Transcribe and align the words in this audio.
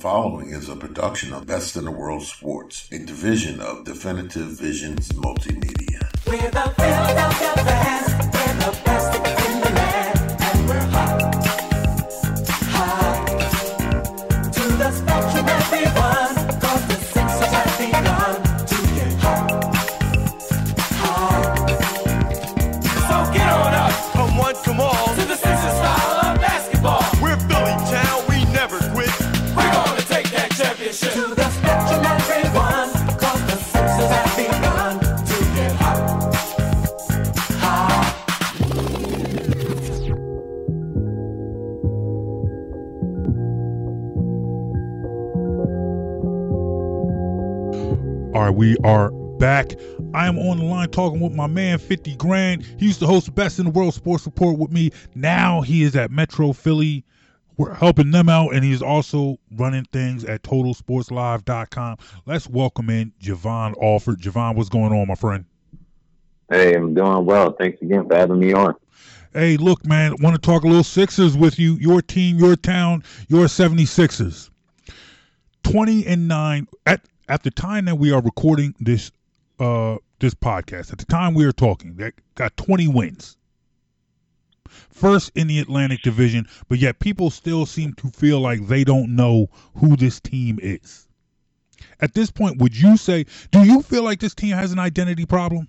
following 0.00 0.48
is 0.48 0.70
a 0.70 0.76
production 0.76 1.34
of 1.34 1.46
Best 1.46 1.76
in 1.76 1.84
the 1.84 1.90
World 1.90 2.22
Sports, 2.22 2.88
a 2.90 2.98
division 2.98 3.60
of 3.60 3.84
Definitive 3.84 4.46
Visions 4.46 5.10
Multimedia. 5.10 6.00
We 48.60 48.76
are 48.84 49.10
back. 49.38 49.72
I 50.12 50.26
am 50.26 50.38
on 50.38 50.58
the 50.58 50.64
line 50.64 50.90
talking 50.90 51.18
with 51.18 51.32
my 51.32 51.46
man 51.46 51.78
50 51.78 52.14
Grand. 52.16 52.62
He 52.78 52.84
used 52.88 53.00
to 53.00 53.06
host 53.06 53.34
Best 53.34 53.58
in 53.58 53.64
the 53.64 53.70
World 53.70 53.94
Sports 53.94 54.26
Report 54.26 54.58
with 54.58 54.70
me. 54.70 54.90
Now 55.14 55.62
he 55.62 55.82
is 55.82 55.96
at 55.96 56.10
Metro 56.10 56.52
Philly. 56.52 57.02
We're 57.56 57.72
helping 57.72 58.10
them 58.10 58.28
out, 58.28 58.52
and 58.54 58.62
he's 58.62 58.82
also 58.82 59.38
running 59.56 59.86
things 59.94 60.26
at 60.26 60.42
TotalSportsLive.com. 60.42 61.96
Let's 62.26 62.50
welcome 62.50 62.90
in 62.90 63.14
Javon 63.18 63.82
Alford. 63.82 64.20
Javon, 64.20 64.56
what's 64.56 64.68
going 64.68 64.92
on, 64.92 65.08
my 65.08 65.14
friend? 65.14 65.46
Hey, 66.50 66.74
I'm 66.74 66.92
doing 66.92 67.24
well. 67.24 67.52
Thanks 67.52 67.80
again 67.80 68.06
for 68.06 68.14
having 68.14 68.40
me 68.40 68.52
on. 68.52 68.74
Hey, 69.32 69.56
look, 69.56 69.86
man, 69.86 70.16
want 70.20 70.36
to 70.36 70.40
talk 70.42 70.64
a 70.64 70.66
little 70.66 70.84
Sixers 70.84 71.34
with 71.34 71.58
you. 71.58 71.76
Your 71.76 72.02
team, 72.02 72.38
your 72.38 72.56
town, 72.56 73.04
your 73.28 73.46
76ers. 73.46 74.50
20 75.62 76.06
and 76.06 76.28
9 76.28 76.68
at 76.84 77.00
at 77.30 77.44
the 77.44 77.50
time 77.50 77.84
that 77.84 77.94
we 77.94 78.12
are 78.12 78.20
recording 78.20 78.74
this 78.80 79.12
uh 79.60 79.96
this 80.18 80.34
podcast. 80.34 80.92
At 80.92 80.98
the 80.98 81.06
time 81.06 81.32
we 81.32 81.44
are 81.46 81.52
talking, 81.52 81.94
they 81.94 82.12
got 82.34 82.54
20 82.58 82.88
wins. 82.88 83.38
First 84.68 85.32
in 85.34 85.46
the 85.46 85.60
Atlantic 85.60 86.02
Division, 86.02 86.46
but 86.68 86.78
yet 86.78 86.98
people 86.98 87.30
still 87.30 87.64
seem 87.66 87.94
to 87.94 88.08
feel 88.08 88.40
like 88.40 88.66
they 88.66 88.84
don't 88.84 89.16
know 89.16 89.48
who 89.76 89.96
this 89.96 90.20
team 90.20 90.58
is. 90.60 91.08
At 92.00 92.14
this 92.14 92.30
point, 92.30 92.58
would 92.58 92.76
you 92.76 92.96
say 92.96 93.24
do 93.52 93.62
you 93.62 93.80
feel 93.80 94.02
like 94.02 94.18
this 94.18 94.34
team 94.34 94.56
has 94.56 94.72
an 94.72 94.78
identity 94.80 95.24
problem? 95.24 95.68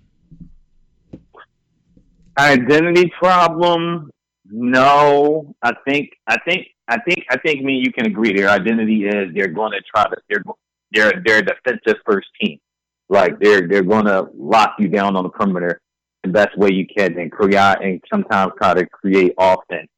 Identity 2.37 3.11
problem? 3.19 4.09
No. 4.49 5.53
I 5.61 5.73
think 5.87 6.09
I 6.25 6.37
think 6.39 6.67
I 6.87 6.97
think 6.99 7.23
I 7.29 7.37
think 7.37 7.63
me 7.63 7.83
you 7.85 7.93
can 7.93 8.07
agree 8.07 8.33
their 8.33 8.49
identity 8.49 9.05
is 9.05 9.33
they're 9.35 9.47
going 9.47 9.73
to 9.73 9.81
try 9.93 10.05
to 10.05 10.17
they're 10.27 10.43
they're 10.91 11.21
they're 11.25 11.39
a 11.39 11.45
defensive 11.45 12.01
first 12.05 12.27
team. 12.41 12.59
Like 13.09 13.39
they're 13.39 13.67
they're 13.67 13.83
going 13.83 14.05
to 14.05 14.27
lock 14.35 14.75
you 14.79 14.87
down 14.87 15.15
on 15.15 15.23
the 15.23 15.29
perimeter 15.29 15.81
the 16.23 16.29
best 16.29 16.57
way 16.57 16.69
you 16.71 16.85
can 16.85 17.17
and 17.17 17.31
create 17.31 17.77
and 17.81 18.01
sometimes 18.11 18.53
try 18.57 18.73
to 18.73 18.85
create 18.85 19.33
offense. 19.37 19.89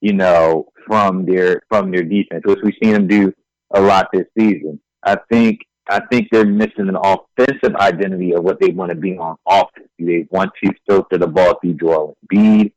You 0.00 0.12
know 0.12 0.68
from 0.86 1.26
their 1.26 1.62
from 1.68 1.90
their 1.90 2.02
defense, 2.02 2.42
which 2.44 2.60
we've 2.62 2.74
seen 2.82 2.92
them 2.92 3.08
do 3.08 3.32
a 3.74 3.80
lot 3.80 4.08
this 4.12 4.26
season. 4.38 4.80
I 5.04 5.16
think 5.30 5.60
I 5.88 6.00
think 6.10 6.28
they're 6.30 6.46
missing 6.46 6.88
an 6.88 6.96
offensive 6.96 7.76
identity 7.76 8.34
of 8.34 8.42
what 8.42 8.60
they 8.60 8.70
want 8.70 8.90
to 8.90 8.96
be 8.96 9.16
on 9.16 9.36
offense. 9.46 9.88
Do 9.98 10.06
they 10.06 10.26
want 10.30 10.50
to 10.62 10.72
filter 10.88 11.18
the 11.18 11.28
ball 11.28 11.58
through 11.60 11.74
Joel 11.74 12.16
Embiid, 12.32 12.72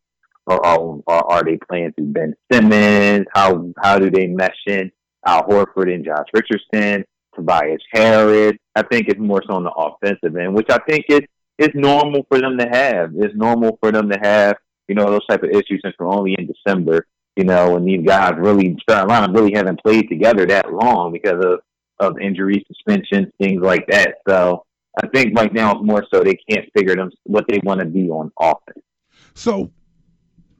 or, 0.45 0.65
or, 0.65 1.03
or 1.07 1.31
are 1.31 1.43
they 1.43 1.57
playing 1.69 1.93
through 1.93 2.13
Ben 2.13 2.35
Simmons? 2.51 3.25
How 3.33 3.71
how 3.81 3.99
do 3.99 4.09
they 4.09 4.27
mesh 4.27 4.57
in 4.67 4.91
Al 5.25 5.47
Horford 5.47 5.93
and 5.93 6.05
Josh 6.05 6.27
Richardson, 6.33 7.03
Tobias 7.35 7.81
Harris? 7.91 8.57
I 8.75 8.83
think 8.83 9.07
it's 9.07 9.19
more 9.19 9.41
so 9.47 9.55
on 9.55 9.63
the 9.63 9.71
offensive 9.71 10.35
end, 10.35 10.53
which 10.53 10.69
I 10.69 10.79
think 10.87 11.05
is 11.09 11.21
is 11.57 11.69
normal 11.73 12.25
for 12.29 12.39
them 12.39 12.57
to 12.57 12.67
have. 12.71 13.11
It's 13.15 13.35
normal 13.35 13.77
for 13.81 13.91
them 13.91 14.09
to 14.09 14.17
have, 14.21 14.55
you 14.87 14.95
know, 14.95 15.09
those 15.09 15.25
type 15.27 15.43
of 15.43 15.49
issues 15.49 15.81
since 15.83 15.93
we're 15.99 16.07
only 16.07 16.35
in 16.39 16.47
December, 16.47 17.05
you 17.35 17.43
know, 17.43 17.75
and 17.75 17.85
these 17.85 18.05
guys 18.05 18.33
really 18.37 18.77
line 18.87 19.33
really 19.33 19.53
haven't 19.53 19.81
played 19.83 20.07
together 20.09 20.45
that 20.45 20.71
long 20.71 21.11
because 21.11 21.43
of 21.43 21.59
of 21.99 22.17
injuries, 22.19 22.63
suspensions, 22.67 23.27
things 23.39 23.61
like 23.61 23.85
that. 23.87 24.15
So 24.27 24.65
I 25.01 25.07
think 25.07 25.37
right 25.37 25.53
now 25.53 25.73
it's 25.75 25.85
more 25.85 26.05
so 26.11 26.23
they 26.23 26.37
can't 26.49 26.65
figure 26.75 26.95
them 26.95 27.11
what 27.23 27.45
they 27.47 27.59
want 27.63 27.79
to 27.79 27.85
be 27.85 28.09
on 28.09 28.31
offense. 28.39 28.85
So, 29.33 29.71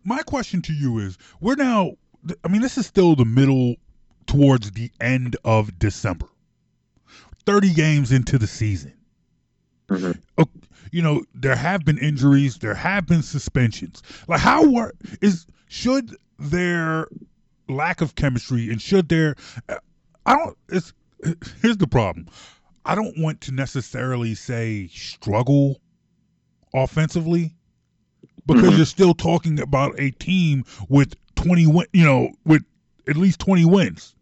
my 0.04 0.22
question 0.22 0.62
to 0.64 0.74
you 0.74 1.00
is: 1.00 1.18
We're 1.42 1.56
now. 1.56 1.94
I 2.44 2.50
mean, 2.50 2.62
this 2.62 2.78
is 2.78 2.86
still 2.86 3.16
the 3.16 3.26
middle 3.26 3.76
towards 4.28 4.72
the 4.72 4.92
end 5.00 5.38
of 5.44 5.80
December. 5.80 6.28
Thirty 7.50 7.74
games 7.74 8.12
into 8.12 8.38
the 8.38 8.46
season. 8.46 8.94
Mhm. 9.90 10.20
Uh, 10.38 10.46
You 10.92 11.02
know, 11.02 11.24
there 11.34 11.56
have 11.56 11.84
been 11.84 11.98
injuries, 11.98 12.60
there 12.60 12.76
have 12.76 13.08
been 13.08 13.24
suspensions. 13.24 14.04
Like, 14.28 14.40
how 14.40 14.70
were 14.72 14.94
is 15.20 15.48
should 15.68 16.16
their 16.38 17.08
lack 17.68 18.02
of 18.02 18.14
chemistry 18.14 18.70
and 18.70 18.80
should 18.80 19.10
there? 19.10 19.36
I 20.28 20.36
don't. 20.36 20.56
It's 20.70 20.94
here's 21.60 21.78
the 21.78 21.88
problem. 21.88 22.28
I 22.86 22.94
don't 22.94 23.18
want 23.18 23.42
to 23.42 23.52
necessarily 23.52 24.36
say 24.36 24.88
struggle 24.94 25.82
offensively 26.76 27.56
because 28.46 28.74
Mhm. 28.74 28.78
you're 28.78 28.86
still 28.86 29.16
talking 29.16 29.60
about 29.60 30.00
a 30.00 30.12
team 30.12 30.66
with 30.88 31.16
20 31.34 31.66
win, 31.66 31.88
you 31.94 32.06
know, 32.06 32.30
with 32.46 32.64
at 33.08 33.18
least 33.18 33.40
20 33.40 33.66
wins. 33.66 34.14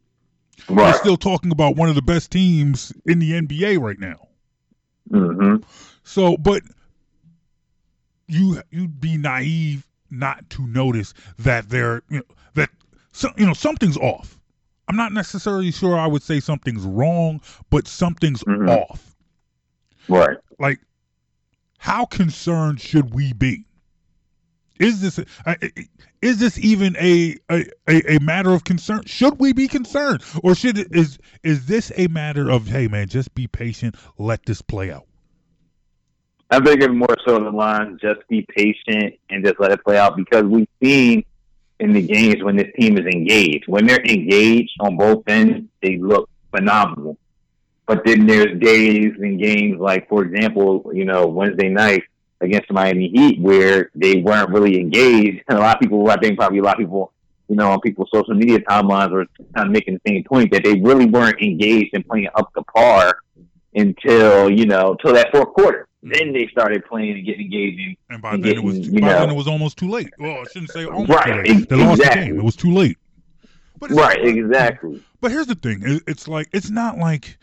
We're 0.69 0.93
still 0.93 1.17
talking 1.17 1.51
about 1.51 1.75
one 1.75 1.89
of 1.89 1.95
the 1.95 2.01
best 2.01 2.31
teams 2.31 2.91
in 3.05 3.19
the 3.19 3.31
NBA 3.33 3.79
right 3.79 3.99
now. 3.99 4.27
hmm 5.09 5.57
So, 6.03 6.37
but 6.37 6.63
you 8.27 8.61
you'd 8.71 8.99
be 8.99 9.17
naive 9.17 9.87
not 10.09 10.49
to 10.51 10.65
notice 10.67 11.13
that 11.39 11.69
there 11.69 12.01
you 12.09 12.17
know, 12.17 12.23
that 12.55 12.69
so, 13.11 13.29
you 13.37 13.45
know 13.45 13.53
something's 13.53 13.97
off. 13.97 14.37
I'm 14.87 14.95
not 14.95 15.11
necessarily 15.11 15.71
sure 15.71 15.97
I 15.97 16.07
would 16.07 16.23
say 16.23 16.39
something's 16.39 16.83
wrong, 16.83 17.41
but 17.69 17.87
something's 17.87 18.43
Mhm. 18.43 18.69
off. 18.69 19.15
Right. 20.07 20.37
Like, 20.59 20.79
how 21.77 22.05
concerned 22.05 22.79
should 22.79 23.13
we 23.13 23.33
be? 23.33 23.65
Is 24.79 25.01
this 25.01 25.19
uh, 25.45 25.55
is 26.21 26.39
this 26.39 26.57
even 26.59 26.95
a, 26.97 27.35
a 27.49 27.65
a 27.87 28.19
matter 28.19 28.51
of 28.51 28.63
concern? 28.63 29.03
Should 29.05 29.39
we 29.39 29.53
be 29.53 29.67
concerned, 29.67 30.23
or 30.43 30.55
should 30.55 30.77
is 30.95 31.17
is 31.43 31.65
this 31.65 31.91
a 31.95 32.07
matter 32.07 32.49
of 32.49 32.67
hey 32.67 32.87
man, 32.87 33.07
just 33.07 33.33
be 33.33 33.47
patient, 33.47 33.95
let 34.17 34.45
this 34.45 34.61
play 34.61 34.91
out? 34.91 35.05
I 36.49 36.59
think 36.61 36.81
it's 36.81 36.93
more 36.93 37.15
so 37.25 37.39
the 37.39 37.49
line, 37.49 37.97
just 38.01 38.25
be 38.29 38.45
patient 38.55 39.15
and 39.29 39.43
just 39.43 39.59
let 39.59 39.71
it 39.71 39.83
play 39.83 39.97
out 39.97 40.15
because 40.15 40.43
we've 40.43 40.69
seen 40.81 41.25
in 41.79 41.93
the 41.93 42.01
games 42.01 42.41
when 42.41 42.55
this 42.55 42.71
team 42.79 42.97
is 42.97 43.05
engaged. 43.05 43.65
When 43.67 43.85
they're 43.85 44.03
engaged 44.03 44.71
on 44.79 44.97
both 44.97 45.23
ends, 45.27 45.67
they 45.81 45.97
look 45.97 46.29
phenomenal. 46.55 47.17
But 47.85 48.05
then 48.05 48.25
there's 48.27 48.59
days 48.59 49.13
and 49.19 49.39
games 49.39 49.79
like, 49.79 50.07
for 50.09 50.23
example, 50.23 50.91
you 50.93 51.05
know, 51.05 51.27
Wednesday 51.27 51.69
night 51.69 52.03
against 52.41 52.67
the 52.67 52.73
Miami 52.73 53.09
Heat 53.09 53.39
where 53.39 53.91
they 53.95 54.17
weren't 54.17 54.49
really 54.49 54.79
engaged. 54.79 55.43
And 55.47 55.57
a 55.57 55.61
lot 55.61 55.75
of 55.75 55.81
people, 55.81 56.09
I 56.09 56.17
think 56.17 56.37
probably 56.37 56.59
a 56.59 56.63
lot 56.63 56.75
of 56.75 56.79
people, 56.79 57.13
you 57.47 57.55
know, 57.55 57.71
on 57.71 57.81
people's 57.81 58.09
social 58.13 58.33
media 58.33 58.59
timelines 58.59 59.11
were 59.11 59.25
kind 59.55 59.67
of 59.67 59.71
making 59.71 59.95
the 59.95 60.11
same 60.11 60.23
point 60.23 60.51
that 60.51 60.63
they 60.63 60.79
really 60.79 61.05
weren't 61.05 61.41
engaged 61.41 61.91
and 61.93 62.05
playing 62.07 62.27
up 62.35 62.53
to 62.53 62.63
par 62.63 63.19
until, 63.73 64.49
you 64.49 64.65
know, 64.65 64.95
till 65.01 65.13
that 65.13 65.31
fourth 65.31 65.53
quarter. 65.53 65.87
Mm-hmm. 66.03 66.13
Then 66.13 66.33
they 66.33 66.47
started 66.47 66.85
playing 66.85 67.11
and 67.11 67.25
getting 67.25 67.45
engaged. 67.45 67.97
And, 68.09 68.21
by 68.21 68.33
And 68.33 68.43
then 68.43 68.57
it 68.57 68.63
was 68.63 68.79
getting, 68.79 68.95
you 68.95 69.01
by 69.01 69.13
then 69.13 69.29
it 69.29 69.35
was 69.35 69.47
almost 69.47 69.77
too 69.77 69.89
late. 69.89 70.09
Well, 70.19 70.41
I 70.41 70.43
shouldn't 70.51 70.71
say 70.71 70.85
almost 70.85 71.09
Right, 71.09 71.45
too 71.45 71.53
late. 71.53 71.69
They 71.69 71.75
lost 71.75 72.01
the 72.01 72.09
game. 72.09 72.37
It 72.37 72.43
was 72.43 72.55
too 72.55 72.73
late. 72.73 72.97
But 73.79 73.91
right, 73.91 74.25
exactly. 74.25 75.03
But 75.21 75.31
here's 75.31 75.47
the 75.47 75.55
thing: 75.55 75.81
it's 76.07 76.27
like 76.27 76.47
it's 76.51 76.69
not 76.69 76.97
like 76.97 77.37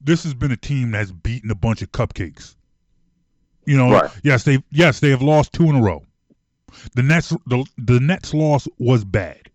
this 0.00 0.22
has 0.24 0.34
been 0.34 0.52
a 0.52 0.56
team 0.56 0.92
that's 0.92 1.10
beaten 1.10 1.50
a 1.50 1.54
bunch 1.54 1.82
of 1.82 1.92
cupcakes. 1.92 2.56
You 3.66 3.76
know, 3.76 3.90
Right. 3.92 4.10
yes, 4.22 4.44
they 4.44 4.62
yes 4.70 5.00
they 5.00 5.10
have 5.10 5.22
lost 5.22 5.52
two 5.52 5.64
in 5.64 5.76
a 5.76 5.82
row. 5.82 6.04
The 6.94 7.02
Nets 7.02 7.30
the 7.46 7.64
the 7.78 8.00
Nets 8.00 8.32
loss 8.34 8.66
was 8.78 9.04
bad, 9.04 9.50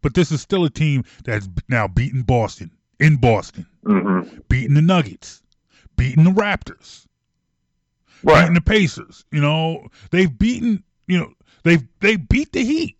but 0.00 0.14
this 0.14 0.30
is 0.32 0.40
still 0.40 0.64
a 0.64 0.70
team 0.70 1.04
that's 1.24 1.48
now 1.68 1.88
beaten 1.88 2.22
Boston 2.22 2.70
in 3.00 3.16
Boston, 3.16 3.66
hmm 3.84 4.20
beating 4.48 4.74
the 4.74 4.82
Nuggets, 4.82 5.42
beating 5.96 6.24
the 6.24 6.30
Raptors, 6.30 7.06
Right. 8.22 8.40
beating 8.42 8.54
the 8.54 8.60
Pacers. 8.60 9.24
You 9.32 9.40
know, 9.40 9.88
they've 10.10 10.36
beaten. 10.38 10.82
You 11.06 11.18
know, 11.18 11.32
they've 11.62 11.82
they 12.00 12.16
beat 12.16 12.52
the 12.52 12.64
Heat. 12.64 12.97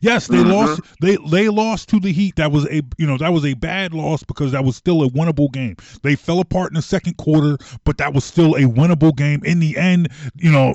Yes, 0.00 0.26
they 0.28 0.38
Mhm. 0.38 0.52
lost. 0.52 0.80
They 1.00 1.16
they 1.30 1.48
lost 1.48 1.88
to 1.90 2.00
the 2.00 2.12
Heat. 2.12 2.36
That 2.36 2.52
was 2.52 2.66
a 2.66 2.82
you 2.98 3.06
know 3.06 3.16
that 3.18 3.32
was 3.32 3.44
a 3.44 3.54
bad 3.54 3.94
loss 3.94 4.22
because 4.22 4.52
that 4.52 4.64
was 4.64 4.76
still 4.76 5.02
a 5.02 5.10
winnable 5.10 5.50
game. 5.52 5.76
They 6.02 6.16
fell 6.16 6.40
apart 6.40 6.70
in 6.70 6.74
the 6.74 6.82
second 6.82 7.16
quarter, 7.16 7.58
but 7.84 7.98
that 7.98 8.14
was 8.14 8.24
still 8.24 8.54
a 8.54 8.62
winnable 8.62 9.14
game. 9.16 9.42
In 9.44 9.58
the 9.60 9.76
end, 9.76 10.08
you 10.36 10.50
know, 10.52 10.74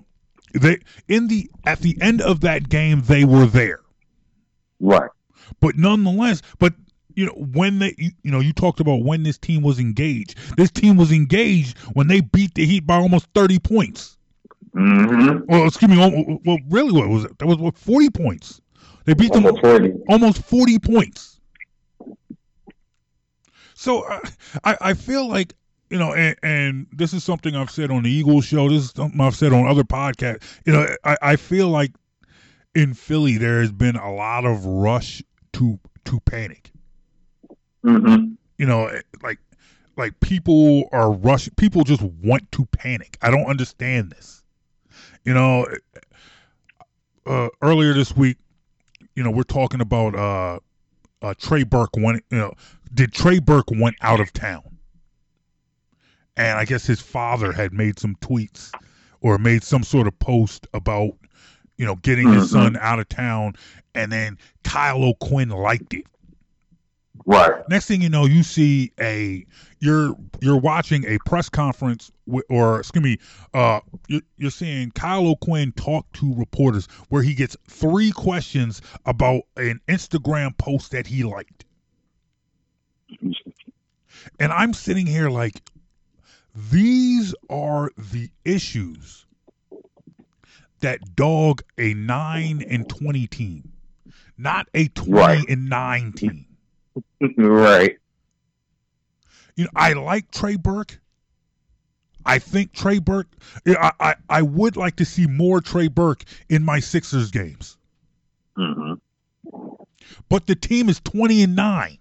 they 0.54 0.78
in 1.08 1.28
the 1.28 1.50
at 1.66 1.80
the 1.80 1.98
end 2.02 2.22
of 2.22 2.42
that 2.42 2.70
game 2.70 3.02
they 3.08 3.24
were 3.26 3.46
there. 3.46 3.80
Right. 4.80 5.10
But 5.60 5.78
nonetheless, 5.78 6.42
but 6.60 6.74
you 7.16 7.26
know 7.26 7.34
when 7.34 7.80
they 7.80 7.94
you, 7.98 8.12
you 8.24 8.32
know 8.32 8.40
you 8.40 8.54
talked 8.54 8.80
about 8.80 9.04
when 9.04 9.24
this 9.24 9.38
team 9.38 9.62
was 9.62 9.80
engaged. 9.80 10.36
This 10.58 10.72
team 10.72 10.96
was 10.98 11.12
engaged 11.12 11.78
when 11.94 12.08
they 12.08 12.22
beat 12.22 12.56
the 12.56 12.66
Heat 12.66 12.86
by 12.88 12.96
almost 12.96 13.28
thirty 13.36 13.60
points. 13.60 14.18
Mm-hmm. 14.76 15.52
Well, 15.52 15.68
excuse 15.68 15.92
me. 15.92 16.40
Well, 16.46 16.58
really, 16.70 16.94
what 16.94 17.10
was 17.10 17.26
it? 17.26 17.38
That 17.40 17.48
was 17.48 17.58
what 17.58 17.78
forty 17.78 18.10
points. 18.10 18.62
They 19.06 19.14
beat 19.14 19.34
them 19.34 19.46
Almost 19.46 19.64
40. 19.64 19.94
almost 20.10 20.44
40 20.44 20.80
points. 20.80 21.40
So 23.74 24.02
uh, 24.04 24.20
I, 24.64 24.78
I 24.82 24.94
feel 24.94 25.28
like, 25.28 25.56
you 25.90 25.98
know, 25.98 26.14
and, 26.14 26.36
and 26.44 26.88
this 26.94 27.14
is 27.14 27.24
something 27.24 27.56
I've 27.56 27.72
said 27.72 27.90
on 27.90 28.04
the 28.04 28.12
Eagles 28.12 28.46
show. 28.46 28.70
This 28.70 28.84
is 28.84 28.92
something 28.92 29.20
I've 29.20 29.36
said 29.36 29.54
on 29.54 29.68
other 29.68 29.84
podcasts. 29.84 30.44
You 30.66 30.74
know, 30.74 30.88
I, 31.04 31.18
I 31.22 31.36
feel 31.36 31.70
like 31.70 31.92
in 32.76 32.94
Philly 32.94 33.38
there 33.38 33.60
has 33.60 33.72
been 33.72 33.96
a 33.96 34.14
lot 34.14 34.46
of 34.46 34.66
rush 34.66 35.24
to 35.54 35.80
to 36.06 36.20
panic. 36.22 36.72
Mm-hmm. 37.84 38.34
You 38.58 38.66
know, 38.66 38.86
eh, 38.86 39.02
like 39.24 39.40
like 39.98 40.20
people 40.20 40.88
are 40.92 41.12
rushing. 41.12 41.54
People 41.56 41.84
just 41.84 42.02
want 42.02 42.52
to 42.54 42.66
panic. 42.68 43.18
I 43.22 43.32
don't 43.32 43.46
understand 43.48 44.12
this. 44.12 44.44
You 45.26 45.34
know, 45.34 45.68
uh, 47.26 47.50
earlier 47.62 47.94
this 47.94 48.16
week, 48.16 48.38
you 49.16 49.24
know, 49.24 49.32
we're 49.32 49.44
talking 49.44 49.82
about 49.82 50.16
uh, 50.16 50.60
uh, 51.22 51.34
Trey 51.38 51.64
Burke 51.64 51.96
went. 51.98 52.24
You 52.32 52.38
know, 52.38 52.54
did 52.94 53.12
Trey 53.14 53.40
Burke 53.40 53.70
went 53.72 53.96
out 54.02 54.20
of 54.20 54.32
town, 54.34 54.78
and 56.38 56.58
I 56.58 56.66
guess 56.66 56.86
his 56.86 57.02
father 57.02 57.52
had 57.52 57.74
made 57.74 58.00
some 58.00 58.16
tweets 58.22 58.72
or 59.22 59.38
made 59.38 59.64
some 59.64 59.84
sort 59.84 60.08
of 60.08 60.18
post 60.20 60.68
about 60.74 61.12
you 61.78 61.86
know 61.86 61.96
getting 61.98 62.32
his 62.32 62.46
Mhm. 62.46 62.52
son 62.52 62.78
out 62.78 63.00
of 63.00 63.10
town, 63.10 63.54
and 63.96 64.12
then 64.12 64.38
Kyle 64.64 65.04
O'Quinn 65.04 65.50
liked 65.50 65.94
it. 65.94 66.06
Right. 67.26 67.68
Next 67.70 67.86
thing 67.86 68.02
you 68.02 68.10
know, 68.10 68.26
you 68.26 68.44
see 68.44 68.92
a 69.00 69.46
you're 69.80 70.16
you're 70.42 70.60
watching 70.60 71.06
a 71.06 71.18
press 71.26 71.50
conference 71.50 72.12
or 72.50 72.80
excuse 72.80 73.04
me, 73.04 73.18
uh, 73.54 73.80
you're, 74.08 74.22
you're 74.38 74.52
seeing 74.52 74.92
Kyle 74.92 75.28
O'Quinn 75.28 75.72
talk 75.74 76.12
to 76.14 76.34
reporters 76.36 76.88
where 77.10 77.22
he 77.22 77.34
gets 77.34 77.56
three 77.68 78.12
questions 78.12 78.82
about 79.06 79.44
an 79.58 79.80
Instagram 79.88 80.58
post 80.58 80.92
that 80.92 81.08
he 81.08 81.24
liked, 81.24 81.66
and 84.40 84.52
I'm 84.52 84.74
sitting 84.74 85.06
here 85.06 85.30
like, 85.30 85.62
these 86.72 87.36
are 87.50 87.92
the 87.98 88.30
issues 88.46 89.26
that 90.82 91.16
dog 91.16 91.62
a 91.78 91.94
nine 91.94 92.64
and 92.70 92.90
twenty 92.90 93.28
team, 93.28 93.72
not 94.38 94.68
a 94.74 94.88
twenty 94.90 95.12
Right. 95.14 95.50
and 95.50 95.70
nine 95.70 96.14
team. 96.14 96.46
Right. 97.38 97.98
You 99.56 99.66
know, 99.66 99.72
I 99.76 99.94
like 99.94 100.32
Trey 100.32 100.56
Burke. 100.56 101.00
I 102.26 102.40
think 102.40 102.74
Trey 102.74 103.00
Burke. 103.00 103.28
I, 103.68 103.92
I 104.00 104.16
I 104.30 104.42
would 104.42 104.78
like 104.78 104.96
to 104.98 105.06
see 105.06 105.28
more 105.28 105.62
Trey 105.62 105.88
Burke 105.88 106.24
in 106.50 106.64
my 106.64 106.80
Sixers 106.80 107.32
games. 107.32 107.78
Mm-hmm. 108.58 108.94
But 110.30 110.48
the 110.48 110.56
team 110.56 110.90
is 110.90 111.00
twenty 111.00 111.44
and 111.44 111.56
nine. 111.56 111.98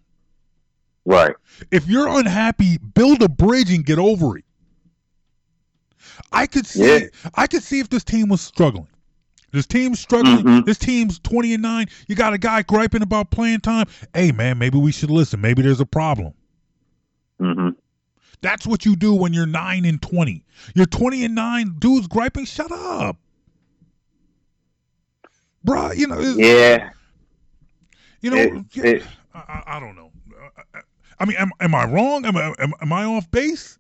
Right. 1.05 1.35
If 1.71 1.89
you're 1.89 2.09
unhappy, 2.09 2.79
build 2.79 3.23
a 3.23 3.29
bridge 3.29 3.73
and 3.73 3.85
get 3.85 3.99
over 3.99 4.37
it. 4.37 4.45
I 6.33 6.47
could 6.47 6.67
see. 6.67 6.87
Yeah. 6.87 7.07
I 7.35 7.47
could 7.47 7.63
see 7.63 7.81
if 7.81 7.89
this 7.89 8.05
team 8.05 8.29
was 8.29 8.41
struggling. 8.41 8.89
This 9.53 9.67
team's 9.67 9.99
struggling. 10.01 10.45
Mhm. 10.45 10.65
This 10.65 10.79
team's 10.79 11.19
twenty 11.19 11.53
and 11.55 11.63
nine. 11.63 11.89
You 12.07 12.15
got 12.15 12.33
a 12.33 12.39
guy 12.39 12.63
griping 12.63 13.03
about 13.03 13.31
playing 13.31 13.61
time. 13.61 13.87
Hey 14.15 14.31
man, 14.33 14.59
maybe 14.59 14.79
we 14.79 14.93
should 14.93 15.11
listen. 15.11 15.41
Maybe 15.41 15.63
there's 15.63 15.81
a 15.81 15.87
problem. 15.87 16.33
Mm-hmm. 17.41 17.71
That's 18.43 18.67
what 18.67 18.87
you 18.87 18.97
do 18.97 19.15
when 19.15 19.33
you're 19.33 19.47
nine 19.47 19.85
and 19.85 20.01
twenty. 20.01 20.45
You're 20.75 20.87
twenty 20.87 21.25
and 21.25 21.35
nine. 21.35 21.75
Dudes 21.79 22.07
griping. 22.07 22.45
Shut 22.45 22.71
up, 22.71 23.17
bruh. 25.67 25.97
You 25.97 26.07
know. 26.07 26.21
Yeah. 26.21 26.91
You 28.21 28.31
know. 28.31 28.37
It- 28.37 28.65
yeah, 28.73 28.85
it- 28.85 29.07
I, 29.35 29.63
I, 29.67 29.81
don't 29.81 29.95
know. 29.97 30.11
I- 30.57 30.79
I- 30.79 30.83
I 31.21 31.25
mean, 31.27 31.37
am, 31.37 31.51
am 31.61 31.75
I 31.75 31.85
wrong? 31.87 32.25
Am 32.25 32.37
I 32.37 32.55
am, 32.59 32.73
am 32.81 32.93
I 32.93 33.05
off 33.05 33.31
base? 33.31 33.79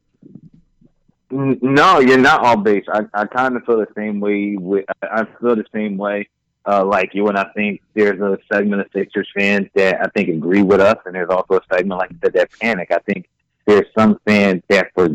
No, 1.30 2.00
you're 2.00 2.18
not 2.18 2.44
all 2.44 2.56
base. 2.56 2.84
I, 2.92 3.02
I 3.14 3.26
kind 3.26 3.56
of 3.56 3.64
feel 3.64 3.78
the 3.78 3.86
same 3.96 4.20
way. 4.20 4.56
With, 4.56 4.84
I 5.02 5.20
I 5.20 5.24
feel 5.40 5.56
the 5.56 5.64
same 5.72 5.96
way 5.96 6.28
uh, 6.66 6.84
like 6.84 7.14
you, 7.14 7.28
and 7.28 7.38
I 7.38 7.44
think 7.54 7.80
there's 7.94 8.20
a 8.20 8.38
segment 8.52 8.82
of 8.82 8.88
Sixers 8.92 9.28
fans 9.36 9.68
that 9.74 10.00
I 10.02 10.08
think 10.08 10.28
agree 10.28 10.62
with 10.62 10.80
us, 10.80 10.96
and 11.06 11.14
there's 11.14 11.30
also 11.30 11.58
a 11.58 11.74
segment 11.74 11.98
like 12.00 12.10
you 12.10 12.18
said 12.22 12.32
that 12.34 12.50
panic. 12.60 12.90
I 12.90 12.98
think 13.00 13.28
there's 13.66 13.86
some 13.96 14.20
fans 14.26 14.62
that 14.68 14.88
for 14.94 15.08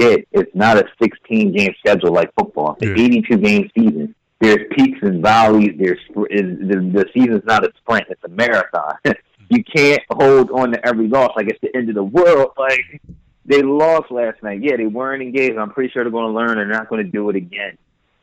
forget 0.00 0.26
it's 0.32 0.54
not 0.54 0.76
a 0.76 0.84
16 1.02 1.52
game 1.52 1.74
schedule 1.78 2.12
like 2.12 2.32
football. 2.38 2.76
It's 2.80 2.90
an 2.90 2.98
82 2.98 3.36
game 3.38 3.70
season. 3.76 4.14
There's 4.40 4.66
peaks 4.70 4.98
and 5.02 5.22
valleys. 5.22 5.74
There's 5.78 6.00
the, 6.14 6.90
the 6.92 7.06
season's 7.12 7.44
not 7.44 7.64
a 7.64 7.70
sprint; 7.78 8.06
it's 8.08 8.24
a 8.24 8.28
marathon. 8.28 8.96
you 9.50 9.62
can't 9.64 10.02
hold 10.10 10.50
on 10.50 10.72
to 10.72 10.86
every 10.86 11.08
loss 11.08 11.32
like 11.36 11.48
it's 11.48 11.60
the 11.60 11.74
end 11.76 11.88
of 11.90 11.94
the 11.94 12.04
world. 12.04 12.52
Like 12.56 13.02
they 13.50 13.62
lost 13.62 14.12
last 14.12 14.42
night. 14.42 14.62
Yeah, 14.62 14.76
they 14.76 14.86
weren't 14.86 15.22
engaged. 15.22 15.58
I'm 15.58 15.70
pretty 15.70 15.90
sure 15.92 16.04
they're 16.04 16.12
going 16.12 16.32
to 16.32 16.38
learn. 16.38 16.56
They're 16.56 16.66
not 16.66 16.88
going 16.88 17.04
to 17.04 17.10
do 17.10 17.28
it 17.30 17.36
again. 17.36 17.76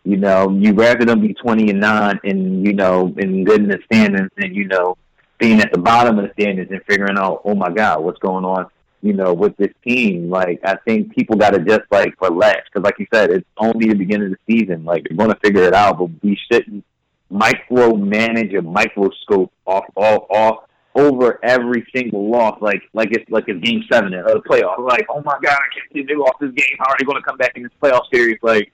You 0.06 0.16
know, 0.16 0.50
you 0.50 0.74
rather 0.74 1.04
them 1.04 1.20
be 1.20 1.34
20 1.34 1.70
and 1.70 1.82
nine 1.82 2.18
and 2.24 2.66
you 2.66 2.74
know, 2.74 3.14
and 3.18 3.46
good 3.46 3.62
in 3.62 3.68
the 3.68 3.80
standings, 3.92 4.32
and 4.38 4.56
you 4.56 4.66
know, 4.66 4.98
being 5.38 5.60
at 5.60 5.72
the 5.74 5.80
bottom 5.80 6.18
of 6.18 6.26
the 6.26 6.32
standings 6.42 6.72
and 6.72 6.82
figuring 6.88 7.18
out, 7.18 7.42
oh 7.44 7.56
my 7.56 7.70
God, 7.70 8.04
what's 8.04 8.20
going 8.20 8.46
on? 8.46 8.68
You 9.02 9.14
know, 9.14 9.34
with 9.34 9.58
this 9.58 9.74
team. 9.86 10.30
Like, 10.30 10.62
I 10.64 10.78
think 10.86 11.14
people 11.14 11.36
got 11.36 11.52
to 11.52 11.60
just 11.60 11.84
like 11.92 12.20
relax 12.22 12.62
because, 12.72 12.86
like 12.86 12.98
you 12.98 13.08
said, 13.14 13.30
it's 13.30 13.46
only 13.58 13.90
the 13.90 13.96
beginning 13.96 14.32
of 14.32 14.38
the 14.38 14.54
season. 14.54 14.86
Like, 14.86 15.04
they're 15.04 15.18
going 15.18 15.30
to 15.30 15.40
figure 15.44 15.64
it 15.64 15.74
out, 15.74 16.00
but 16.00 16.10
we 16.24 16.40
shouldn't 16.50 16.86
micromanage 17.30 18.54
or 18.54 18.62
microscope 18.62 19.52
off 19.66 19.84
all 19.98 20.28
off 20.30 20.67
over 20.98 21.40
every 21.44 21.86
single 21.96 22.30
loss, 22.30 22.58
like 22.62 22.82
like 22.94 23.10
it's 23.12 23.30
like 23.30 23.46
it's 23.48 23.60
game 23.64 23.84
seven 23.92 24.14
of 24.14 24.26
the 24.26 24.42
playoffs. 24.50 24.80
Like, 24.86 25.06
oh 25.10 25.22
my 25.24 25.38
god, 25.42 25.54
I 25.54 25.74
can't 25.74 25.94
believe 25.94 26.08
they 26.08 26.16
lost 26.16 26.36
this 26.42 26.52
game. 26.52 26.76
How 26.80 26.92
are 26.92 26.96
they 27.00 27.06
going 27.06 27.18
to 27.18 27.24
come 27.24 27.38
back 27.38 27.54
in 27.56 27.64
this 27.64 27.72
playoff 27.82 28.04
series? 28.14 28.40
Like, 28.42 28.72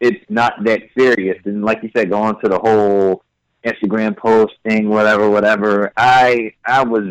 it's 0.00 0.24
not 0.28 0.54
that 0.64 0.80
serious. 0.98 1.38
And 1.44 1.64
like 1.64 1.82
you 1.82 1.90
said, 1.96 2.10
going 2.10 2.34
to 2.42 2.48
the 2.48 2.58
whole 2.58 3.22
Instagram 3.64 4.16
post 4.16 4.54
thing, 4.68 4.88
whatever, 4.88 5.30
whatever. 5.30 5.92
I 5.96 6.52
I 6.66 6.82
was 6.82 7.04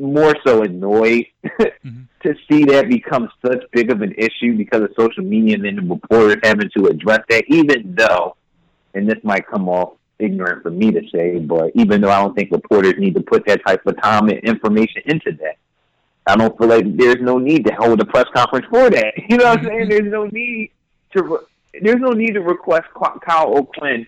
more 0.00 0.34
so 0.46 0.62
annoyed 0.62 1.26
Mhm. 1.84 2.06
to 2.22 2.34
see 2.50 2.64
that 2.66 2.88
become 2.88 3.28
such 3.44 3.62
big 3.72 3.90
of 3.90 4.00
an 4.00 4.14
issue 4.16 4.56
because 4.56 4.82
of 4.82 4.90
social 4.98 5.24
media 5.24 5.56
and 5.56 5.64
then 5.64 5.76
the 5.76 5.82
reporters 5.82 6.36
having 6.42 6.70
to 6.76 6.86
address 6.86 7.20
that, 7.28 7.44
even 7.48 7.94
though, 7.96 8.36
and 8.94 9.06
this 9.10 9.18
might 9.24 9.46
come 9.46 9.68
off 9.68 9.94
ignorant 10.20 10.62
for 10.62 10.70
me 10.70 10.90
to 10.92 11.02
say, 11.10 11.38
but 11.38 11.72
even 11.74 12.00
though 12.00 12.10
I 12.10 12.20
don't 12.20 12.34
think 12.34 12.50
reporters 12.50 12.94
need 12.98 13.14
to 13.14 13.20
put 13.20 13.46
that 13.46 13.64
type 13.66 13.86
of 13.86 14.00
time 14.00 14.28
and 14.28 14.38
information 14.40 15.02
into 15.06 15.32
that, 15.32 15.56
I 16.26 16.36
don't 16.36 16.56
feel 16.58 16.68
like 16.68 16.96
there's 16.96 17.20
no 17.20 17.38
need 17.38 17.66
to 17.66 17.74
hold 17.74 18.00
a 18.00 18.04
press 18.04 18.26
conference 18.34 18.66
for 18.70 18.90
that. 18.90 19.14
You 19.28 19.36
know 19.36 19.44
what 19.44 19.58
I'm 19.58 19.64
saying? 19.64 19.88
There's 19.88 20.10
no 20.10 20.26
need 20.26 20.70
to. 21.12 21.22
Re- 21.22 21.80
there's 21.80 22.00
no 22.00 22.10
need 22.10 22.34
to 22.34 22.40
request 22.40 22.88
Kyle 22.94 23.56
O'Quinn 23.56 24.06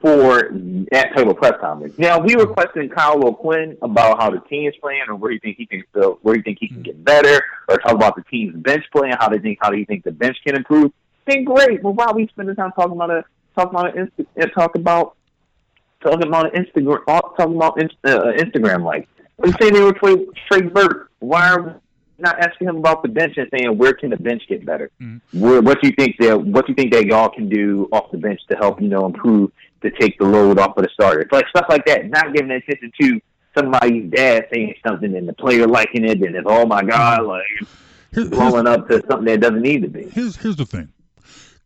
for 0.00 0.50
that 0.92 1.14
type 1.14 1.26
of 1.26 1.36
press 1.36 1.54
conference. 1.60 1.98
Now, 1.98 2.18
we 2.20 2.34
requesting 2.34 2.88
Kyle 2.88 3.24
O'Quinn 3.26 3.76
about 3.82 4.20
how 4.20 4.30
the 4.30 4.38
team 4.40 4.68
is 4.68 4.74
playing, 4.80 5.02
or 5.08 5.16
where 5.16 5.32
you 5.32 5.40
think 5.40 5.56
he 5.56 5.66
can 5.66 5.82
still, 5.90 6.18
where 6.22 6.36
you 6.36 6.42
think 6.42 6.58
he 6.60 6.68
can 6.68 6.82
get 6.82 7.04
better, 7.04 7.42
or 7.68 7.76
talk 7.78 7.92
about 7.92 8.16
the 8.16 8.22
team's 8.22 8.54
bench 8.56 8.84
play 8.92 9.10
and 9.10 9.18
how 9.18 9.28
they 9.28 9.38
think 9.38 9.58
how 9.60 9.70
do 9.70 9.76
you 9.76 9.84
think 9.84 10.04
the 10.04 10.12
bench 10.12 10.36
can 10.46 10.56
improve, 10.56 10.92
then 11.26 11.44
great. 11.44 11.82
But 11.82 11.92
why 11.92 12.06
are 12.06 12.14
we 12.14 12.28
spending 12.28 12.56
time 12.56 12.72
talking 12.72 12.92
about 12.92 13.10
a 13.10 13.24
talking 13.56 13.78
about 13.78 13.94
Insta, 13.94 14.54
talk 14.54 14.74
about 14.74 15.16
talking 16.02 16.26
about 16.26 16.52
Instagram 16.54 17.04
talking 17.06 17.56
about 17.56 17.78
uh, 18.04 18.32
Instagram 18.38 18.84
like 18.84 19.08
we 19.38 19.52
say 19.52 19.70
they 19.70 19.80
were 19.80 19.92
Trey, 19.94 20.16
Trey 20.50 20.60
Burke. 20.62 21.10
Why 21.20 21.50
are 21.50 21.62
we 21.62 21.72
not 22.18 22.38
asking 22.40 22.68
him 22.68 22.76
about 22.76 23.02
the 23.02 23.08
bench 23.08 23.38
and 23.38 23.48
saying 23.50 23.78
where 23.78 23.94
can 23.94 24.10
the 24.10 24.16
bench 24.18 24.42
get 24.48 24.64
better? 24.66 24.90
Mhm. 25.00 25.20
Where, 25.32 25.62
what 25.62 25.80
do 25.80 25.88
you 25.88 25.94
think 25.98 26.16
that 26.18 26.38
what 26.40 26.66
do 26.66 26.72
you 26.72 26.76
think 26.76 26.92
that 26.92 27.06
y'all 27.06 27.30
can 27.30 27.48
do 27.48 27.88
off 27.92 28.10
the 28.10 28.18
bench 28.18 28.40
to 28.50 28.56
help 28.56 28.80
you 28.82 28.88
know 28.88 29.06
improve 29.06 29.50
to 29.82 29.90
take 29.92 30.18
the 30.18 30.24
load 30.26 30.58
off 30.58 30.76
of 30.76 30.82
the 30.84 30.90
starters? 30.92 31.26
Like 31.32 31.46
stuff 31.48 31.66
like 31.70 31.86
that. 31.86 32.08
Not 32.10 32.34
giving 32.34 32.50
attention 32.50 32.92
to 33.00 33.20
somebody's 33.56 34.10
dad 34.10 34.46
saying 34.52 34.74
something 34.86 35.16
and 35.16 35.26
the 35.28 35.32
player 35.32 35.66
liking 35.66 36.04
it 36.04 36.22
and 36.22 36.36
it's 36.36 36.46
oh 36.48 36.64
my 36.66 36.82
god 36.82 37.24
like 37.26 37.42
Here- 37.58 37.68
here's, 38.12 38.28
blowing 38.30 38.66
up 38.66 38.86
to 38.88 39.02
something 39.08 39.24
that 39.24 39.40
doesn't 39.40 39.60
need 39.62 39.82
to 39.82 39.88
be. 39.88 40.04
here's 40.10 40.36
here's 40.36 40.56
the 40.56 40.66
thing. 40.66 40.88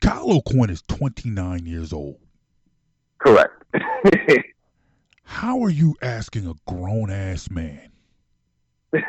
Kyle 0.00 0.32
O'Quinn 0.32 0.70
is 0.70 0.82
29 0.88 1.66
years 1.66 1.92
old. 1.92 2.18
Correct. 3.18 3.52
How 5.24 5.62
are 5.62 5.70
you 5.70 5.96
asking 6.02 6.46
a 6.46 6.54
grown 6.70 7.10
ass 7.10 7.50
man 7.50 7.90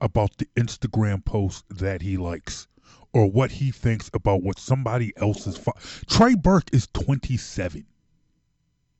about 0.00 0.36
the 0.38 0.46
Instagram 0.56 1.24
post 1.24 1.64
that 1.70 2.02
he 2.02 2.16
likes 2.16 2.66
or 3.12 3.30
what 3.30 3.50
he 3.50 3.70
thinks 3.70 4.10
about 4.12 4.42
what 4.42 4.58
somebody 4.58 5.12
else's 5.16 5.56
fo- 5.56 5.72
Trey 6.08 6.34
Burke 6.34 6.68
is 6.72 6.88
27. 6.92 7.86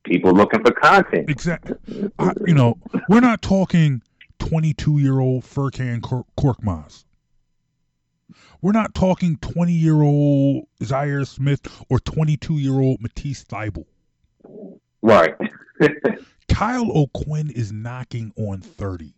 People 0.05 0.31
looking 0.31 0.63
for 0.63 0.71
content. 0.71 1.29
Exactly. 1.29 1.75
I, 2.17 2.31
you 2.45 2.55
know, 2.55 2.79
we're 3.09 3.19
not 3.19 3.41
talking 3.41 4.01
22 4.39 4.99
year 4.99 5.19
old 5.19 5.43
Furkan 5.43 6.01
Kor- 6.01 6.25
Korkmaz. 6.39 7.03
We're 8.61 8.71
not 8.71 8.93
talking 8.93 9.37
20 9.37 9.71
year 9.71 10.01
old 10.01 10.67
Zhaire 10.81 11.27
Smith 11.27 11.61
or 11.89 11.99
22 11.99 12.55
year 12.55 12.79
old 12.79 13.01
Matisse 13.01 13.43
Thybulle. 13.43 13.85
Right. 15.01 15.35
Kyle 16.49 16.91
O'Quinn 16.91 17.51
is 17.51 17.71
knocking 17.71 18.33
on 18.35 18.61
30. 18.61 19.13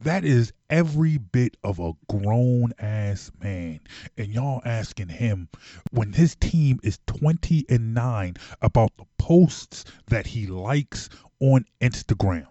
That 0.00 0.24
is 0.24 0.52
every 0.70 1.18
bit 1.18 1.56
of 1.64 1.78
a 1.78 1.92
grown 2.08 2.72
ass 2.78 3.30
man. 3.40 3.80
And 4.16 4.28
y'all 4.28 4.60
asking 4.64 5.08
him 5.08 5.48
when 5.90 6.12
his 6.12 6.34
team 6.36 6.78
is 6.82 6.98
20 7.06 7.66
and 7.68 7.94
9 7.94 8.34
about 8.60 8.96
the 8.96 9.04
posts 9.18 9.84
that 10.08 10.26
he 10.26 10.46
likes 10.46 11.08
on 11.40 11.64
Instagram. 11.80 12.46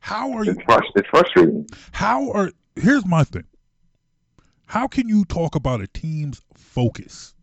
How 0.00 0.32
are 0.32 0.44
you 0.44 0.52
it's 0.52 1.08
frustrating. 1.08 1.66
how 1.92 2.30
are 2.30 2.50
here's 2.80 3.06
my 3.06 3.24
thing. 3.24 3.44
How 4.66 4.86
can 4.88 5.08
you 5.08 5.24
talk 5.24 5.54
about 5.56 5.80
a 5.82 5.88
team's 5.88 6.42
focus 6.54 7.34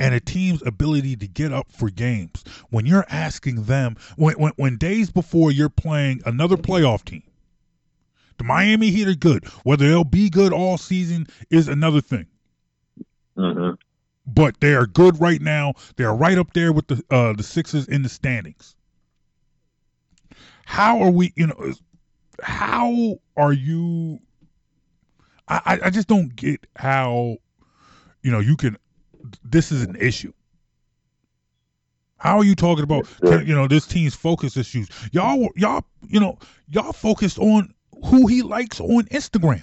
and 0.00 0.14
a 0.14 0.20
team's 0.20 0.62
ability 0.66 1.16
to 1.16 1.28
get 1.28 1.52
up 1.52 1.70
for 1.72 1.90
games 1.90 2.44
when 2.70 2.86
you're 2.86 3.06
asking 3.08 3.64
them 3.64 3.96
when 4.16 4.34
when, 4.36 4.52
when 4.56 4.76
days 4.78 5.10
before 5.10 5.52
you're 5.52 5.68
playing 5.70 6.22
another 6.26 6.56
playoff 6.56 7.04
team? 7.04 7.22
The 8.38 8.44
Miami 8.44 8.90
Heat 8.90 9.08
are 9.08 9.14
good. 9.14 9.44
Whether 9.64 9.88
they'll 9.88 10.04
be 10.04 10.30
good 10.30 10.52
all 10.52 10.78
season 10.78 11.26
is 11.50 11.68
another 11.68 12.00
thing. 12.00 12.26
hmm 13.36 13.74
But 14.26 14.60
they 14.60 14.74
are 14.74 14.86
good 14.86 15.20
right 15.20 15.40
now. 15.40 15.74
They're 15.96 16.14
right 16.14 16.38
up 16.38 16.52
there 16.52 16.72
with 16.72 16.88
the 16.88 17.02
uh, 17.10 17.32
the 17.34 17.42
Sixers 17.42 17.88
in 17.88 18.02
the 18.02 18.08
standings. 18.08 18.76
How 20.66 21.00
are 21.02 21.10
we? 21.10 21.32
You 21.36 21.48
know, 21.48 21.72
how 22.42 23.18
are 23.36 23.52
you? 23.52 24.20
I 25.48 25.78
I- 25.84 25.90
just 25.90 26.08
don't 26.08 26.34
get 26.34 26.66
how, 26.76 27.36
you 28.22 28.30
know, 28.30 28.40
you 28.40 28.56
can. 28.56 28.76
This 29.42 29.72
is 29.72 29.82
an 29.82 29.96
issue. 29.96 30.32
How 32.18 32.38
are 32.38 32.44
you 32.44 32.54
talking 32.54 32.84
about? 32.84 33.06
You 33.22 33.54
know, 33.54 33.68
this 33.68 33.86
team's 33.86 34.14
focus 34.14 34.56
issues. 34.56 34.88
Y'all, 35.12 35.48
y'all, 35.56 35.84
you 36.06 36.20
know, 36.20 36.38
y'all 36.68 36.92
focused 36.92 37.38
on 37.38 37.74
who 38.06 38.26
he 38.26 38.42
likes 38.42 38.80
on 38.80 39.04
Instagram. 39.04 39.62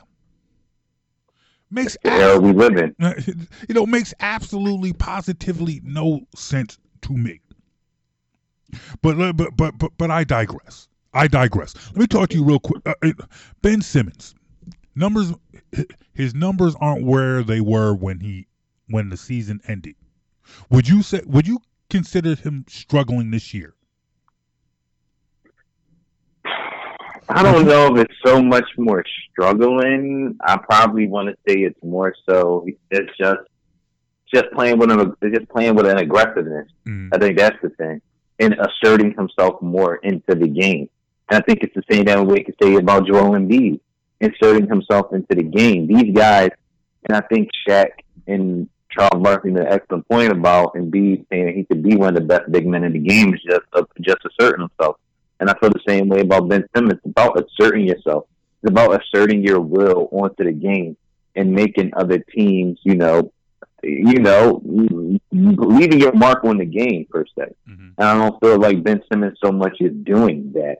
Makes 1.71 1.97
era 2.03 2.37
we 2.39 2.51
live 2.51 2.75
in. 2.77 2.95
you 3.67 3.73
know, 3.73 3.85
makes 3.85 4.13
absolutely 4.19 4.93
positively 4.93 5.81
no 5.83 6.21
sense 6.35 6.77
to 7.03 7.13
me. 7.13 7.39
But 9.01 9.17
but 9.37 9.57
but 9.57 9.77
but 9.77 9.91
but 9.97 10.11
I 10.11 10.23
digress. 10.23 10.87
I 11.13 11.27
digress. 11.27 11.75
Let 11.87 11.97
me 11.97 12.07
talk 12.07 12.29
to 12.29 12.37
you 12.37 12.43
real 12.43 12.59
quick. 12.59 12.81
Uh, 12.85 13.11
ben 13.61 13.81
Simmons, 13.81 14.33
numbers, 14.95 15.33
his 16.13 16.33
numbers 16.33 16.75
aren't 16.79 17.05
where 17.05 17.43
they 17.43 17.61
were 17.61 17.93
when 17.93 18.19
he 18.19 18.47
when 18.87 19.09
the 19.09 19.17
season 19.17 19.61
ended. 19.67 19.95
Would 20.69 20.87
you 20.87 21.01
say? 21.01 21.21
Would 21.25 21.47
you 21.47 21.59
consider 21.89 22.35
him 22.35 22.65
struggling 22.67 23.31
this 23.31 23.53
year? 23.53 23.75
I 27.29 27.43
don't 27.43 27.65
know 27.65 27.95
if 27.95 28.05
it's 28.05 28.13
so 28.25 28.41
much 28.41 28.67
more 28.77 29.03
struggling. 29.31 30.37
I 30.41 30.57
probably 30.57 31.07
want 31.07 31.29
to 31.29 31.35
say 31.47 31.61
it's 31.61 31.81
more 31.81 32.13
so 32.27 32.65
it's 32.89 33.17
just 33.17 33.39
just 34.33 34.45
playing 34.53 34.79
with 34.79 34.91
an 34.91 35.13
it's 35.21 35.37
just 35.37 35.49
playing 35.49 35.75
with 35.75 35.85
an 35.85 35.97
aggressiveness. 35.97 36.67
Mm. 36.87 37.09
I 37.13 37.17
think 37.17 37.37
that's 37.37 37.57
the 37.61 37.69
thing, 37.69 38.01
and 38.39 38.55
asserting 38.55 39.13
himself 39.13 39.61
more 39.61 39.95
into 39.97 40.35
the 40.35 40.47
game. 40.47 40.89
And 41.31 41.41
I 41.41 41.45
think 41.45 41.63
it's 41.63 41.73
the 41.73 41.83
same 41.89 42.03
that 42.05 42.27
we 42.27 42.43
could 42.43 42.55
say 42.61 42.75
about 42.75 43.07
Joel 43.07 43.31
Embiid, 43.31 43.79
inserting 44.19 44.67
himself 44.67 45.13
into 45.13 45.33
the 45.33 45.43
game. 45.43 45.87
These 45.87 46.13
guys, 46.13 46.49
and 47.07 47.15
I 47.15 47.21
think 47.21 47.49
Shaq 47.65 47.87
and 48.27 48.67
Charles 48.91 49.23
Barkley 49.23 49.51
made 49.51 49.63
an 49.63 49.71
excellent 49.71 50.07
point 50.09 50.29
about 50.29 50.75
Embiid 50.75 51.25
saying 51.29 51.45
that 51.45 51.55
he 51.55 51.63
could 51.63 51.81
be 51.81 51.95
one 51.95 52.09
of 52.09 52.15
the 52.15 52.27
best 52.27 52.51
big 52.51 52.67
men 52.67 52.83
in 52.83 52.91
the 52.91 52.99
game, 52.99 53.33
just 53.47 53.61
uh, 53.71 53.83
just 54.01 54.17
asserting 54.25 54.59
himself. 54.67 54.97
And 55.39 55.49
I 55.49 55.53
feel 55.57 55.69
the 55.69 55.79
same 55.87 56.09
way 56.09 56.19
about 56.19 56.49
Ben 56.49 56.65
Simmons. 56.75 56.99
It's 57.03 57.05
about 57.05 57.41
asserting 57.41 57.87
yourself. 57.87 58.25
It's 58.61 58.69
about 58.69 59.01
asserting 59.01 59.41
your 59.41 59.61
will 59.61 60.09
onto 60.11 60.43
the 60.43 60.51
game 60.51 60.97
and 61.37 61.53
making 61.53 61.93
other 61.95 62.19
teams, 62.19 62.77
you 62.83 62.95
know, 62.95 63.31
you 63.81 64.19
know, 64.19 64.61
leaving 65.31 65.99
your 65.99 66.13
mark 66.13 66.43
on 66.43 66.57
the 66.57 66.65
game 66.65 67.07
per 67.09 67.25
se. 67.25 67.55
Mhm. 67.67 67.93
And 67.97 68.07
I 68.07 68.13
don't 68.17 68.39
feel 68.41 68.59
like 68.59 68.83
Ben 68.83 69.01
Simmons 69.09 69.39
so 69.43 69.51
much 69.51 69.77
is 69.79 69.93
doing 70.03 70.51
that. 70.53 70.79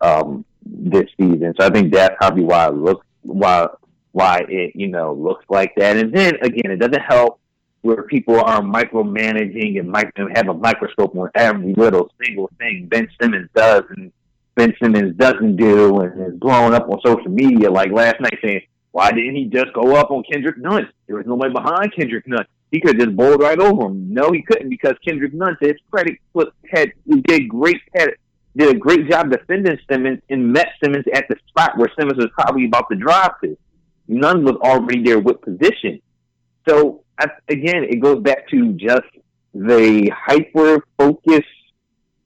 Um, 0.00 0.44
this 0.64 1.08
season. 1.18 1.54
So 1.58 1.66
I 1.66 1.70
think 1.70 1.92
that's 1.92 2.14
probably 2.18 2.44
why 2.44 2.68
it 2.68 2.74
looks 2.74 3.06
why 3.22 3.68
why 4.12 4.44
it 4.48 4.72
you 4.74 4.88
know 4.88 5.12
looks 5.14 5.44
like 5.48 5.74
that. 5.76 5.96
And 5.96 6.12
then 6.12 6.34
again, 6.42 6.70
it 6.70 6.76
doesn't 6.78 7.02
help 7.02 7.40
where 7.82 8.02
people 8.02 8.38
are 8.38 8.60
micromanaging 8.60 9.78
and 9.78 9.90
mic- 9.90 10.12
and 10.16 10.36
have 10.36 10.48
a 10.48 10.54
microscope 10.54 11.16
on 11.16 11.30
every 11.34 11.74
little 11.74 12.10
single 12.22 12.50
thing 12.58 12.86
Ben 12.86 13.08
Simmons 13.20 13.48
does 13.54 13.84
and 13.90 14.12
Ben 14.54 14.74
Simmons 14.82 15.16
doesn't 15.16 15.56
do, 15.56 16.00
and 16.00 16.34
is 16.34 16.38
blowing 16.38 16.74
up 16.74 16.88
on 16.88 17.00
social 17.04 17.30
media 17.30 17.70
like 17.70 17.90
last 17.92 18.20
night 18.20 18.38
saying, 18.44 18.62
"Why 18.92 19.10
didn't 19.10 19.36
he 19.36 19.44
just 19.46 19.72
go 19.72 19.96
up 19.96 20.10
on 20.10 20.22
Kendrick 20.30 20.58
Nunn? 20.58 20.88
There 21.06 21.16
was 21.16 21.26
nobody 21.26 21.52
behind 21.52 21.94
Kendrick 21.94 22.26
Nunn. 22.26 22.44
He 22.70 22.80
could 22.80 22.96
have 22.96 23.06
just 23.06 23.16
bowled 23.16 23.40
right 23.40 23.58
over 23.58 23.86
him." 23.86 24.12
No, 24.12 24.30
he 24.32 24.42
couldn't 24.42 24.68
because 24.68 24.94
Kendrick 25.04 25.32
Nunn, 25.32 25.56
to 25.62 25.68
his 25.68 25.78
credit, 25.90 26.18
put, 26.34 26.52
had 26.70 26.92
he 27.06 27.20
did 27.20 27.48
great 27.48 27.80
did 28.56 28.74
a 28.74 28.78
great 28.78 29.08
job 29.08 29.30
defending 29.30 29.78
Simmons 29.90 30.20
and 30.28 30.52
met 30.52 30.68
Simmons 30.82 31.04
at 31.14 31.26
the 31.28 31.36
spot 31.48 31.76
where 31.78 31.88
Simmons 31.98 32.16
was 32.18 32.28
probably 32.34 32.66
about 32.66 32.88
to 32.90 32.96
drive 32.96 33.32
to. 33.44 33.56
Nunn 34.08 34.44
was 34.44 34.56
already 34.56 35.02
there 35.04 35.20
with 35.20 35.40
position. 35.40 36.00
So 36.68 37.04
I, 37.18 37.28
again, 37.48 37.84
it 37.84 38.00
goes 38.00 38.20
back 38.22 38.48
to 38.48 38.72
just 38.72 39.06
the 39.54 40.10
hyper 40.16 40.84
focus 40.98 41.44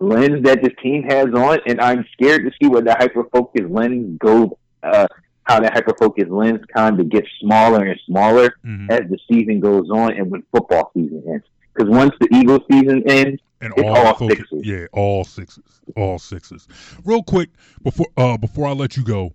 lens 0.01 0.43
that 0.45 0.63
this 0.63 0.73
team 0.83 1.03
has 1.05 1.27
on, 1.35 1.59
and 1.67 1.81
I'm 1.81 2.05
scared 2.13 2.45
to 2.45 2.51
see 2.61 2.69
where 2.69 2.83
the 2.83 2.95
hyper 2.95 3.25
focus 3.33 3.63
lens 3.69 4.19
goes. 4.19 4.49
Uh, 4.83 5.07
how 5.45 5.61
that 5.61 5.75
hyper 5.75 5.95
focus 5.99 6.25
lens 6.29 6.61
kind 6.75 6.99
of 6.99 7.09
gets 7.11 7.29
smaller 7.41 7.85
and 7.85 8.01
smaller 8.07 8.55
Mhm. 8.65 8.91
as 8.91 9.01
the 9.11 9.19
season 9.31 9.61
goes 9.61 9.91
on, 9.91 10.13
and 10.15 10.31
when 10.31 10.43
football 10.53 10.91
season 10.95 11.23
ends. 11.29 11.45
Because 11.75 11.91
once 11.91 12.13
the 12.19 12.29
Eagles 12.35 12.63
season 12.71 13.03
ends, 13.07 13.43
and 13.65 13.73
It's 13.77 13.83
all, 13.83 13.97
all 13.97 14.15
focus, 14.15 14.39
sixes. 14.51 14.65
yeah, 14.67 14.87
all 14.93 15.25
sixes, 15.25 15.81
all 15.97 16.19
sixes. 16.19 16.69
Real 17.05 17.23
quick 17.23 17.49
before 17.83 18.07
uh 18.17 18.37
before 18.37 18.67
I 18.69 18.73
let 18.73 18.97
you 18.97 19.05
go, 19.05 19.35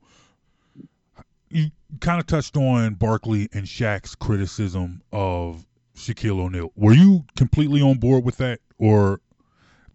you 1.50 1.72
kind 2.00 2.20
of 2.20 2.28
touched 2.28 2.56
on 2.56 2.94
Barkley 2.94 3.50
and 3.54 3.66
Shaq's 3.66 4.14
criticism 4.16 5.02
of 5.12 5.66
Shaquille 5.96 6.40
O'Neal. 6.40 6.72
Were 6.76 6.94
you 6.94 7.26
completely 7.36 7.82
on 7.82 7.98
board 7.98 8.24
with 8.24 8.38
that, 8.38 8.60
or 8.78 9.20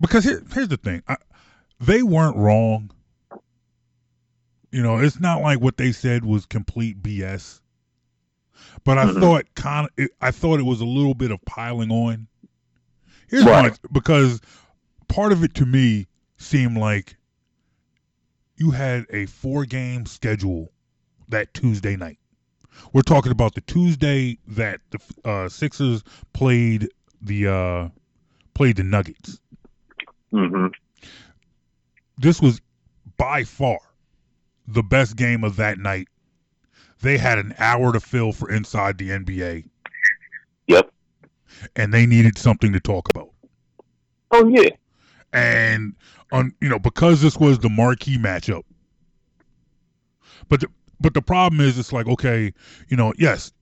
because 0.00 0.24
here, 0.24 0.42
here's 0.52 0.68
the 0.68 0.76
thing, 0.76 1.02
I, 1.08 1.16
they 1.80 2.02
weren't 2.02 2.36
wrong. 2.36 2.90
You 4.72 4.82
know, 4.82 4.98
it's 4.98 5.20
not 5.20 5.40
like 5.40 5.60
what 5.60 5.76
they 5.76 5.92
said 5.92 6.24
was 6.24 6.46
complete 6.46 7.00
BS. 7.00 7.60
But 8.82 8.98
I 8.98 9.04
Mhm. 9.06 9.20
thought 9.20 9.54
kind 9.54 9.88
of, 9.98 10.08
I 10.20 10.32
thought 10.32 10.58
it 10.58 10.64
was 10.64 10.80
a 10.80 10.84
little 10.84 11.14
bit 11.14 11.30
of 11.30 11.40
piling 11.44 11.92
on. 11.92 12.26
Here's 13.34 13.46
Right. 13.46 13.72
why, 13.72 13.88
because 13.90 14.40
part 15.08 15.32
of 15.32 15.42
it 15.42 15.54
to 15.54 15.66
me 15.66 16.06
seemed 16.36 16.76
like 16.76 17.16
you 18.56 18.70
had 18.70 19.06
a 19.10 19.26
four 19.26 19.64
game 19.64 20.06
schedule 20.06 20.70
that 21.30 21.52
Tuesday 21.52 21.96
night. 21.96 22.20
We're 22.92 23.02
talking 23.02 23.32
about 23.32 23.56
the 23.56 23.60
Tuesday 23.62 24.38
that 24.46 24.80
the 24.90 25.00
uh, 25.28 25.48
Sixers 25.48 26.04
played 26.32 26.88
the 27.20 27.48
uh, 27.48 27.88
played 28.54 28.76
the 28.76 28.84
Nuggets. 28.84 29.40
Mm-hmm. 30.32 30.66
This 32.16 32.40
was 32.40 32.60
by 33.16 33.42
far 33.42 33.80
the 34.68 34.84
best 34.84 35.16
game 35.16 35.42
of 35.42 35.56
that 35.56 35.78
night. 35.78 36.06
They 37.02 37.18
had 37.18 37.40
an 37.40 37.52
hour 37.58 37.92
to 37.92 37.98
fill 37.98 38.30
for 38.32 38.48
inside 38.48 38.98
the 38.98 39.10
NBA, 39.10 39.64
yep. 40.68 40.93
And 41.76 41.92
they 41.92 42.06
needed 42.06 42.38
something 42.38 42.72
to 42.72 42.80
talk 42.80 43.08
about. 43.10 43.30
Oh 44.30 44.48
yeah, 44.48 44.70
and 45.32 45.94
on 46.32 46.54
you 46.60 46.68
know 46.68 46.78
because 46.78 47.22
this 47.22 47.36
was 47.36 47.58
the 47.58 47.68
marquee 47.68 48.18
matchup. 48.18 48.62
But 50.48 50.60
the, 50.60 50.68
but 51.00 51.14
the 51.14 51.22
problem 51.22 51.60
is 51.60 51.78
it's 51.78 51.92
like 51.92 52.06
okay, 52.06 52.52
you 52.88 52.96
know, 52.96 53.12
yes, 53.18 53.52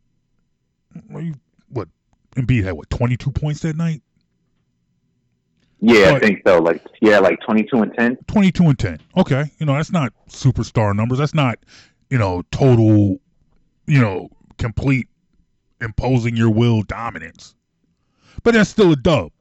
what 1.69 1.89
Embiid 2.37 2.65
had 2.65 2.75
what 2.75 2.91
twenty 2.91 3.17
two 3.17 3.31
points 3.31 3.61
that 3.61 3.77
night. 3.77 4.03
Yeah, 5.85 6.13
I 6.15 6.21
think 6.21 6.43
so. 6.47 6.61
Like 6.61 6.81
yeah, 7.01 7.19
like 7.19 7.41
twenty 7.41 7.65
two 7.65 7.83
and 7.83 7.93
ten. 7.95 8.17
22 8.29 8.65
and 8.65 8.79
10. 8.79 9.01
Okay. 9.17 9.51
You 9.59 9.67
know, 9.67 9.75
that's 9.75 9.91
not 9.91 10.13
superstar 10.29 10.95
numbers. 10.95 11.19
That's 11.19 11.35
not, 11.35 11.59
you 12.09 12.19
know, 12.19 12.45
total, 12.53 13.21
you 13.89 14.01
know, 14.01 14.29
complete 14.59 15.09
imposing 15.81 16.37
your 16.37 16.51
will 16.51 16.83
dominance. 16.83 17.57
But 18.43 18.55
that's 18.55 18.71
still 18.71 18.93
a 18.93 18.97
dub. 18.97 19.33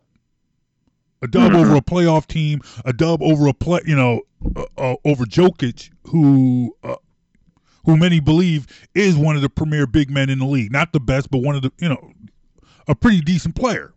A 1.21 1.27
dub 1.27 1.51
Mhm. 1.51 1.55
over 1.55 1.75
a 1.75 1.81
playoff 1.81 2.25
team, 2.27 2.61
a 2.83 2.93
dub 2.93 3.21
over 3.21 3.47
a 3.47 3.53
play, 3.53 3.81
you 3.85 3.95
know, 3.95 4.21
uh, 4.55 4.65
uh, 4.77 4.95
over 5.05 5.25
Jokic, 5.25 5.91
who, 6.07 6.75
uh, 6.83 6.95
who 7.85 7.95
many 7.97 8.19
believe 8.19 8.67
is 8.95 9.15
one 9.15 9.35
of 9.35 9.41
the 9.41 9.49
premier 9.49 9.85
big 9.85 10.09
men 10.09 10.29
in 10.29 10.39
the 10.39 10.45
league. 10.45 10.71
Not 10.71 10.93
the 10.93 10.99
best, 10.99 11.29
but 11.29 11.39
one 11.39 11.55
of 11.55 11.61
the, 11.61 11.71
you 11.79 11.89
know, 11.89 12.11
a 12.87 12.95
pretty 12.95 13.21
decent 13.21 13.55
player. 13.55 13.93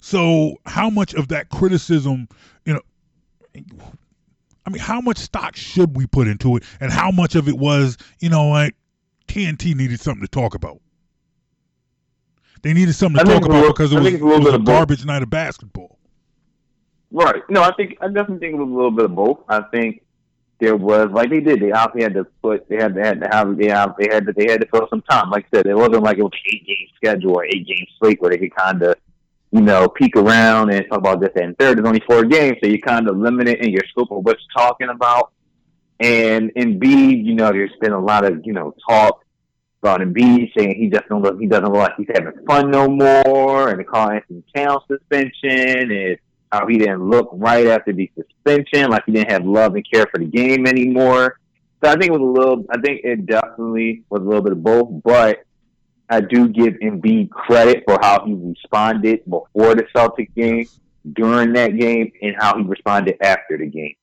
So, 0.00 0.56
how 0.66 0.88
much 0.88 1.14
of 1.14 1.28
that 1.28 1.50
criticism, 1.50 2.28
you 2.64 2.74
know, 2.74 2.80
I 3.54 4.70
mean, 4.70 4.80
how 4.80 5.00
much 5.00 5.18
stock 5.18 5.56
should 5.56 5.96
we 5.96 6.06
put 6.06 6.28
into 6.28 6.56
it, 6.56 6.62
and 6.80 6.92
how 6.92 7.10
much 7.10 7.34
of 7.34 7.48
it 7.48 7.58
was, 7.58 7.96
you 8.20 8.28
know, 8.28 8.48
like 8.48 8.76
TNT 9.28 9.74
needed 9.74 10.00
something 10.00 10.22
to 10.22 10.28
talk 10.28 10.54
about. 10.54 10.80
They 12.62 12.72
needed 12.74 12.94
something 12.94 13.24
to 13.24 13.30
I 13.30 13.34
talk 13.34 13.44
about 13.44 13.54
little- 13.56 13.72
because 13.72 13.92
it 13.92 13.96
I 13.96 14.00
was, 14.00 14.12
a 14.12 14.16
it 14.16 14.22
was 14.22 14.44
bit 14.44 14.54
a 14.54 14.58
garbage 14.58 15.04
night 15.04 15.22
of 15.22 15.30
basketball. 15.30 15.98
Right. 17.10 17.42
No, 17.48 17.62
I 17.62 17.72
think 17.74 17.96
I 18.00 18.06
definitely 18.06 18.38
think 18.38 18.54
it 18.54 18.58
was 18.58 18.68
a 18.70 18.74
little 18.74 18.90
bit 18.90 19.06
of 19.06 19.14
both. 19.14 19.40
I 19.48 19.62
think 19.62 20.02
there 20.60 20.76
was 20.76 21.08
like 21.10 21.30
they 21.30 21.40
did. 21.40 21.60
They 21.60 21.72
obviously 21.72 22.02
had 22.02 22.14
to 22.14 22.24
put. 22.42 22.68
They 22.68 22.76
had 22.76 22.94
to 22.94 23.00
had 23.02 23.20
to 23.20 23.28
have. 23.32 23.56
They 23.56 23.68
have. 23.68 23.94
They 23.98 24.08
had 24.12 24.26
to. 24.26 24.32
They 24.32 24.50
had 24.50 24.60
to 24.60 24.66
fill 24.68 24.86
some 24.90 25.02
time. 25.02 25.30
Like 25.30 25.46
I 25.52 25.56
said, 25.56 25.66
it 25.66 25.74
wasn't 25.74 26.02
like 26.02 26.18
it 26.18 26.22
was 26.22 26.32
eight 26.52 26.66
game 26.66 26.86
schedule 26.96 27.32
or 27.32 27.44
eight 27.44 27.66
game 27.66 27.86
slate 27.98 28.20
where 28.20 28.30
they 28.30 28.38
could 28.38 28.54
kind 28.54 28.82
of, 28.82 28.94
you 29.50 29.62
know, 29.62 29.88
peek 29.88 30.14
around 30.16 30.70
and 30.70 30.86
talk 30.88 30.98
about 30.98 31.20
this 31.20 31.32
and 31.34 31.58
third. 31.58 31.78
There's 31.78 31.86
only 31.88 32.02
four 32.06 32.24
games, 32.24 32.58
so 32.62 32.68
you're 32.68 32.78
kind 32.78 33.08
of 33.08 33.16
limited 33.16 33.58
in 33.64 33.70
your 33.70 33.82
scope 33.90 34.12
of 34.12 34.24
what 34.24 34.36
you're 34.38 34.64
talking 34.64 34.88
about. 34.90 35.32
And 35.98 36.52
and 36.54 36.80
Embiid, 36.80 37.24
you 37.24 37.34
know, 37.34 37.50
there's 37.50 37.74
been 37.80 37.92
a 37.92 38.00
lot 38.00 38.24
of 38.24 38.46
you 38.46 38.52
know 38.52 38.74
talk 38.88 39.24
about 39.82 40.00
Embiid 40.00 40.52
saying 40.56 40.74
he 40.76 40.88
just 40.88 41.08
don't 41.08 41.22
look, 41.22 41.40
he 41.40 41.46
doesn't 41.46 41.64
look 41.64 41.74
like 41.74 41.96
he's 41.96 42.06
having 42.12 42.32
fun 42.46 42.70
no 42.70 42.88
more, 42.88 43.70
and 43.70 43.80
the 43.80 43.84
Karl-Anthony 43.84 44.42
Towns 44.54 44.82
suspension, 44.88 45.90
and 45.90 46.18
how 46.52 46.66
he 46.66 46.78
didn't 46.78 47.08
look 47.08 47.30
right 47.32 47.66
after 47.66 47.92
the 47.92 48.10
suspension, 48.14 48.90
like 48.90 49.04
he 49.06 49.12
didn't 49.12 49.30
have 49.30 49.46
love 49.46 49.74
and 49.74 49.86
care 49.90 50.06
for 50.10 50.18
the 50.18 50.26
game 50.26 50.66
anymore. 50.66 51.38
So 51.82 51.90
I 51.90 51.92
think 51.92 52.06
it 52.06 52.12
was 52.12 52.20
a 52.20 52.24
little. 52.24 52.64
I 52.70 52.78
think 52.80 53.00
it 53.04 53.24
definitely 53.24 54.02
was 54.10 54.20
a 54.20 54.24
little 54.24 54.42
bit 54.42 54.52
of 54.52 54.62
both, 54.62 55.02
but 55.02 55.44
I 56.10 56.20
do 56.20 56.48
give 56.48 56.74
Embiid 56.74 57.30
credit 57.30 57.84
for 57.86 57.98
how 58.02 58.26
he 58.26 58.34
responded 58.34 59.24
before 59.24 59.74
the 59.74 59.86
Celtic 59.94 60.34
game, 60.34 60.66
during 61.14 61.52
that 61.54 61.78
game, 61.78 62.12
and 62.20 62.34
how 62.38 62.58
he 62.58 62.64
responded 62.64 63.16
after 63.22 63.56
the 63.56 63.66
game. 63.66 63.94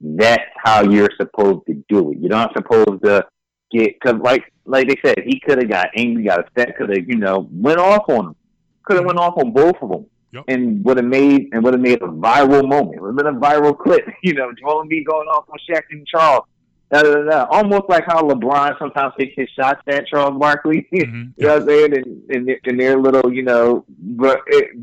That's 0.00 0.42
how 0.56 0.82
you're 0.82 1.10
supposed 1.16 1.66
to 1.66 1.84
do 1.88 2.10
it. 2.10 2.18
You're 2.18 2.30
not 2.30 2.52
supposed 2.54 3.04
to 3.04 3.26
get 3.70 3.94
because, 4.00 4.20
like, 4.20 4.52
like 4.66 4.88
they 4.88 4.96
said, 5.04 5.18
he 5.24 5.40
could 5.40 5.58
have 5.58 5.68
got 5.70 5.88
angry, 5.96 6.24
got 6.24 6.40
upset, 6.40 6.76
could 6.76 6.90
have, 6.90 7.06
you 7.08 7.16
know, 7.16 7.48
went 7.52 7.78
off 7.78 8.04
on 8.08 8.28
him, 8.28 8.36
could 8.84 8.96
have 8.96 9.04
went 9.06 9.18
off 9.18 9.34
on 9.36 9.52
both 9.52 9.76
of 9.82 9.90
them, 9.90 10.06
Yep. 10.32 10.44
and 10.48 10.84
would 10.84 10.96
have 10.96 11.06
made 11.06 11.50
and 11.52 11.62
would 11.62 11.74
have 11.74 11.80
made 11.80 12.02
a 12.02 12.06
viral 12.08 12.68
moment. 12.68 13.00
Would 13.00 13.08
have 13.08 13.16
been 13.16 13.26
a 13.36 13.38
viral 13.38 13.76
clip. 13.84 14.04
You 14.22 14.34
know, 14.34 14.50
Joel 14.60 14.84
Embiid 14.84 15.04
going 15.06 15.28
off 15.28 15.44
on 15.48 15.58
Shaq 15.68 15.82
and 15.90 16.06
Charles. 16.06 16.44
Da, 16.92 17.02
da, 17.02 17.22
da. 17.22 17.44
Almost 17.50 17.84
like 17.88 18.04
how 18.06 18.20
LeBron 18.22 18.78
sometimes 18.78 19.14
takes 19.18 19.32
his 19.36 19.48
shots 19.50 19.80
at 19.86 20.06
Charles 20.06 20.38
Barkley. 20.38 20.86
Mhm. 20.92 21.32
You 21.36 21.46
know 21.46 21.52
what 21.54 21.62
I'm 21.62 21.68
saying? 21.68 21.96
And, 21.96 22.30
and, 22.30 22.48
their- 22.48 22.60
and 22.64 22.80
their 22.80 22.96
little, 22.98 23.32
you 23.32 23.42
know, 23.42 23.84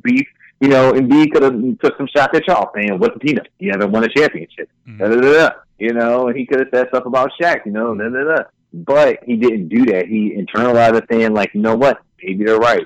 beef, 0.04 0.28
you 0.60 0.68
know, 0.68 0.94
Embiid 0.94 1.32
could 1.32 1.44
have 1.44 1.60
took 1.80 1.98
some 1.98 2.08
shots 2.16 2.36
at 2.38 2.44
Charles 2.46 2.70
saying, 2.76 2.98
what's 3.00 3.14
the 3.16 3.20
peanut? 3.20 3.48
You 3.60 3.72
haven't 3.72 3.92
won 3.92 4.04
a 4.04 4.10
championship. 4.10 4.70
Mhm. 4.88 5.00
Da, 5.00 5.08
da, 5.08 5.16
da, 5.16 5.32
da. 5.34 5.50
You 5.80 5.94
know, 5.94 6.28
and 6.28 6.38
he 6.38 6.46
could 6.46 6.60
have 6.60 6.68
said 6.74 6.88
stuff 6.90 7.06
about 7.06 7.32
Shaq, 7.42 7.66
you 7.66 7.72
know, 7.72 7.96
da, 7.96 8.10
da, 8.10 8.24
da. 8.36 8.44
But 8.74 9.20
he 9.26 9.36
didn't 9.36 9.68
do 9.70 9.86
that. 9.88 10.08
He 10.08 10.32
internalized 10.38 10.96
it 10.98 11.06
saying, 11.12 11.34
like, 11.34 11.54
you 11.54 11.62
know 11.62 11.76
what? 11.76 12.00
Maybe 12.24 12.46
they're 12.46 12.58
right. 12.58 12.86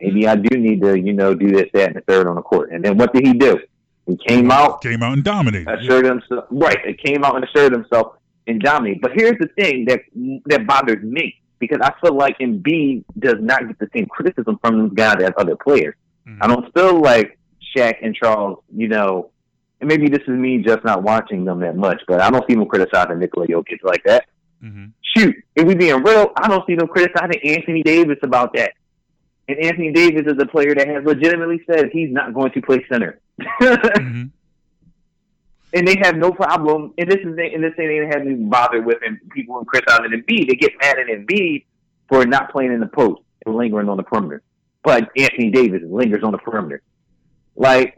Maybe 0.00 0.26
I 0.28 0.36
do 0.36 0.58
need 0.58 0.82
to, 0.82 0.98
you 0.98 1.12
know, 1.12 1.32
do 1.34 1.50
this, 1.50 1.68
that, 1.74 1.88
and 1.88 1.96
the 1.96 2.00
third 2.02 2.26
on 2.26 2.34
the 2.34 2.42
court. 2.42 2.70
And 2.72 2.84
then 2.84 2.98
what 2.98 3.12
did 3.14 3.26
he 3.26 3.32
do? 3.32 3.58
He 4.06 4.16
came 4.26 4.50
out, 4.50 4.82
Came 4.82 5.02
out 5.02 5.12
and 5.12 5.22
dominated. 5.24 5.68
asserted 5.68 6.10
himself. 6.10 6.44
Right, 6.50 6.78
it 6.84 6.98
came 7.02 7.24
out 7.24 7.36
and 7.36 7.44
asserted 7.44 7.72
himself 7.72 8.16
and 8.48 8.60
dominated. 8.60 9.00
But 9.00 9.12
here's 9.14 9.38
the 9.38 9.46
thing 9.56 9.84
that 9.86 10.00
that 10.46 10.66
bothers 10.66 11.02
me 11.04 11.40
because 11.60 11.78
I 11.80 11.92
feel 12.00 12.16
like 12.16 12.36
Embiid 12.40 13.04
does 13.20 13.36
not 13.40 13.68
get 13.68 13.78
the 13.78 13.88
same 13.94 14.06
criticism 14.06 14.58
from 14.60 14.80
those 14.80 14.92
guys 14.92 15.22
as 15.22 15.30
other 15.38 15.54
players. 15.54 15.94
Mhm. 16.28 16.38
I 16.40 16.48
don't 16.48 16.74
feel 16.74 17.00
like 17.00 17.38
Shaq 17.76 17.94
and 18.02 18.12
Charles, 18.16 18.58
you 18.74 18.88
know, 18.88 19.30
and 19.80 19.88
maybe 19.88 20.08
this 20.08 20.22
is 20.22 20.28
me 20.30 20.58
just 20.58 20.82
not 20.84 21.04
watching 21.04 21.44
them 21.44 21.60
that 21.60 21.76
much, 21.76 22.02
but 22.08 22.20
I 22.20 22.28
don't 22.30 22.44
see 22.48 22.54
them 22.56 22.66
criticizing 22.66 23.20
Nikola 23.20 23.46
Jokic 23.46 23.84
like 23.84 24.02
that. 24.06 24.24
Mhm. 24.62 24.92
Shoot, 25.16 25.34
if 25.56 25.66
we 25.66 25.74
being 25.74 26.02
real, 26.02 26.32
I 26.36 26.48
don't 26.48 26.66
see 26.66 26.74
them 26.74 26.88
criticizing 26.88 27.40
Anthony 27.44 27.82
Davis 27.82 28.18
about 28.22 28.54
that. 28.54 28.72
And 29.48 29.58
Anthony 29.58 29.92
Davis 29.92 30.22
is 30.26 30.40
a 30.40 30.46
player 30.46 30.74
that 30.74 30.86
has 30.88 31.04
legitimately 31.04 31.62
said 31.66 31.90
he's 31.92 32.12
not 32.12 32.32
going 32.32 32.52
to 32.52 32.62
play 32.62 32.84
center. 32.88 33.18
Mhm. 33.40 34.30
and 35.74 35.88
they 35.88 35.96
have 36.02 36.16
no 36.16 36.32
problem. 36.32 36.94
And 36.96 37.10
this 37.10 37.18
is 37.18 37.26
and 37.26 37.64
this 37.64 37.74
thing 37.76 37.88
they 37.88 38.06
have 38.06 38.24
me 38.24 38.34
bothered 38.34 38.84
with, 38.84 38.98
and 39.04 39.18
people 39.30 39.58
in 39.58 39.64
criticizing 39.64 40.10
Embiid, 40.12 40.48
they 40.48 40.54
get 40.54 40.72
mad 40.80 40.98
at 40.98 41.06
Embiid 41.06 41.64
for 42.08 42.24
not 42.24 42.52
playing 42.52 42.72
in 42.72 42.80
the 42.80 42.86
post 42.86 43.20
and 43.44 43.54
lingering 43.56 43.88
on 43.88 43.96
the 43.96 44.02
perimeter. 44.02 44.42
But 44.84 45.10
Anthony 45.16 45.50
Davis 45.50 45.82
lingers 45.84 46.22
on 46.22 46.32
the 46.32 46.38
perimeter. 46.38 46.82
Like 47.56 47.96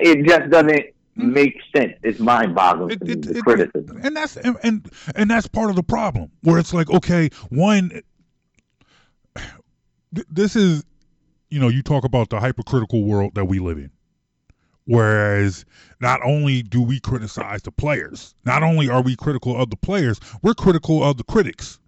it 0.00 0.26
just 0.26 0.50
doesn't 0.50 0.95
Hmm. 1.16 1.32
make 1.32 1.56
sense. 1.74 1.94
It's 2.02 2.20
mind 2.20 2.54
boggling 2.54 2.90
It- 2.90 3.08
it- 3.08 3.22
the 3.22 3.38
it- 3.38 3.44
criticism. 3.44 4.00
and 4.02 4.16
that's 4.16 4.36
and, 4.36 4.56
and 4.62 4.90
and 5.14 5.30
that's 5.30 5.46
part 5.46 5.70
of 5.70 5.76
the 5.76 5.82
problem 5.82 6.30
where 6.42 6.58
it's 6.58 6.74
like 6.74 6.90
okay 6.90 7.30
one 7.48 8.02
this 10.30 10.56
is 10.56 10.84
you 11.50 11.60
know 11.60 11.68
you 11.68 11.82
talk 11.82 12.04
about 12.04 12.30
the 12.30 12.40
hypercritical 12.40 13.04
world 13.04 13.34
that 13.34 13.44
we 13.46 13.58
live 13.58 13.78
in 13.78 13.90
whereas 14.84 15.64
not 16.00 16.20
only 16.24 16.62
do 16.62 16.80
we 16.82 17.00
criticize 17.00 17.62
the 17.62 17.72
players 17.72 18.34
not 18.44 18.62
only 18.62 18.88
are 18.88 19.02
we 19.02 19.16
critical 19.16 19.60
of 19.60 19.70
the 19.70 19.76
players 19.76 20.20
we're 20.42 20.54
critical 20.54 21.02
of 21.02 21.16
the 21.16 21.24
critics 21.24 21.78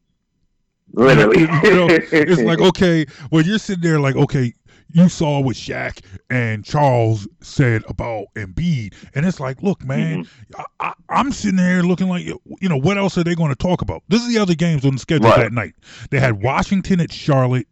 Literally, 0.95 1.41
you 1.41 1.47
know, 1.47 1.87
it's 1.91 2.41
like 2.41 2.61
okay, 2.63 3.05
well 3.31 3.43
you're 3.43 3.59
sitting 3.59 3.83
there 3.83 4.01
like 4.01 4.17
okay, 4.17 4.55
you 4.93 5.09
saw 5.09 5.41
what 5.41 5.57
Shaq 5.57 6.01
and 6.31 6.65
Charles 6.65 7.29
said 7.41 7.83
about 7.89 8.27
Embiid, 8.37 8.95
and 9.15 9.27
it's 9.27 9.39
like, 9.41 9.63
look, 9.63 9.85
man, 9.85 10.25
mm-hmm. 10.25 10.61
I, 10.81 10.89
I, 10.89 10.93
I'm 11.11 11.31
sitting 11.33 11.57
there 11.57 11.83
looking 11.83 12.09
like 12.09 12.25
you 12.25 12.69
know 12.69 12.77
what 12.79 12.97
else 12.97 13.19
are 13.19 13.25
they 13.25 13.35
going 13.35 13.51
to 13.51 13.57
talk 13.57 13.83
about? 13.83 14.03
This 14.09 14.23
is 14.23 14.29
the 14.33 14.39
other 14.39 14.55
games 14.55 14.85
on 14.85 14.93
the 14.93 14.99
schedule 14.99 15.29
Right. 15.29 15.41
that 15.41 15.53
night. 15.53 15.75
They 16.11 16.19
had 16.21 16.43
Washington 16.43 17.01
at 17.01 17.13
Charlotte, 17.13 17.67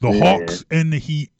the 0.00 0.10
Yeah. 0.10 0.24
Hawks 0.38 0.64
and 0.70 0.92
the 0.92 0.98
Heat, 0.98 1.30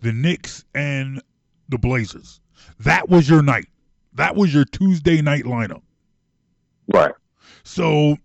the 0.00 0.12
Knicks 0.12 0.64
and 0.74 1.22
the 1.68 1.78
Blazers. 1.78 2.40
That 2.80 3.08
was 3.08 3.28
your 3.28 3.42
night. 3.42 3.68
That 4.14 4.34
was 4.34 4.52
your 4.52 4.64
Tuesday 4.64 5.22
night 5.22 5.44
lineup. 5.44 5.82
right. 6.92 7.12
So, 7.62 8.16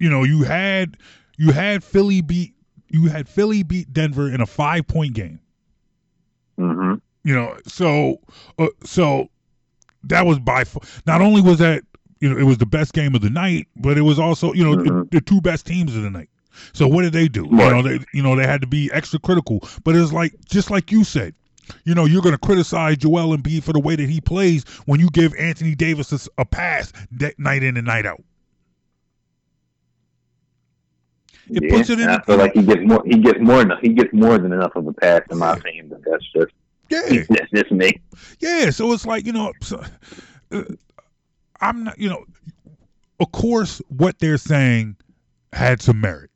you 0.00 0.10
know, 0.10 0.24
you 0.24 0.42
had 0.42 0.96
you 1.36 1.52
had 1.52 1.84
Philly 1.84 2.22
beat 2.22 2.54
you 2.88 3.08
had 3.08 3.28
Philly 3.28 3.62
beat 3.62 3.92
Denver 3.92 4.32
in 4.32 4.40
a 4.40 4.46
five 4.46 4.86
point 4.86 5.14
game. 5.14 5.40
hmm 6.58 6.94
You 7.24 7.34
know, 7.34 7.56
so 7.66 8.20
uh, 8.58 8.68
so 8.84 9.28
that 10.04 10.26
was 10.26 10.38
by 10.38 10.64
far, 10.64 10.82
not 11.06 11.20
only 11.20 11.40
was 11.42 11.58
that 11.58 11.82
you 12.20 12.30
know 12.30 12.38
it 12.38 12.44
was 12.44 12.58
the 12.58 12.66
best 12.66 12.92
game 12.92 13.14
of 13.14 13.20
the 13.20 13.30
night, 13.30 13.66
but 13.76 13.98
it 13.98 14.02
was 14.02 14.18
also 14.18 14.52
you 14.52 14.64
know 14.64 14.76
the, 14.76 14.90
Mhm. 14.90 15.10
the 15.10 15.20
two 15.20 15.40
best 15.40 15.66
teams 15.66 15.94
of 15.96 16.02
the 16.02 16.10
night. 16.10 16.30
So 16.72 16.88
what 16.88 17.02
did 17.02 17.12
they 17.12 17.28
do? 17.28 17.44
You 17.50 17.56
know, 17.56 17.82
they 17.82 17.98
you 18.14 18.22
know 18.22 18.34
they 18.36 18.46
had 18.46 18.60
to 18.62 18.66
be 18.66 18.90
extra 18.92 19.18
critical, 19.18 19.60
but 19.84 19.94
it's 19.94 20.12
like 20.12 20.34
just 20.46 20.70
like 20.70 20.90
you 20.90 21.04
said. 21.04 21.34
You 21.84 21.96
know, 21.96 22.04
you're 22.04 22.22
going 22.22 22.32
to 22.34 22.38
criticize 22.38 22.96
Joel 22.98 23.36
Embiid 23.36 23.64
for 23.64 23.72
the 23.72 23.80
way 23.80 23.96
that 23.96 24.08
he 24.08 24.20
plays 24.20 24.62
when 24.84 25.00
you 25.00 25.08
give 25.10 25.34
Anthony 25.34 25.74
Davis 25.74 26.28
a, 26.38 26.44
pass 26.44 26.92
that 27.10 27.36
night 27.40 27.64
in 27.64 27.76
and 27.76 27.84
night 27.84 28.06
out. 28.06 28.22
It 31.48 31.62
yeah, 31.64 31.76
puts 31.76 31.90
it 31.90 32.00
in 32.00 32.08
I 32.08 32.20
feel 32.22 32.36
like 32.38 32.54
he 32.54 32.62
gets 32.62 32.80
more. 32.84 33.02
He 33.06 33.18
gets 33.18 33.38
more 33.40 33.58
than 33.64 33.72
he 33.80 33.90
gets 33.90 34.12
more 34.12 34.38
than 34.38 34.52
enough 34.52 34.74
of 34.74 34.86
a 34.86 34.92
pass, 34.92 35.22
in 35.30 35.38
my 35.38 35.52
opinion. 35.54 35.88
But 35.88 36.00
that's 36.10 36.24
just 36.34 36.52
Yeah, 36.90 37.22
that's 37.28 37.50
just 37.54 37.70
me. 37.72 37.92
yeah. 38.40 38.70
So 38.70 38.92
it's 38.92 39.06
like 39.06 39.24
you 39.26 39.32
know, 39.32 39.52
so, 39.62 39.82
uh, 40.52 40.62
I'm 41.60 41.84
not. 41.84 41.98
You 41.98 42.08
know, 42.08 42.24
of 43.20 43.32
course, 43.32 43.80
what 43.88 44.18
they're 44.18 44.38
saying 44.38 44.96
had 45.52 45.80
some 45.80 46.00
merit. 46.00 46.30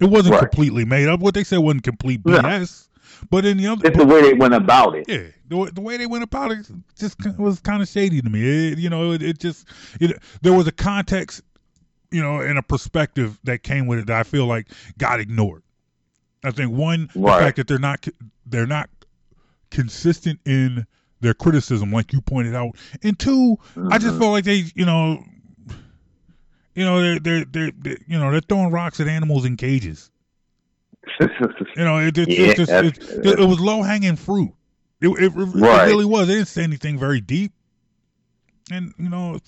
It 0.00 0.10
wasn't 0.10 0.34
Right. 0.34 0.40
completely 0.42 0.84
made 0.84 1.08
up. 1.08 1.20
What 1.20 1.34
they 1.34 1.44
said 1.44 1.58
wasn't 1.58 1.84
complete 1.84 2.20
No. 2.26 2.38
BS. 2.38 2.88
But 3.30 3.46
in 3.46 3.56
the 3.56 3.66
other, 3.68 3.86
It's 3.86 3.96
the 3.96 4.04
way 4.04 4.20
they 4.20 4.34
went 4.34 4.52
about 4.52 4.94
it. 4.94 5.06
yeah, 5.08 5.28
the, 5.48 5.56
way- 5.56 5.70
the 5.72 5.80
way 5.80 5.96
they 5.96 6.06
went 6.06 6.22
about 6.24 6.50
it 6.50 6.66
just 6.98 7.16
was 7.38 7.60
kind 7.60 7.80
of 7.80 7.88
shady 7.88 8.20
to 8.20 8.28
me. 8.28 8.72
It, 8.72 8.78
you 8.78 8.90
know, 8.90 9.12
it, 9.12 9.22
it 9.22 9.38
just 9.38 9.66
it, 10.00 10.18
there 10.42 10.52
was 10.52 10.66
a 10.66 10.72
context, 10.72 11.40
you 12.10 12.22
know, 12.22 12.40
and 12.40 12.58
a 12.58 12.62
perspective 12.62 13.38
that 13.44 13.62
came 13.62 13.86
with 13.86 13.98
it 14.00 14.06
that 14.06 14.18
I 14.18 14.22
feel 14.22 14.46
like 14.46 14.68
got 14.98 15.20
ignored. 15.20 15.62
I 16.44 16.50
think 16.50 16.72
one, 16.72 17.08
the 17.14 17.20
fact 17.40 17.56
that 17.56 17.66
they're 17.66 17.78
not 17.78 18.06
they're 18.44 18.66
not 18.66 18.88
consistent 19.70 20.38
in 20.44 20.86
their 21.20 21.34
criticism, 21.34 21.90
like 21.92 22.12
you 22.12 22.20
pointed 22.20 22.54
out. 22.54 22.76
And 23.02 23.18
2 23.18 23.58
I 23.90 23.98
just 23.98 24.14
Mhm. 24.14 24.18
felt 24.18 24.30
like 24.32 24.44
they, 24.44 24.64
you 24.74 24.84
know, 24.84 25.24
you 26.74 26.84
know, 26.84 27.00
they're, 27.00 27.18
they're 27.18 27.44
they're 27.44 27.72
they're 27.76 27.98
you 28.06 28.18
know 28.18 28.30
they're 28.30 28.40
throwing 28.40 28.70
rocks 28.70 29.00
at 29.00 29.08
animals 29.08 29.44
in 29.44 29.56
cages. 29.56 30.10
You 31.76 31.84
know, 31.84 31.98
it, 31.98 32.16
it, 32.18 32.28
Yeah, 32.28 32.54
just, 32.54 32.70
it, 32.72 33.38
it 33.38 33.46
was 33.46 33.60
low 33.60 33.82
hanging 33.82 34.16
fruit. 34.16 34.52
It, 35.00 35.08
it, 35.08 35.24
it, 35.24 35.32
Right. 35.34 35.86
really 35.86 36.04
was. 36.04 36.26
They 36.26 36.34
didn't 36.34 36.48
say 36.48 36.62
anything 36.62 36.98
very 36.98 37.20
deep, 37.20 37.52
and 38.70 38.94
you 38.98 39.08
know. 39.08 39.38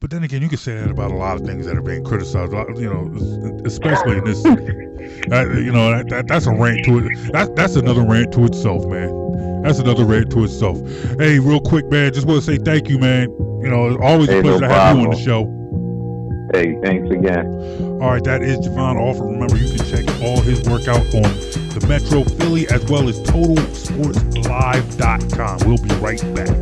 But 0.00 0.08
then 0.10 0.22
again, 0.24 0.40
you 0.40 0.48
could 0.48 0.58
say 0.58 0.74
that 0.76 0.90
about 0.90 1.10
a 1.10 1.14
lot 1.14 1.38
of 1.38 1.46
things 1.46 1.66
that 1.66 1.76
are 1.76 1.82
being 1.82 2.02
criticized. 2.02 2.54
uh, 2.54 2.64
You 2.74 2.88
know, 2.88 3.10
especially 3.66 4.16
in 4.18 4.24
this 4.24 4.42
city. 4.42 4.76
Uh, 5.32 5.48
you 5.54 5.72
know, 5.72 5.90
that, 5.90 6.08
that, 6.08 6.28
that's 6.28 6.46
a 6.46 6.52
rant 6.52 6.84
to 6.84 6.98
it. 6.98 7.32
That, 7.32 7.56
that's 7.56 7.74
another 7.74 8.02
rant 8.04 8.32
to 8.34 8.44
itself, 8.44 8.84
man. 8.86 9.62
That's 9.62 9.78
another 9.78 10.04
rant 10.04 10.30
to 10.32 10.44
itself. 10.44 10.78
Hey, 11.18 11.38
real 11.40 11.58
quick, 11.60 11.86
man. 11.90 12.12
Just 12.12 12.26
want 12.26 12.44
to 12.44 12.46
say 12.46 12.58
thank 12.58 12.86
you, 12.88 12.98
man. 12.98 13.30
You 13.62 13.70
know, 13.70 13.88
it's 13.88 13.98
always 14.02 14.28
a 14.28 14.32
Hey, 14.32 14.42
no 14.42 14.58
pleasure 14.58 14.68
to 14.68 14.68
have 14.68 14.98
you 14.98 15.04
on 15.04 15.10
the 15.10 15.16
show. 15.16 15.46
hey, 16.54 16.76
thanks 16.82 17.10
again. 17.10 17.46
All 18.00 18.10
right, 18.10 18.22
that 18.24 18.42
is 18.42 18.58
Javon 18.58 19.00
Alford. 19.00 19.30
Remember, 19.32 19.56
you 19.56 19.68
can 19.74 19.84
check 19.90 20.04
all 20.22 20.40
his 20.40 20.60
work 20.68 20.86
out 20.86 21.00
on 21.14 21.22
the 21.22 21.84
Metro 21.88 22.22
Philly 22.24 22.68
as 22.68 22.84
well 22.86 23.08
as 23.08 23.18
TotalSportsLive.com. 23.22 25.58
We'll 25.66 25.78
be 25.78 25.94
right 25.96 26.22
back. 26.34 26.54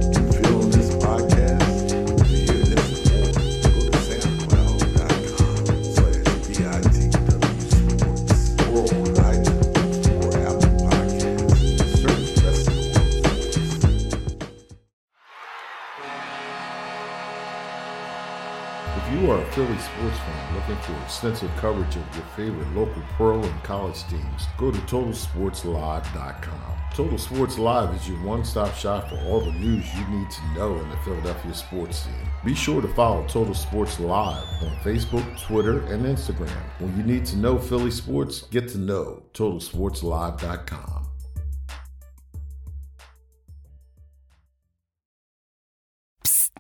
Philly 19.59 19.79
sports 19.79 20.19
fan 20.19 20.55
looking 20.55 20.77
for 20.77 20.95
extensive 21.03 21.51
coverage 21.57 21.97
of 21.97 22.15
your 22.15 22.25
favorite 22.37 22.73
local 22.77 23.03
pro 23.17 23.43
and 23.43 23.63
college 23.65 24.05
teams, 24.05 24.47
go 24.57 24.71
to 24.71 24.79
TotalSportsLive.com. 24.83 26.79
Total 26.95 27.19
Sports 27.19 27.59
Live 27.59 27.93
is 27.97 28.09
your 28.09 28.19
one 28.19 28.45
stop 28.45 28.73
shop 28.77 29.09
for 29.09 29.17
all 29.25 29.41
the 29.41 29.51
news 29.51 29.85
you 29.97 30.07
need 30.17 30.31
to 30.31 30.55
know 30.55 30.79
in 30.79 30.89
the 30.89 30.97
Philadelphia 30.99 31.53
sports 31.53 32.05
scene. 32.05 32.15
Be 32.45 32.55
sure 32.55 32.81
to 32.81 32.87
follow 32.95 33.27
Total 33.27 33.53
Sports 33.53 33.99
Live 33.99 34.45
on 34.63 34.77
Facebook, 34.85 35.27
Twitter, 35.41 35.81
and 35.93 36.07
Instagram. 36.07 36.63
When 36.79 36.97
you 36.97 37.03
need 37.03 37.27
to 37.27 37.37
know 37.37 37.59
Philly 37.59 37.91
sports, 37.91 38.43
get 38.43 38.69
to 38.69 38.79
know 38.79 39.25
TotalSportsLive.com. 39.35 41.08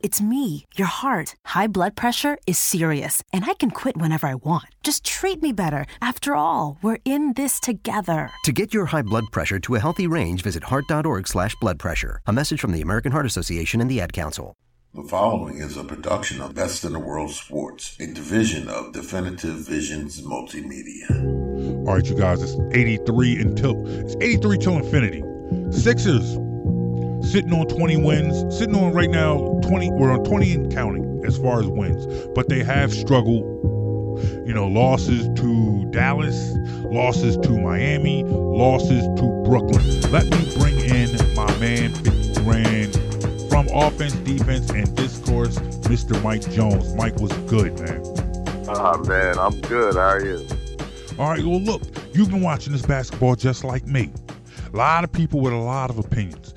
it's 0.03 0.21
me, 0.21 0.65
your 0.77 0.87
heart. 0.87 1.35
High 1.47 1.67
blood 1.67 1.97
pressure 1.97 2.39
is 2.47 2.59
serious, 2.59 3.23
and 3.33 3.45
I 3.45 3.55
can 3.55 3.71
quit 3.71 3.97
whenever 3.97 4.27
I 4.27 4.35
want. 4.35 4.67
Just 4.83 5.05
treat 5.05 5.43
me 5.43 5.53
better. 5.53 5.87
After 6.01 6.35
all, 6.35 6.79
we're 6.83 6.99
in 7.05 7.33
this 7.35 7.61
together. 7.61 8.31
To 8.45 8.53
get 8.53 8.75
your 8.75 8.87
high 8.87 9.03
blood 9.03 9.25
pressure 9.33 9.59
to 9.61 9.75
a 9.75 9.81
healthy 9.81 10.07
range, 10.07 10.43
visit 10.43 10.65
heart.org 10.65 11.27
slash 11.27 11.55
blood 11.61 11.79
pressure. 11.79 12.21
A 12.27 12.33
message 12.33 12.61
from 12.61 12.73
the 12.73 12.81
American 12.81 13.13
Heart 13.13 13.27
Association 13.27 13.81
and 13.81 13.91
the 13.91 14.01
Ad 14.01 14.13
Council. 14.13 14.55
The 14.95 15.05
following 15.05 15.59
is 15.59 15.77
a 15.77 15.85
production 15.85 16.41
of 16.41 16.55
Best 16.55 16.83
in 16.85 16.95
the 16.95 16.99
World 16.99 17.31
Sports, 17.31 17.95
a 18.01 18.07
division 18.07 18.69
of 18.69 18.93
Definitive 18.93 19.57
Visions 19.57 20.23
Multimedia. 20.23 21.87
All 21.87 21.95
right, 21.95 22.05
you 22.07 22.15
guys, 22.15 22.43
it's 22.43 22.57
83 22.75 23.41
until 23.41 23.87
it's 23.87 24.17
83 24.21 24.59
till 24.59 24.79
infinity. 24.79 25.23
Sixers 25.71 26.39
sitting 27.23 27.53
on 27.53 27.67
20 27.67 27.97
wins, 27.97 28.57
sitting 28.57 28.75
on 28.75 28.93
right 28.93 29.11
now 29.11 29.59
20. 29.63 29.91
We're 29.91 30.13
on 30.13 30.25
20 30.25 30.53
and 30.53 30.73
counting 30.73 31.23
as 31.27 31.37
far 31.39 31.61
as 31.61 31.67
wins, 31.67 32.07
but 32.35 32.49
they 32.49 32.63
have 32.63 32.93
struggled. 32.93 33.45
You 34.47 34.53
know, 34.53 34.67
losses 34.67 35.29
to 35.41 35.85
Dallas, 35.91 36.55
losses 36.85 37.37
to 37.39 37.51
Miami, 37.51 38.25
losses 38.25 39.05
to 39.21 39.43
Brooklyn. 39.45 40.01
Let 40.11 40.25
me 40.25 40.59
bring 40.59 40.79
in 40.81 41.35
my 41.35 41.57
man 41.59 41.95
50 41.95 42.43
grand 42.43 42.95
from 43.49 43.69
offense, 43.69 44.15
defense, 44.15 44.71
and 44.71 44.95
discourse, 44.97 45.59
Mr. 45.89 46.21
Mike 46.23 46.51
Jones. 46.51 46.95
Mike 46.95 47.17
was 47.21 47.33
good, 47.49 47.79
man. 47.81 48.03
Ah 48.69 48.99
man, 49.07 49.39
I'm 49.39 49.61
good. 49.63 49.95
How 49.95 50.01
are 50.01 50.25
you? 50.25 50.47
All 51.19 51.31
right, 51.31 51.45
well, 51.45 51.61
look, 51.61 51.83
you've 52.13 52.31
been 52.31 52.43
watching 52.43 52.73
this 52.73 52.83
basketball 52.83 53.35
just 53.35 53.65
like 53.65 53.87
me. 53.87 54.11
A 54.73 54.77
lot 54.77 55.05
of 55.05 55.13
people 55.13 55.41
with 55.41 55.53
a 55.53 55.57
lot 55.57 55.91
of 55.91 55.99
opinions. 55.99 56.55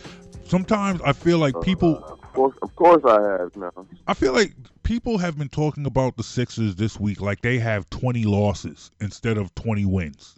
Sometimes 0.52 1.00
I 1.06 1.14
feel 1.14 1.38
like 1.38 1.56
oh, 1.56 1.62
people, 1.62 2.04
Of 2.04 2.34
course, 2.34 2.56
of 2.62 2.76
course 2.76 3.02
I 3.06 3.22
have 3.22 3.56
now. 3.56 3.72
I 4.06 4.14
feel 4.14 4.34
like 4.34 4.54
people 4.84 5.18
have 5.18 5.38
been 5.38 5.48
talking 5.48 5.86
about 5.86 6.18
the 6.18 6.24
Sixers 6.24 6.76
this 6.76 7.00
week 7.00 7.22
like 7.22 7.40
they 7.40 7.58
have 7.60 7.90
20 7.90 8.26
losses 8.26 8.92
instead 9.00 9.38
of 9.38 9.56
20 9.56 9.86
wins. 9.86 10.38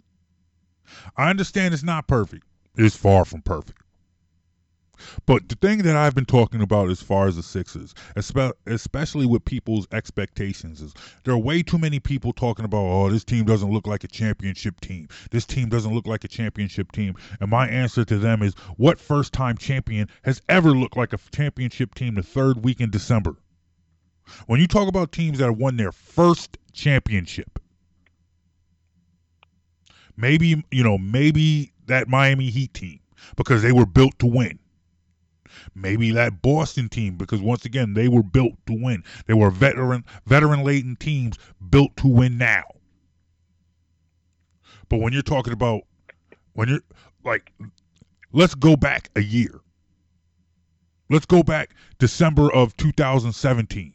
I 1.16 1.30
understand 1.30 1.74
it's 1.74 1.82
not 1.82 2.06
perfect. 2.06 2.44
It's 2.76 2.96
far 2.96 3.24
from 3.24 3.42
perfect. 3.42 3.82
But 5.26 5.48
the 5.48 5.54
thing 5.56 5.78
that 5.78 5.96
I've 5.96 6.14
been 6.14 6.24
talking 6.24 6.60
about 6.60 6.90
as 6.90 7.02
far 7.02 7.26
as 7.26 7.36
the 7.36 7.42
Sixers, 7.42 7.94
espe- 8.16 8.52
especially 8.66 9.26
with 9.26 9.44
people's 9.44 9.86
expectations, 9.92 10.80
is 10.80 10.94
there 11.24 11.34
are 11.34 11.38
way 11.38 11.62
too 11.62 11.78
many 11.78 12.00
people 12.00 12.32
talking 12.32 12.64
about, 12.64 12.84
oh, 12.84 13.10
this 13.10 13.24
team 13.24 13.44
doesn't 13.44 13.70
look 13.70 13.86
like 13.86 14.04
a 14.04 14.08
championship 14.08 14.80
team. 14.80 15.08
This 15.30 15.46
team 15.46 15.68
doesn't 15.68 15.94
look 15.94 16.06
like 16.06 16.24
a 16.24 16.28
championship 16.28 16.92
team. 16.92 17.14
And 17.40 17.50
my 17.50 17.68
answer 17.68 18.04
to 18.04 18.18
them 18.18 18.42
is, 18.42 18.54
what 18.76 19.00
first 19.00 19.32
time 19.32 19.56
champion 19.56 20.08
has 20.22 20.40
ever 20.48 20.70
looked 20.70 20.96
like 20.96 21.12
a 21.12 21.18
championship 21.32 21.94
team 21.94 22.14
the 22.14 22.22
third 22.22 22.64
week 22.64 22.80
in 22.80 22.90
December? 22.90 23.36
When 24.46 24.60
you 24.60 24.66
talk 24.66 24.88
about 24.88 25.12
teams 25.12 25.38
that 25.38 25.46
have 25.46 25.58
won 25.58 25.76
their 25.76 25.92
first 25.92 26.56
championship, 26.72 27.58
maybe, 30.16 30.64
you 30.70 30.82
know, 30.82 30.98
maybe 30.98 31.72
that 31.86 32.08
Miami 32.08 32.50
Heat 32.50 32.72
team 32.72 33.00
because 33.36 33.62
they 33.62 33.72
were 33.72 33.86
built 33.86 34.18
to 34.18 34.26
win. 34.26 34.58
Maybe 35.74 36.10
that 36.12 36.42
Boston 36.42 36.88
team 36.88 37.16
because 37.16 37.40
once 37.40 37.64
again 37.64 37.94
they 37.94 38.08
were 38.08 38.22
built 38.22 38.54
to 38.66 38.72
win. 38.72 39.04
They 39.26 39.34
were 39.34 39.50
veteran 39.50 40.04
veteran 40.26 40.64
laden 40.64 40.96
teams 40.96 41.36
built 41.70 41.96
to 41.98 42.08
win 42.08 42.38
now. 42.38 42.64
But 44.88 45.00
when 45.00 45.12
you're 45.12 45.22
talking 45.22 45.52
about 45.52 45.82
when 46.54 46.68
you're 46.68 46.80
like 47.24 47.52
let's 48.32 48.54
go 48.54 48.76
back 48.76 49.10
a 49.16 49.22
year. 49.22 49.60
Let's 51.10 51.26
go 51.26 51.42
back 51.42 51.74
December 51.98 52.52
of 52.52 52.76
2017. 52.76 53.94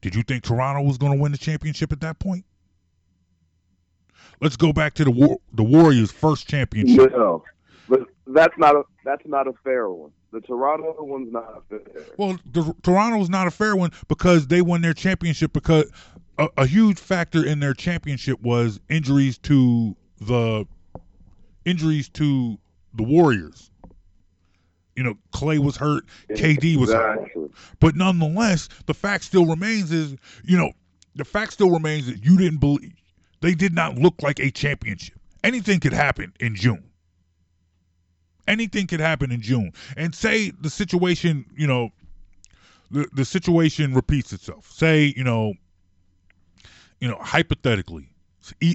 Did 0.00 0.14
you 0.14 0.22
think 0.22 0.44
Toronto 0.44 0.82
was 0.82 0.98
going 0.98 1.12
to 1.12 1.20
win 1.20 1.32
the 1.32 1.38
championship 1.38 1.92
at 1.92 2.00
that 2.00 2.18
point? 2.18 2.44
Let's 4.40 4.56
go 4.56 4.72
back 4.72 4.94
to 4.94 5.04
the 5.04 5.10
War- 5.10 5.40
the 5.52 5.64
Warriors' 5.64 6.12
first 6.12 6.46
championship. 6.46 7.10
No, 7.12 7.42
but 7.88 8.02
that's 8.26 8.56
not 8.56 8.76
a 8.76 8.82
that's 9.04 9.26
not 9.26 9.48
a 9.48 9.52
fair 9.64 9.90
one. 9.90 10.12
The 10.32 10.40
Toronto 10.40 10.94
one's 10.98 11.32
not 11.32 11.64
fair. 11.68 11.80
Well, 12.16 12.38
the, 12.52 12.74
Toronto's 12.82 13.30
not 13.30 13.46
a 13.46 13.50
fair 13.50 13.74
one 13.74 13.92
because 14.08 14.46
they 14.46 14.60
won 14.60 14.82
their 14.82 14.92
championship 14.92 15.52
because 15.52 15.90
a, 16.36 16.48
a 16.58 16.66
huge 16.66 16.98
factor 16.98 17.44
in 17.44 17.60
their 17.60 17.74
championship 17.74 18.40
was 18.42 18.78
injuries 18.90 19.38
to 19.38 19.96
the 20.20 20.66
injuries 21.64 22.08
to 22.10 22.58
the 22.94 23.02
Warriors. 23.02 23.70
You 24.96 25.04
know, 25.04 25.14
Clay 25.32 25.58
was 25.58 25.76
hurt, 25.76 26.04
KD 26.30 26.76
was 26.76 26.92
hurt. 26.92 27.30
But 27.78 27.94
nonetheless, 27.94 28.68
the 28.86 28.94
fact 28.94 29.24
still 29.24 29.46
remains 29.46 29.92
is, 29.92 30.16
you 30.44 30.58
know, 30.58 30.72
the 31.14 31.24
fact 31.24 31.52
still 31.52 31.70
remains 31.70 32.06
that 32.06 32.24
you 32.24 32.36
didn't 32.36 32.58
believe 32.58 32.94
they 33.40 33.54
did 33.54 33.74
not 33.74 33.96
look 33.96 34.22
like 34.22 34.40
a 34.40 34.50
championship. 34.50 35.18
Anything 35.44 35.80
could 35.80 35.92
happen 35.92 36.32
in 36.40 36.54
June. 36.56 36.87
Anything 38.48 38.86
could 38.86 39.00
happen 39.00 39.30
in 39.30 39.42
June. 39.42 39.72
And 39.96 40.14
say 40.14 40.50
the 40.60 40.70
situation, 40.70 41.44
you 41.56 41.66
know, 41.66 41.90
the, 42.90 43.06
the 43.12 43.24
situation 43.24 43.94
repeats 43.94 44.32
itself. 44.32 44.70
Say, 44.72 45.12
you 45.16 45.22
know, 45.22 45.52
you 47.00 47.08
know, 47.08 47.18
hypothetically, 47.20 48.08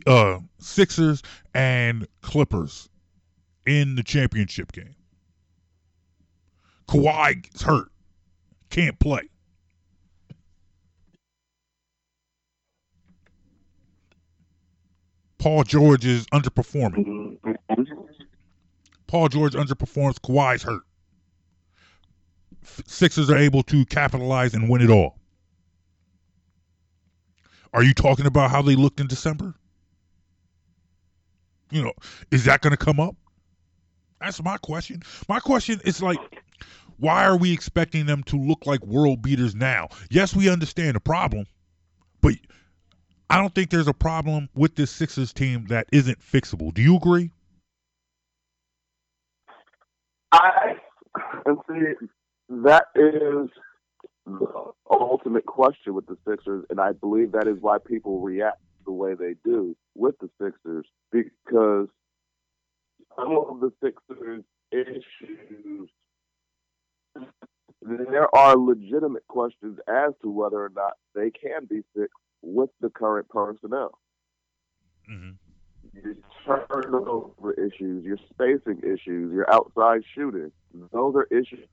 uh, 0.07 0.39
Sixers 0.59 1.23
and 1.53 2.07
Clippers 2.21 2.87
in 3.65 3.95
the 3.95 4.03
championship 4.03 4.71
game. 4.71 4.95
Kawhi 6.87 7.41
gets 7.41 7.63
hurt, 7.63 7.91
can't 8.69 8.99
play. 8.99 9.29
Paul 15.39 15.63
George 15.63 16.05
is 16.05 16.25
underperforming. 16.27 17.37
Paul 19.13 19.29
George 19.29 19.53
underperforms. 19.53 20.19
Kawhi's 20.19 20.63
hurt. 20.63 20.81
Sixers 22.87 23.29
are 23.29 23.37
able 23.37 23.61
to 23.61 23.85
capitalize 23.85 24.55
and 24.55 24.67
win 24.67 24.81
it 24.81 24.89
all. 24.89 25.19
Are 27.73 27.83
you 27.83 27.93
talking 27.93 28.25
about 28.25 28.49
how 28.49 28.63
they 28.63 28.75
looked 28.75 28.99
in 28.99 29.05
December? 29.05 29.53
You 31.69 31.83
know, 31.83 31.93
is 32.31 32.45
that 32.45 32.61
going 32.61 32.71
to 32.71 32.77
come 32.77 32.99
up? 32.99 33.15
That's 34.19 34.41
my 34.41 34.57
question. 34.57 35.03
My 35.29 35.39
question 35.39 35.79
is 35.85 36.01
like, 36.01 36.17
why 36.97 37.23
are 37.23 37.37
we 37.37 37.53
expecting 37.53 38.07
them 38.07 38.23
to 38.23 38.35
look 38.35 38.65
like 38.65 38.83
world 38.83 39.21
beaters 39.21 39.53
now? 39.53 39.89
Yes, 40.09 40.35
we 40.35 40.49
understand 40.49 40.95
the 40.95 40.99
problem, 40.99 41.45
but 42.21 42.33
I 43.29 43.37
don't 43.37 43.53
think 43.53 43.69
there's 43.69 43.87
a 43.87 43.93
problem 43.93 44.49
with 44.55 44.73
this 44.73 44.89
Sixers 44.89 45.33
team 45.33 45.67
that 45.67 45.85
isn't 45.91 46.19
fixable. 46.19 46.73
Do 46.73 46.81
you 46.81 46.95
agree? 46.95 47.29
I 50.33 50.75
and 51.45 51.57
see 51.67 52.07
that 52.49 52.85
is 52.95 53.49
the 54.25 54.71
ultimate 54.89 55.45
question 55.45 55.93
with 55.93 56.07
the 56.07 56.17
Sixers, 56.27 56.65
and 56.69 56.79
I 56.79 56.93
believe 56.93 57.33
that 57.33 57.47
is 57.47 57.57
why 57.59 57.77
people 57.85 58.19
react 58.19 58.61
the 58.85 58.91
way 58.91 59.13
they 59.13 59.35
do 59.45 59.75
with 59.95 60.15
the 60.19 60.29
Sixers 60.41 60.85
because 61.11 61.87
some 63.15 63.37
of 63.37 63.59
the 63.59 63.71
Sixers 63.83 64.43
issues 64.71 65.89
there 67.81 68.33
are 68.35 68.57
legitimate 68.57 69.27
questions 69.27 69.77
as 69.87 70.13
to 70.23 70.29
whether 70.31 70.63
or 70.63 70.71
not 70.73 70.93
they 71.13 71.29
can 71.29 71.65
be 71.69 71.81
fixed 71.95 72.13
with 72.41 72.69
the 72.81 72.89
current 72.89 73.27
personnel. 73.29 73.99
Mm-hmm. 75.09 75.31
Your 75.93 76.15
turnover 76.45 77.53
issues, 77.53 78.03
your 78.03 78.17
spacing 78.29 78.79
issues, 78.79 79.33
your 79.33 79.51
outside 79.53 80.03
shooting, 80.13 80.51
those 80.91 81.15
are 81.15 81.27
issues 81.31 81.67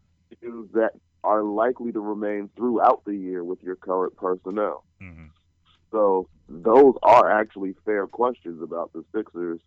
that 0.73 0.91
are 1.25 1.43
likely 1.43 1.93
to 1.93 2.01
remain 2.01 2.49
throughout 2.57 3.05
the 3.05 3.15
year 3.15 3.45
with 3.45 3.63
your 3.63 3.77
current 3.77 4.17
personnel. 4.17 4.85
Mm-hmm. 5.03 5.27
So 5.91 6.29
those 6.49 6.95
are 7.03 7.31
actually 7.31 7.75
fair 7.85 8.07
questions 8.07 8.63
about 8.63 8.93
the 8.93 9.05
Sixers 9.15 9.61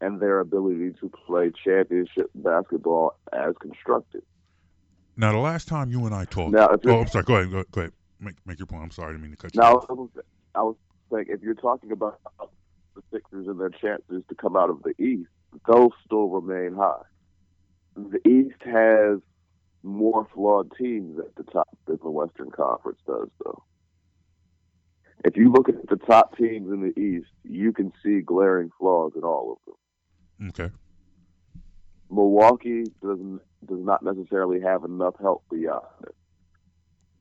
and 0.00 0.20
their 0.20 0.40
ability 0.40 0.92
to 1.00 1.10
play 1.26 1.50
championship 1.64 2.30
basketball 2.34 3.16
as 3.32 3.54
constructed. 3.60 4.22
Now, 5.16 5.32
the 5.32 5.38
last 5.38 5.68
time 5.68 5.90
you 5.90 6.04
and 6.06 6.14
I 6.14 6.24
talked, 6.24 6.52
Now, 6.52 6.68
oh, 6.86 7.00
I'm 7.00 7.06
sorry. 7.06 7.24
Go 7.24 7.36
ahead. 7.36 7.50
Go, 7.50 7.64
go 7.70 7.80
ahead. 7.82 7.92
Make 8.20 8.34
make 8.46 8.58
your 8.58 8.66
point. 8.66 8.82
I'm 8.82 8.90
sorry. 8.90 9.10
I 9.10 9.12
didn't 9.12 9.22
mean 9.22 9.30
to 9.32 9.36
cut 9.36 9.54
you. 9.54 9.60
Now, 9.60 9.76
off. 9.76 9.86
I 9.88 9.92
was, 9.92 10.08
I 10.54 10.62
was 10.62 10.76
saying, 11.12 11.26
if 11.28 11.42
you're 11.42 11.54
talking 11.54 11.92
about 11.92 12.20
the 12.94 13.02
Sixers 13.12 13.46
and 13.46 13.60
their 13.60 13.70
chances 13.70 14.22
to 14.28 14.34
come 14.34 14.56
out 14.56 14.70
of 14.70 14.82
the 14.82 14.94
East, 15.02 15.30
those 15.66 15.90
still 16.04 16.28
remain 16.28 16.74
high. 16.74 17.02
The 17.96 18.26
East 18.28 18.60
has 18.64 19.20
more 19.82 20.26
flawed 20.34 20.72
teams 20.76 21.18
at 21.18 21.34
the 21.36 21.50
top 21.50 21.68
than 21.86 21.98
the 22.02 22.10
Western 22.10 22.50
Conference 22.50 22.98
does, 23.06 23.28
though. 23.44 23.62
If 25.24 25.36
you 25.36 25.50
look 25.50 25.68
at 25.68 25.88
the 25.88 25.96
top 25.96 26.36
teams 26.36 26.70
in 26.70 26.82
the 26.82 26.98
East, 27.00 27.30
you 27.44 27.72
can 27.72 27.92
see 28.02 28.20
glaring 28.20 28.70
flaws 28.78 29.12
in 29.16 29.22
all 29.22 29.52
of 29.52 29.58
them. 29.66 30.48
Okay. 30.48 30.74
Milwaukee 32.10 32.84
doesn't 33.02 33.40
does 33.66 33.80
not 33.80 34.02
necessarily 34.02 34.60
have 34.60 34.84
enough 34.84 35.14
help 35.20 35.42
beyond 35.50 35.86
it. 36.02 36.14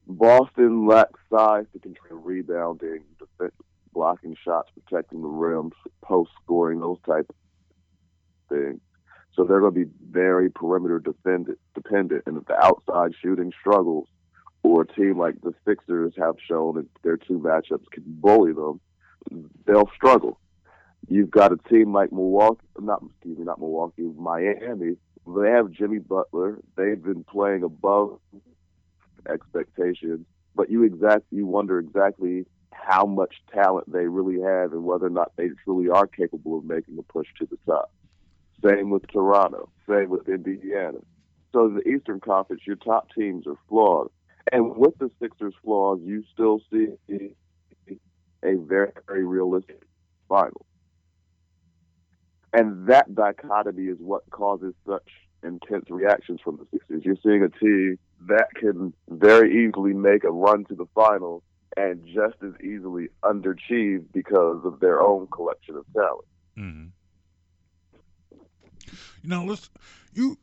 Boston 0.07 0.85
lacks 0.85 1.19
size 1.29 1.65
to 1.71 1.79
control 1.79 2.19
rebounding, 2.19 3.03
defense, 3.17 3.53
blocking 3.93 4.35
shots, 4.43 4.71
protecting 4.71 5.21
the 5.21 5.27
rim, 5.27 5.71
post 6.01 6.31
scoring, 6.43 6.79
those 6.79 6.99
type 7.05 7.25
of 7.29 7.35
things. 8.49 8.79
So 9.35 9.43
they're 9.43 9.61
going 9.61 9.73
to 9.73 9.85
be 9.85 9.91
very 10.11 10.49
perimeter 10.49 10.99
defended, 10.99 11.57
dependent, 11.73 12.23
and 12.25 12.37
if 12.37 12.45
the 12.45 12.55
outside 12.63 13.13
shooting 13.21 13.51
struggles, 13.59 14.07
or 14.63 14.83
a 14.83 14.87
team 14.87 15.17
like 15.17 15.41
the 15.41 15.53
Sixers 15.67 16.13
have 16.17 16.35
shown 16.47 16.75
that 16.75 16.87
their 17.03 17.17
two 17.17 17.39
matchups 17.39 17.89
can 17.91 18.03
bully 18.05 18.53
them, 18.53 18.79
they'll 19.65 19.89
struggle. 19.95 20.39
You've 21.09 21.31
got 21.31 21.51
a 21.51 21.57
team 21.69 21.93
like 21.93 22.13
Milwaukee, 22.13 22.65
not 22.79 23.03
excuse 23.03 23.37
me, 23.37 23.43
not 23.43 23.59
Milwaukee, 23.59 24.09
Miami. 24.17 24.95
They 25.27 25.49
have 25.49 25.71
Jimmy 25.71 25.99
Butler. 25.99 26.59
They've 26.77 27.01
been 27.01 27.25
playing 27.25 27.63
above 27.63 28.19
expectations, 29.29 30.25
but 30.55 30.69
you 30.69 30.83
exact 30.83 31.25
you 31.31 31.45
wonder 31.45 31.79
exactly 31.79 32.45
how 32.85 33.05
much 33.05 33.35
talent 33.53 33.91
they 33.91 34.07
really 34.07 34.41
have 34.41 34.73
and 34.73 34.83
whether 34.83 35.05
or 35.05 35.11
not 35.11 35.31
they 35.35 35.49
truly 35.63 35.89
are 35.89 36.07
capable 36.07 36.57
of 36.57 36.65
making 36.65 36.97
a 36.97 37.03
push 37.03 37.27
to 37.39 37.45
the 37.45 37.57
top. 37.65 37.91
Same 38.63 38.89
with 38.89 39.07
Toronto. 39.07 39.69
Same 39.87 40.09
with 40.09 40.27
Indiana. 40.27 40.99
So 41.51 41.69
the 41.69 41.87
Eastern 41.87 42.19
Conference, 42.19 42.63
your 42.65 42.77
top 42.77 43.09
teams 43.13 43.45
are 43.45 43.57
flawed, 43.69 44.09
and 44.51 44.75
with 44.75 44.97
the 44.97 45.09
Sixers' 45.21 45.53
flaws, 45.63 45.99
you 46.03 46.23
still 46.33 46.59
see 46.71 46.87
a 48.43 48.55
very, 48.55 48.91
very 49.07 49.23
realistic 49.23 49.83
final. 50.27 50.65
And 52.51 52.87
that 52.87 53.13
dichotomy 53.15 53.83
is 53.85 53.97
what 53.99 54.29
causes 54.29 54.73
such 54.87 55.07
intense 55.43 55.85
reactions 55.89 56.39
from 56.43 56.57
the 56.57 56.65
Sixers. 56.71 57.03
You're 57.05 57.15
seeing 57.23 57.43
a 57.43 57.49
team 57.49 57.97
that 58.27 58.47
can 58.55 58.93
very 59.09 59.65
easily 59.65 59.93
make 59.93 60.23
a 60.23 60.31
run 60.31 60.65
to 60.65 60.75
the 60.75 60.85
finals 60.95 61.43
and 61.77 62.05
just 62.05 62.35
as 62.43 62.53
easily 62.61 63.09
underachieve 63.23 64.05
because 64.13 64.61
of 64.65 64.79
their 64.79 65.01
own 65.01 65.27
collection 65.27 65.75
of 65.75 65.85
talent. 65.93 66.25
Mm-hmm. 66.57 66.87
You 69.23 69.29
know, 69.29 69.45
let's 69.45 69.69
you 70.13 70.37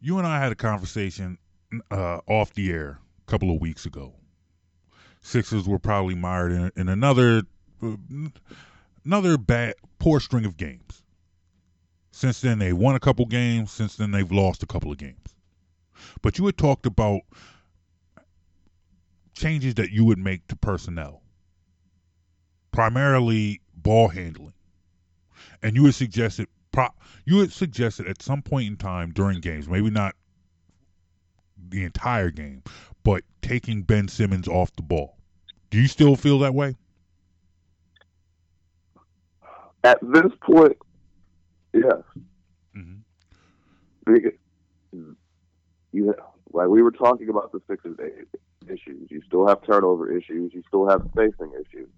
you 0.00 0.18
and 0.18 0.26
I 0.26 0.38
had 0.38 0.52
a 0.52 0.56
conversation 0.56 1.38
uh, 1.90 2.20
off 2.26 2.52
the 2.54 2.70
air 2.70 2.98
a 3.26 3.30
couple 3.30 3.54
of 3.54 3.60
weeks 3.60 3.86
ago. 3.86 4.12
Sixers 5.22 5.66
were 5.68 5.78
probably 5.78 6.14
mired 6.14 6.52
in, 6.52 6.72
in 6.76 6.88
another 6.88 7.42
another 9.04 9.38
bad 9.38 9.74
poor 9.98 10.20
string 10.20 10.44
of 10.44 10.56
games. 10.56 11.02
Since 12.12 12.40
then, 12.40 12.58
they 12.58 12.72
won 12.72 12.96
a 12.96 13.00
couple 13.00 13.24
games. 13.26 13.70
Since 13.70 13.96
then, 13.96 14.10
they've 14.10 14.30
lost 14.30 14.62
a 14.62 14.66
couple 14.66 14.92
of 14.92 14.98
games. 14.98 15.16
But 16.22 16.38
you 16.38 16.46
had 16.46 16.58
talked 16.58 16.86
about 16.86 17.20
changes 19.40 19.74
that 19.74 19.90
you 19.90 20.04
would 20.04 20.18
make 20.18 20.46
to 20.48 20.56
personnel, 20.56 21.22
primarily 22.72 23.60
ball 23.74 24.08
handling, 24.08 24.52
and 25.62 25.74
you 25.74 25.84
had 25.86 25.94
suggested 25.94 26.46
pro- 26.72 26.94
you 27.24 27.38
had 27.38 27.52
suggested 27.52 28.06
at 28.06 28.22
some 28.22 28.42
point 28.42 28.66
in 28.66 28.76
time 28.76 29.12
during 29.12 29.40
games, 29.40 29.68
maybe 29.68 29.90
not 29.90 30.14
the 31.68 31.84
entire 31.84 32.30
game, 32.30 32.62
but 33.02 33.22
taking 33.42 33.82
Ben 33.82 34.08
Simmons 34.08 34.48
off 34.48 34.74
the 34.76 34.82
ball. 34.82 35.16
Do 35.70 35.80
you 35.80 35.86
still 35.86 36.16
feel 36.16 36.38
that 36.40 36.54
way? 36.54 36.76
At 39.84 39.98
this 40.02 40.32
point, 40.42 40.76
yes. 41.72 42.02
Mm-hmm. 42.76 42.96
Because 44.04 44.32
you 45.92 46.14
like 46.52 46.68
we 46.68 46.82
were 46.82 46.90
talking 46.90 47.30
about 47.30 47.52
the 47.52 47.60
Sixers 47.68 47.96
issues. 48.70 49.08
You 49.10 49.22
still 49.26 49.46
have 49.48 49.64
turnover 49.66 50.10
issues. 50.16 50.52
You 50.54 50.62
still 50.68 50.88
have 50.88 51.02
spacing 51.12 51.52
issues. 51.54 51.90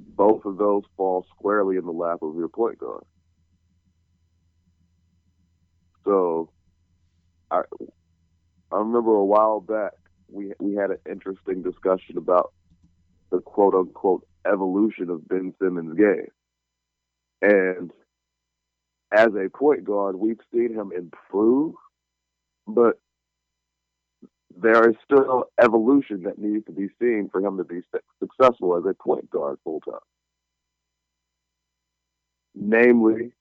Both 0.00 0.44
of 0.46 0.58
those 0.58 0.82
fall 0.96 1.26
squarely 1.36 1.76
in 1.76 1.84
the 1.86 1.92
lap 1.92 2.20
of 2.22 2.36
your 2.36 2.48
point 2.48 2.78
guard. 2.78 3.04
So, 6.04 6.50
I 7.50 7.62
I 8.72 8.78
remember 8.78 9.14
a 9.14 9.24
while 9.24 9.60
back 9.60 9.92
we 10.30 10.52
we 10.60 10.74
had 10.74 10.90
an 10.90 10.98
interesting 11.10 11.62
discussion 11.62 12.16
about 12.18 12.52
the 13.30 13.40
quote 13.40 13.74
unquote 13.74 14.26
evolution 14.46 15.10
of 15.10 15.28
Ben 15.28 15.54
Simmons' 15.60 15.96
game, 15.96 16.28
and 17.42 17.92
as 19.12 19.28
a 19.34 19.48
point 19.50 19.84
guard, 19.84 20.16
we've 20.16 20.40
seen 20.52 20.72
him 20.74 20.92
improve, 20.96 21.74
but 22.66 22.98
there 24.56 24.88
is 24.88 24.96
still 25.04 25.44
evolution 25.62 26.22
that 26.24 26.38
needs 26.38 26.64
to 26.66 26.72
be 26.72 26.88
seen 27.00 27.28
for 27.30 27.40
him 27.40 27.56
to 27.56 27.64
be 27.64 27.80
successful 28.22 28.76
as 28.76 28.84
a 28.84 28.94
point 28.94 29.30
guard 29.30 29.58
full 29.64 29.80
time. 29.80 29.98
Namely, 32.54 33.32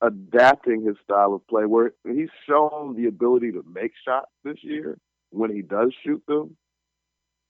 adapting 0.00 0.84
his 0.84 0.96
style 1.04 1.34
of 1.34 1.46
play, 1.46 1.66
where 1.66 1.92
he's 2.04 2.30
shown 2.48 2.96
the 2.96 3.06
ability 3.06 3.52
to 3.52 3.64
make 3.72 3.92
shots 4.04 4.30
this 4.44 4.58
year 4.62 4.98
when 5.30 5.54
he 5.54 5.62
does 5.62 5.92
shoot 6.04 6.22
them, 6.26 6.56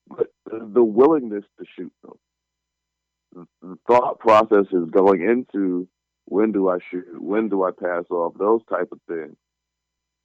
but 0.09 0.29
the 0.47 0.83
willingness 0.85 1.45
to 1.59 1.65
shoot 1.77 1.93
them. 2.03 3.47
The 3.63 3.79
thought 3.87 4.19
process 4.19 4.67
is 4.73 4.91
going 4.91 5.23
into 5.23 5.89
when 6.27 6.53
do 6.53 6.69
I 6.69 6.79
shoot, 6.91 7.07
when 7.21 7.49
do 7.49 7.65
I 7.65 7.71
pass 7.71 8.05
off, 8.11 8.35
those 8.39 8.61
type 8.69 8.89
of 8.93 9.01
things 9.09 9.37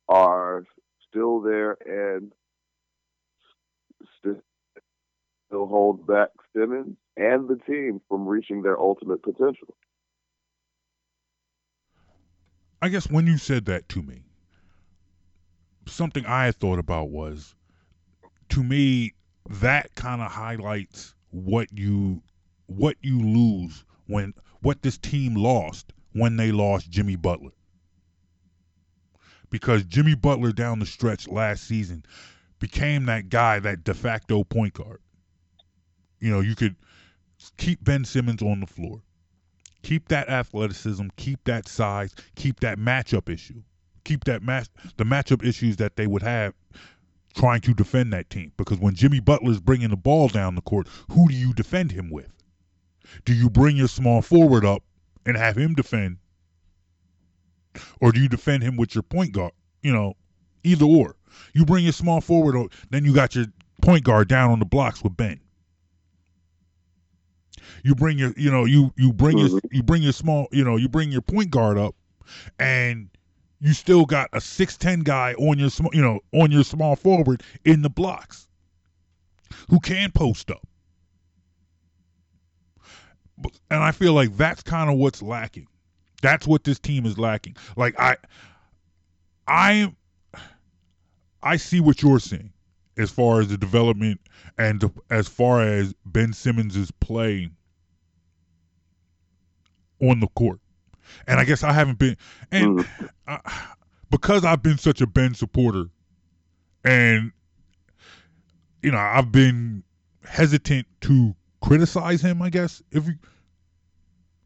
are 0.10 0.66
still 1.10 1.42
there 1.42 1.78
and 1.86 2.32
st- 4.22 4.44
still 5.48 5.68
hold 5.68 6.06
back 6.06 6.30
Simmons 6.56 6.96
and 7.16 7.48
the 7.48 7.58
team 7.68 8.02
from 8.08 8.28
reaching 8.28 8.62
their 8.62 8.80
ultimate 8.80 9.24
potential. 9.24 9.76
I 12.82 12.90
guess 12.90 13.10
when 13.10 13.26
you 13.26 13.38
said 13.38 13.66
that 13.66 13.90
to 13.90 14.04
me, 14.04 14.22
something 15.88 16.26
I 16.26 16.46
had 16.46 16.56
thought 16.56 16.80
about 16.80 17.10
was, 17.10 17.56
to 18.50 18.64
me, 18.64 19.14
that 19.50 19.96
kind 19.96 20.22
of 20.22 20.32
highlights 20.32 21.16
what 21.32 21.68
you 21.72 22.22
what 22.68 22.98
you 23.02 23.20
lose 23.20 23.84
when 24.08 24.34
what 24.62 24.82
this 24.82 24.98
team 24.98 25.36
lost 25.36 25.94
when 26.14 26.38
they 26.38 26.52
lost 26.52 26.90
Jimmy 26.90 27.16
Butler. 27.16 27.52
Because 29.50 29.84
Jimmy 29.84 30.16
Butler 30.16 30.52
down 30.52 30.80
the 30.80 30.86
stretch 30.86 31.28
last 31.28 31.64
season 31.68 32.06
became 32.60 33.06
that 33.06 33.30
guy, 33.30 33.60
that 33.60 33.84
de 33.84 33.94
facto 33.94 34.44
point 34.44 34.74
guard. 34.74 35.00
You 36.20 36.32
know, 36.32 36.40
you 36.40 36.56
could 36.56 36.76
keep 37.58 37.84
Ben 37.84 38.04
Simmons 38.04 38.42
on 38.42 38.60
the 38.60 38.68
floor, 38.68 39.02
keep 39.84 40.08
that 40.10 40.30
athleticism, 40.30 41.08
keep 41.16 41.44
that 41.46 41.68
size, 41.68 42.14
keep 42.36 42.60
that 42.62 42.80
matchup 42.80 43.30
issue, 43.30 43.62
keep 44.04 44.24
that 44.26 44.42
match 44.42 44.68
the 44.98 45.04
matchup 45.04 45.44
issues 45.46 45.78
that 45.78 45.96
they 45.96 46.08
would 46.08 46.24
have 46.24 46.54
trying 47.36 47.62
to 47.62 47.74
defend 47.74 48.12
that 48.14 48.30
team. 48.30 48.52
Because 48.58 48.80
when 48.80 48.96
Jimmy 48.96 49.20
Butler's 49.20 49.60
bringing 49.60 49.90
the 49.90 49.98
ball 49.98 50.28
down 50.28 50.56
the 50.56 50.62
court, 50.62 50.88
who 51.12 51.28
do 51.30 51.36
you 51.36 51.54
defend 51.54 51.92
him 51.92 52.10
with? 52.10 52.32
Do 53.26 53.34
you 53.34 53.50
bring 53.50 53.78
your 53.78 53.88
small 53.88 54.22
forward 54.22 54.66
up 54.66 54.84
and 55.26 55.38
have 55.38 55.56
him 55.56 55.76
defend? 55.76 56.18
Or 58.02 58.12
do 58.12 58.20
you 58.20 58.28
defend 58.28 58.64
him 58.64 58.78
with 58.78 58.96
your 58.96 59.04
point 59.04 59.32
guard? 59.32 59.54
You 59.82 59.94
know, 59.94 60.16
either 60.64 60.86
or. 60.86 61.16
You 61.54 61.66
bring 61.66 61.84
your 61.84 61.94
small 61.94 62.22
forward, 62.22 62.56
up, 62.56 62.72
then 62.90 63.06
you 63.06 63.14
got 63.14 63.36
your 63.36 63.46
point 63.82 64.04
guard 64.04 64.28
down 64.28 64.52
on 64.52 64.60
the 64.60 64.66
blocks 64.66 65.04
with 65.04 65.16
Ben. 65.16 65.40
You 67.84 67.96
bring 67.96 68.18
your, 68.18 68.34
you 68.38 68.50
know, 68.50 68.66
you 68.66 68.92
you 68.96 69.14
bring 69.14 69.38
your 69.38 69.50
mm-hmm. 69.50 69.68
you 69.76 69.84
bring 69.84 70.02
your 70.02 70.14
small, 70.14 70.48
you 70.52 70.64
know, 70.64 70.78
you 70.78 70.90
bring 70.90 71.12
your 71.12 71.22
point 71.22 71.52
guard 71.52 71.78
up, 71.78 71.96
and 72.60 73.10
you 73.60 73.74
still 73.74 74.06
got 74.06 74.30
a 74.34 74.42
six 74.42 74.78
ten 74.78 75.02
guy 75.02 75.34
on 75.34 75.60
your 75.60 75.70
small, 75.70 75.92
you 75.94 76.02
know, 76.02 76.20
on 76.34 76.52
your 76.52 76.64
small 76.64 76.96
forward 76.96 77.44
in 77.66 77.82
the 77.82 77.90
blocks, 77.90 78.48
who 79.70 79.80
can 79.80 80.12
post 80.12 80.50
up. 80.50 80.68
And 83.70 83.84
I 83.84 83.92
feel 83.92 84.14
like 84.14 84.36
that's 84.36 84.64
kind 84.64 84.90
of 84.90 84.98
what's 84.98 85.22
lacking. 85.22 85.68
That's 86.22 86.48
what 86.48 86.64
this 86.64 86.80
team 86.80 87.06
is 87.06 87.18
lacking. 87.18 87.56
Like 87.76 88.00
I, 88.00 88.18
I, 89.48 89.94
I 91.44 91.58
see 91.58 91.80
what 91.80 92.02
you're 92.02 92.20
seeing 92.20 92.52
as 92.98 93.12
far 93.12 93.40
as 93.42 93.48
the 93.48 93.58
development 93.58 94.20
and 94.58 94.92
as 95.10 95.28
far 95.28 95.62
as 95.62 95.94
Ben 96.06 96.34
Simmons' 96.34 96.92
play 97.00 97.50
on 100.02 100.20
the 100.20 100.28
court. 100.28 100.60
And 101.28 101.40
I 101.40 101.46
guess 101.46 101.64
I 101.64 101.72
haven't 101.72 102.00
been, 102.00 102.18
and 102.52 102.80
mm-hmm. 102.80 103.06
I, 103.28 103.40
because 104.10 104.44
I've 104.44 104.62
been 104.62 104.78
such 104.78 105.02
a 105.02 105.08
Ben 105.08 105.34
supporter, 105.34 105.86
and 106.84 107.32
you 108.82 108.92
know 108.92 108.98
I've 108.98 109.32
been 109.32 109.84
hesitant 110.26 110.86
to 111.02 111.34
criticize 111.62 112.22
him. 112.22 112.42
I 112.42 112.50
guess 112.50 112.82
if 112.92 113.08
you, 113.08 113.14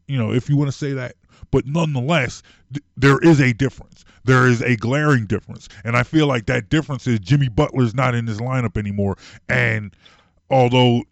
you 0.08 0.18
know, 0.18 0.32
if 0.32 0.50
you 0.50 0.58
want 0.58 0.72
to 0.72 0.78
say 0.78 0.94
that, 0.94 1.16
but 1.50 1.66
nonetheless, 1.66 2.44
th- 2.74 2.84
there 2.98 3.20
is 3.20 3.42
a 3.42 3.54
difference. 3.54 4.06
There 4.24 4.48
is 4.48 4.62
a 4.62 4.76
glaring 4.76 5.26
difference, 5.26 5.68
and 5.84 5.98
I 5.98 6.04
feel 6.04 6.28
like 6.28 6.46
that 6.46 6.70
difference 6.70 7.08
is 7.08 7.20
Jimmy 7.20 7.50
Butler's 7.50 7.96
not 7.96 8.14
in 8.14 8.26
this 8.26 8.38
lineup 8.38 8.78
anymore. 8.78 9.18
And 9.50 9.96
although, 10.52 11.04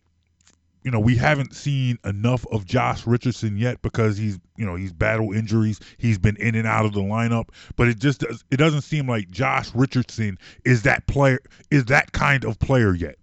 you 0.84 0.92
know, 0.92 1.00
we 1.00 1.16
haven't 1.16 1.56
seen 1.56 1.98
enough 2.06 2.46
of 2.52 2.66
Josh 2.66 3.08
Richardson 3.08 3.58
yet 3.58 3.82
because 3.82 4.18
he's, 4.18 4.40
you 4.58 4.66
know, 4.66 4.76
he's 4.76 4.94
battled 4.94 5.36
injuries. 5.36 5.80
He's 5.98 6.20
been 6.20 6.36
in 6.38 6.54
and 6.54 6.68
out 6.68 6.86
of 6.86 6.94
the 6.94 7.02
lineup, 7.02 7.50
but 7.76 7.88
it 7.88 7.98
just 7.98 8.22
does, 8.22 8.44
it 8.52 8.58
doesn't 8.58 8.82
seem 8.82 9.08
like 9.08 9.32
Josh 9.32 9.74
Richardson 9.74 10.38
is 10.66 10.84
that 10.84 11.08
player 11.08 11.40
is 11.72 11.86
that 11.86 12.12
kind 12.12 12.46
of 12.46 12.60
player 12.60 12.94
yet. 12.94 13.16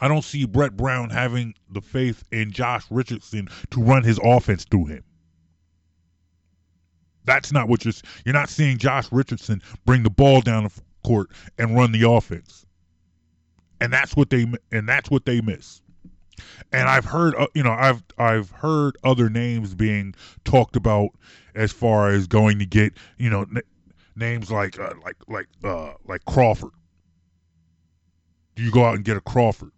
I 0.00 0.08
don't 0.08 0.22
see 0.22 0.44
Brett 0.44 0.76
Brown 0.76 1.10
having 1.10 1.54
the 1.70 1.80
faith 1.80 2.24
in 2.30 2.52
Josh 2.52 2.84
Richardson 2.90 3.48
to 3.70 3.82
run 3.82 4.02
his 4.02 4.20
offense 4.22 4.64
through 4.64 4.86
him. 4.86 5.04
That's 7.24 7.52
not 7.52 7.68
what 7.68 7.84
you're. 7.84 7.94
You're 8.24 8.34
not 8.34 8.48
seeing 8.48 8.78
Josh 8.78 9.10
Richardson 9.10 9.62
bring 9.84 10.02
the 10.02 10.10
ball 10.10 10.40
down 10.40 10.64
the 10.64 10.72
court 11.04 11.30
and 11.58 11.74
run 11.74 11.92
the 11.92 12.08
offense, 12.08 12.66
and 13.80 13.92
that's 13.92 14.16
what 14.16 14.30
they 14.30 14.46
and 14.72 14.88
that's 14.88 15.10
what 15.10 15.24
they 15.24 15.40
miss. 15.40 15.80
And 16.72 16.88
I've 16.88 17.04
heard, 17.04 17.34
uh, 17.36 17.46
you 17.54 17.62
know, 17.62 17.72
I've 17.72 18.02
I've 18.18 18.50
heard 18.50 18.96
other 19.04 19.30
names 19.30 19.74
being 19.74 20.14
talked 20.44 20.76
about 20.76 21.10
as 21.54 21.72
far 21.72 22.10
as 22.10 22.26
going 22.26 22.58
to 22.58 22.66
get, 22.66 22.94
you 23.18 23.30
know, 23.30 23.42
n- 23.42 23.62
names 24.16 24.50
like 24.50 24.78
uh, 24.78 24.94
like 25.04 25.16
like 25.28 25.46
uh, 25.62 25.92
like 26.06 26.24
Crawford. 26.24 26.72
Do 28.56 28.62
you 28.62 28.70
go 28.70 28.84
out 28.84 28.96
and 28.96 29.04
get 29.04 29.16
a 29.16 29.20
Crawford? 29.20 29.70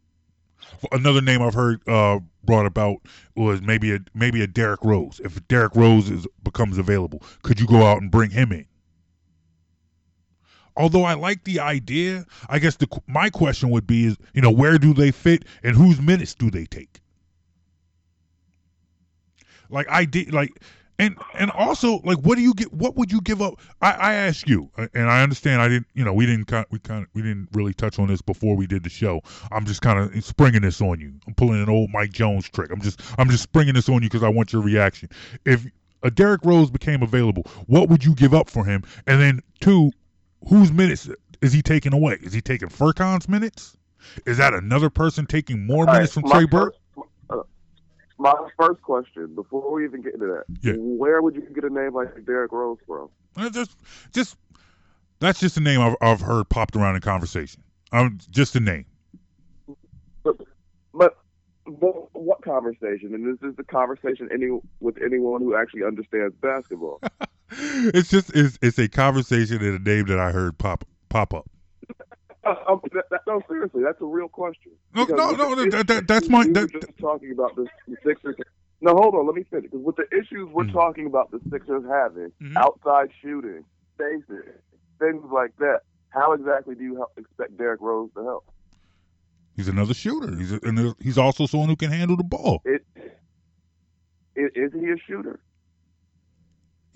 Another 0.92 1.20
name 1.22 1.42
I've 1.42 1.54
heard 1.54 1.86
uh, 1.88 2.20
brought 2.46 2.66
about 2.66 2.96
was 3.34 3.60
maybe 3.60 3.94
a 3.94 4.00
maybe 4.14 4.42
a 4.42 4.46
Derrick 4.46 4.82
Rose. 4.82 5.20
If 5.22 5.46
Derrick 5.48 5.74
Rose 5.74 6.08
is, 6.10 6.26
becomes 6.42 6.78
available, 6.78 7.22
could 7.42 7.60
you 7.60 7.66
go 7.66 7.84
out 7.84 8.00
and 8.00 8.10
bring 8.10 8.30
him 8.30 8.52
in? 8.52 8.66
Although 10.76 11.04
I 11.04 11.14
like 11.14 11.44
the 11.44 11.60
idea, 11.60 12.26
I 12.48 12.58
guess 12.58 12.76
the 12.76 12.88
my 13.06 13.30
question 13.30 13.70
would 13.70 13.86
be 13.86 14.06
is 14.06 14.16
you 14.34 14.42
know 14.42 14.50
where 14.50 14.78
do 14.78 14.94
they 14.94 15.10
fit 15.10 15.44
and 15.62 15.74
whose 15.74 16.00
minutes 16.00 16.34
do 16.34 16.50
they 16.50 16.66
take? 16.66 17.00
Like 19.68 19.86
I 19.90 20.04
did 20.04 20.32
like 20.32 20.60
and 20.98 21.16
and 21.34 21.50
also 21.52 22.00
like 22.04 22.18
what 22.18 22.36
do 22.36 22.42
you 22.42 22.54
get 22.54 22.72
what 22.72 22.96
would 22.96 23.12
you 23.12 23.20
give 23.20 23.42
up 23.42 23.54
i 23.82 23.92
i 23.92 24.14
ask 24.14 24.48
you 24.48 24.70
and 24.76 25.10
i 25.10 25.22
understand 25.22 25.60
i 25.60 25.68
didn't 25.68 25.86
you 25.94 26.04
know 26.04 26.12
we 26.12 26.26
didn't 26.26 26.50
we 26.70 26.78
kind 26.78 27.04
of 27.04 27.08
we 27.14 27.22
didn't 27.22 27.48
really 27.52 27.74
touch 27.74 27.98
on 27.98 28.08
this 28.08 28.22
before 28.22 28.56
we 28.56 28.66
did 28.66 28.82
the 28.82 28.90
show 28.90 29.20
i'm 29.52 29.64
just 29.66 29.82
kind 29.82 29.98
of 29.98 30.24
springing 30.24 30.62
this 30.62 30.80
on 30.80 30.98
you 30.98 31.12
i'm 31.26 31.34
pulling 31.34 31.62
an 31.62 31.68
old 31.68 31.90
mike 31.92 32.12
jones 32.12 32.48
trick 32.48 32.70
i'm 32.70 32.80
just 32.80 33.00
i'm 33.18 33.28
just 33.28 33.42
springing 33.42 33.74
this 33.74 33.88
on 33.88 34.02
you 34.02 34.08
because 34.08 34.22
i 34.22 34.28
want 34.28 34.52
your 34.52 34.62
reaction 34.62 35.08
if 35.44 35.66
a 36.02 36.10
Derrick 36.10 36.44
Rose 36.44 36.70
became 36.70 37.02
available, 37.02 37.42
what 37.66 37.88
would 37.88 38.04
you 38.04 38.14
give 38.14 38.32
up 38.34 38.48
for 38.48 38.64
him? 38.64 38.84
And 39.06 39.20
then 39.20 39.40
two, 39.60 39.90
whose 40.48 40.70
minutes 40.70 41.08
is 41.42 41.52
he 41.52 41.62
taking 41.62 41.92
away? 41.92 42.18
Is 42.22 42.32
he 42.32 42.40
taking 42.40 42.68
Furkan's 42.68 43.28
minutes? 43.28 43.76
Is 44.24 44.38
that 44.38 44.54
another 44.54 44.88
person 44.88 45.26
taking 45.26 45.66
more 45.66 45.84
minutes 45.84 46.16
right, 46.16 46.22
from 46.22 46.30
Trey 46.30 46.44
Burke? 46.44 46.76
My 48.18 48.34
first 48.58 48.80
question, 48.82 49.34
before 49.34 49.72
we 49.72 49.84
even 49.84 50.02
get 50.02 50.14
into 50.14 50.26
that, 50.26 50.44
Yeah. 50.62 50.74
where 50.78 51.20
would 51.20 51.34
you 51.34 51.42
get 51.54 51.64
a 51.64 51.70
name 51.70 51.94
like 51.94 52.24
Derrick 52.24 52.52
Rose 52.52 52.78
from? 52.86 53.08
Uh, 53.36 53.50
Just, 53.50 53.76
just 54.12 54.36
that's 55.20 55.40
just 55.40 55.56
a 55.56 55.60
name 55.60 55.80
I've, 55.80 55.96
I've 56.00 56.20
heard 56.20 56.48
popped 56.48 56.76
around 56.76 56.94
in 56.96 57.02
conversation. 57.02 57.62
I'm 57.92 58.18
just 58.30 58.56
a 58.56 58.60
name. 58.60 58.86
But, 60.24 60.36
but 60.94 61.16
what, 61.64 62.08
what 62.12 62.42
conversation? 62.42 63.14
And 63.14 63.26
this 63.38 63.48
is 63.48 63.56
the 63.56 63.64
conversation 63.64 64.28
any 64.32 64.48
with 64.80 64.96
anyone 65.04 65.42
who 65.42 65.56
actually 65.56 65.84
understands 65.84 66.34
basketball. 66.40 67.00
it's 67.50 68.08
just 68.08 68.34
it's, 68.34 68.58
it's 68.62 68.78
a 68.78 68.88
conversation 68.88 69.62
and 69.62 69.86
a 69.86 69.90
name 69.90 70.06
that 70.06 70.18
I 70.18 70.30
heard 70.32 70.58
pop 70.58 70.84
pop 71.08 71.34
up. 71.34 71.48
That, 72.92 73.04
that, 73.10 73.20
no, 73.26 73.42
seriously, 73.48 73.82
that's 73.82 74.00
a 74.00 74.04
real 74.04 74.28
question. 74.28 74.72
No, 74.94 75.04
no, 75.04 75.30
no, 75.32 75.54
the 75.54 75.68
that- 75.70 75.86
that- 75.88 76.08
that's 76.08 76.28
my- 76.28 76.44
we 76.46 76.52
that- 76.52 76.72
were 76.72 76.80
just 76.80 76.98
talking 76.98 77.32
about 77.32 77.54
the, 77.56 77.66
the 77.88 77.96
Sixers. 78.04 78.36
No, 78.80 78.92
hold 78.94 79.14
on, 79.14 79.26
let 79.26 79.34
me 79.34 79.42
finish. 79.50 79.70
Because 79.70 79.84
with 79.84 79.96
the 79.96 80.06
issues 80.16 80.48
we're 80.52 80.64
Mhm. 80.64 80.72
talking 80.72 81.06
about 81.06 81.30
the 81.30 81.40
Sixers 81.50 81.84
having, 81.90 82.30
Mhm. 82.42 82.56
outside 82.56 83.08
shooting, 83.22 83.64
spacing, 83.94 84.42
things 84.98 85.22
like 85.32 85.56
that, 85.56 85.80
how 86.10 86.32
exactly 86.32 86.74
do 86.74 86.84
you 86.84 86.96
help, 86.96 87.10
expect 87.16 87.56
Derrick 87.56 87.80
Rose 87.80 88.10
to 88.14 88.22
help? 88.22 88.44
He's 89.56 89.68
another 89.68 89.94
shooter. 89.94 90.36
He's 90.36 90.52
a, 90.52 90.60
and 90.62 90.94
he's 91.00 91.16
also 91.18 91.46
someone 91.46 91.70
who 91.70 91.76
can 91.76 91.90
handle 91.90 92.16
the 92.16 92.24
ball. 92.24 92.60
It, 92.66 92.84
is, 94.36 94.50
is 94.54 94.72
he 94.74 94.90
a 94.90 94.96
shooter? 94.98 95.40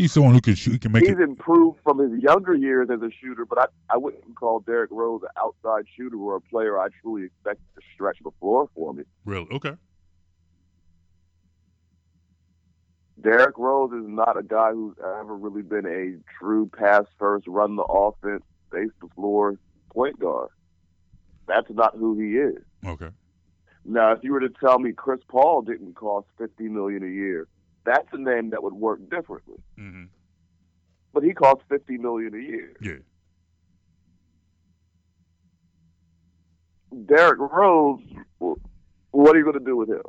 He's 0.00 0.12
someone 0.12 0.32
who 0.32 0.40
can 0.40 0.54
shoot. 0.54 0.72
He 0.72 0.78
can 0.78 0.92
make 0.92 1.02
He's 1.02 1.12
it. 1.12 1.20
improved 1.20 1.78
from 1.84 1.98
his 1.98 2.22
younger 2.22 2.54
years 2.54 2.88
as 2.90 3.02
a 3.02 3.10
shooter, 3.20 3.44
but 3.44 3.58
I, 3.58 3.66
I 3.90 3.98
wouldn't 3.98 4.34
call 4.34 4.60
Derrick 4.60 4.88
Rose 4.90 5.20
an 5.22 5.28
outside 5.36 5.84
shooter 5.94 6.16
or 6.16 6.36
a 6.36 6.40
player 6.40 6.78
I 6.78 6.88
truly 7.02 7.26
expect 7.26 7.60
to 7.74 7.82
stretch 7.94 8.16
the 8.24 8.30
floor 8.40 8.70
for 8.74 8.94
me. 8.94 9.02
Really? 9.26 9.46
Okay. 9.52 9.74
Derrick 13.20 13.58
Rose 13.58 13.92
is 13.92 14.08
not 14.08 14.38
a 14.38 14.42
guy 14.42 14.72
who's 14.72 14.96
ever 14.98 15.36
really 15.36 15.60
been 15.60 15.84
a 15.84 16.16
true 16.38 16.70
pass 16.74 17.04
first, 17.18 17.46
run 17.46 17.76
the 17.76 17.82
offense, 17.82 18.42
face 18.72 18.88
the 19.02 19.08
floor 19.14 19.58
point 19.92 20.18
guard. 20.18 20.48
That's 21.46 21.68
not 21.68 21.94
who 21.94 22.18
he 22.18 22.38
is. 22.38 22.64
Okay. 22.86 23.10
Now, 23.84 24.12
if 24.12 24.20
you 24.22 24.32
were 24.32 24.40
to 24.40 24.48
tell 24.48 24.78
me 24.78 24.92
Chris 24.92 25.20
Paul 25.28 25.60
didn't 25.60 25.94
cost 25.94 26.26
fifty 26.38 26.68
million 26.68 27.02
a 27.02 27.10
year, 27.10 27.48
that's 27.84 28.08
a 28.12 28.18
name 28.18 28.50
that 28.50 28.62
would 28.62 28.74
work 28.74 29.00
differently. 29.10 29.62
hmm 29.76 30.04
But 31.12 31.22
he 31.22 31.32
costs 31.32 31.64
fifty 31.68 31.98
million 31.98 32.34
a 32.34 32.38
year. 32.38 32.72
Yeah. 32.80 32.98
Derrick 37.06 37.38
Rose, 37.38 38.00
what 38.38 39.34
are 39.34 39.38
you 39.38 39.44
going 39.44 39.58
to 39.58 39.64
do 39.64 39.76
with 39.76 39.88
him? 39.88 40.02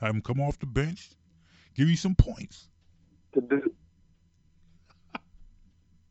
Have 0.00 0.14
him 0.14 0.22
come 0.22 0.40
off 0.40 0.58
the 0.58 0.66
bench. 0.66 1.10
Give 1.74 1.88
you 1.88 1.96
some 1.96 2.14
points. 2.14 2.68
To 3.34 3.40
do 3.40 3.72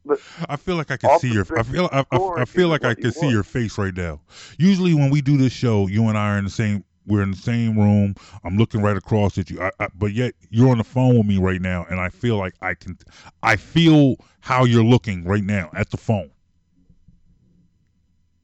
I 0.49 0.55
feel 0.55 0.75
like 0.75 0.91
I 0.91 0.97
can 0.97 1.19
see 1.19 1.31
your. 1.31 1.45
I 1.57 1.63
feel. 1.63 1.89
I, 1.91 2.05
I, 2.11 2.17
I 2.37 2.45
feel 2.45 2.67
like 2.67 2.83
I 2.85 2.93
can 2.93 3.11
see 3.11 3.21
want. 3.21 3.33
your 3.33 3.43
face 3.43 3.77
right 3.77 3.95
now. 3.95 4.21
Usually, 4.57 4.93
when 4.93 5.09
we 5.09 5.21
do 5.21 5.37
this 5.37 5.51
show, 5.53 5.87
you 5.87 6.07
and 6.07 6.17
I 6.17 6.35
are 6.35 6.37
in 6.37 6.43
the 6.43 6.49
same 6.49 6.83
We're 7.07 7.23
in 7.23 7.31
the 7.31 7.37
same 7.37 7.77
room. 7.77 8.15
I'm 8.43 8.57
looking 8.57 8.81
right 8.81 8.97
across 8.97 9.37
at 9.37 9.49
you. 9.49 9.61
I, 9.61 9.71
I, 9.79 9.87
but 9.95 10.13
yet 10.13 10.33
you're 10.49 10.69
on 10.69 10.77
the 10.77 10.83
phone 10.83 11.17
with 11.17 11.27
me 11.27 11.37
right 11.37 11.61
now, 11.61 11.85
and 11.89 11.99
I 11.99 12.09
feel 12.09 12.37
like 12.37 12.53
I 12.61 12.73
can. 12.73 12.97
I 13.43 13.55
feel 13.55 14.15
how 14.39 14.65
you're 14.65 14.83
looking 14.83 15.23
right 15.23 15.43
now 15.43 15.69
at 15.73 15.91
the 15.91 15.97
phone. 15.97 16.31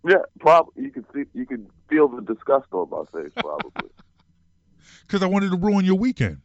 Yeah, 0.07 0.17
probably 0.39 0.83
you 0.83 0.91
can 0.91 1.05
see 1.13 1.23
you 1.33 1.45
can 1.45 1.69
feel 1.89 2.07
the 2.07 2.21
disgust 2.21 2.67
on 2.71 2.89
my 2.89 3.03
face, 3.11 3.31
probably. 3.37 3.89
Because 5.07 5.23
I 5.23 5.27
wanted 5.27 5.51
to 5.51 5.57
ruin 5.57 5.83
your 5.83 5.95
weekend. 5.95 6.41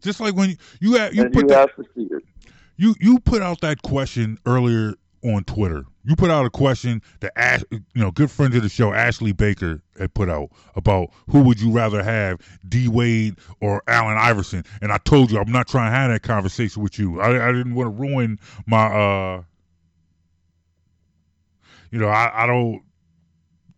Just 0.00 0.20
like 0.20 0.34
when 0.34 0.50
you 0.50 0.56
you, 0.80 0.92
you 1.12 1.22
and 1.22 1.32
put 1.32 1.42
you 1.42 1.48
that, 1.48 1.70
you 2.76 2.94
you 3.00 3.18
put 3.18 3.42
out 3.42 3.60
that 3.60 3.82
question 3.82 4.38
earlier 4.46 4.94
on 5.22 5.44
Twitter. 5.44 5.84
You 6.04 6.16
put 6.16 6.30
out 6.30 6.46
a 6.46 6.50
question 6.50 7.02
that 7.20 7.38
Ash, 7.38 7.62
you 7.70 7.80
know, 7.94 8.10
good 8.10 8.30
friend 8.30 8.54
of 8.54 8.62
the 8.62 8.70
show 8.70 8.92
Ashley 8.92 9.32
Baker 9.32 9.82
had 9.98 10.14
put 10.14 10.30
out 10.30 10.50
about 10.74 11.10
who 11.28 11.42
would 11.42 11.60
you 11.60 11.70
rather 11.70 12.02
have, 12.02 12.40
D 12.66 12.88
Wade 12.88 13.36
or 13.60 13.82
Allen 13.86 14.16
Iverson. 14.16 14.64
And 14.80 14.92
I 14.92 14.98
told 14.98 15.30
you 15.30 15.38
I'm 15.38 15.52
not 15.52 15.68
trying 15.68 15.92
to 15.92 15.96
have 15.96 16.10
that 16.10 16.22
conversation 16.22 16.82
with 16.82 16.98
you. 16.98 17.20
I, 17.20 17.48
I 17.48 17.52
didn't 17.52 17.74
want 17.74 17.86
to 17.86 18.00
ruin 18.02 18.38
my 18.66 18.86
uh 18.86 19.42
you 21.90 21.98
know, 21.98 22.08
I, 22.08 22.44
I 22.44 22.46
don't 22.46 22.82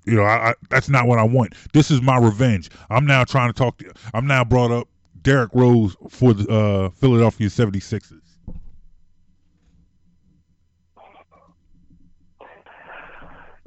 you 0.05 0.17
know, 0.17 0.23
I, 0.25 0.51
I 0.51 0.55
that's 0.71 0.89
not 0.89 1.09
what 1.09 1.19
I 1.19 1.25
want. 1.25 1.55
This 1.73 1.91
is 1.91 2.03
my 2.03 2.19
revenge. 2.19 2.71
I'm 2.89 3.07
now 3.07 3.25
trying 3.25 3.53
to 3.53 3.59
talk 3.59 3.79
to 3.79 3.93
I'm 4.15 4.29
now 4.29 4.45
brought 4.45 4.71
up 4.71 4.89
Derrick 5.23 5.51
Rose 5.55 5.97
for 6.09 6.35
the 6.35 6.49
uh 6.49 6.91
Philadelphia 6.91 7.49
76ers. 7.49 8.22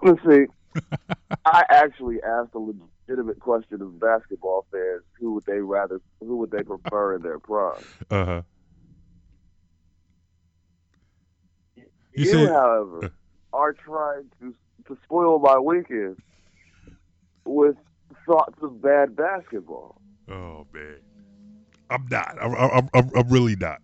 Let's 0.06 0.20
see. 0.30 0.46
I 1.46 1.64
actually 1.70 2.18
asked 2.24 2.54
a 2.56 2.60
legitimate 2.60 3.40
question 3.40 3.82
of 3.82 4.00
basketball 4.00 4.66
fans: 4.72 5.02
Who 5.20 5.34
would 5.34 5.46
they 5.46 5.60
rather? 5.60 6.00
Who 6.20 6.38
would 6.38 6.52
they 6.52 6.64
prefer 6.64 7.16
in 7.16 7.22
their 7.24 7.40
prime? 7.40 7.84
Uh-huh. 8.10 8.42
You 11.78 11.86
You, 12.14 12.26
said- 12.32 12.50
however, 12.50 13.14
are 13.54 13.74
trying 13.74 14.26
to 14.40 14.54
to 14.88 14.98
spoil 15.04 15.40
my 15.40 15.58
weekend 15.58 16.18
with 17.46 17.76
thoughts 18.28 18.58
of 18.62 18.82
bad 18.82 19.16
basketball. 19.16 20.00
Oh 20.30 20.66
man, 20.74 20.98
I'm 21.90 22.06
not. 22.10 22.38
I'm, 22.42 22.54
I'm, 22.56 22.90
I'm, 22.94 23.10
I'm 23.16 23.30
really 23.30 23.56
not. 23.56 23.82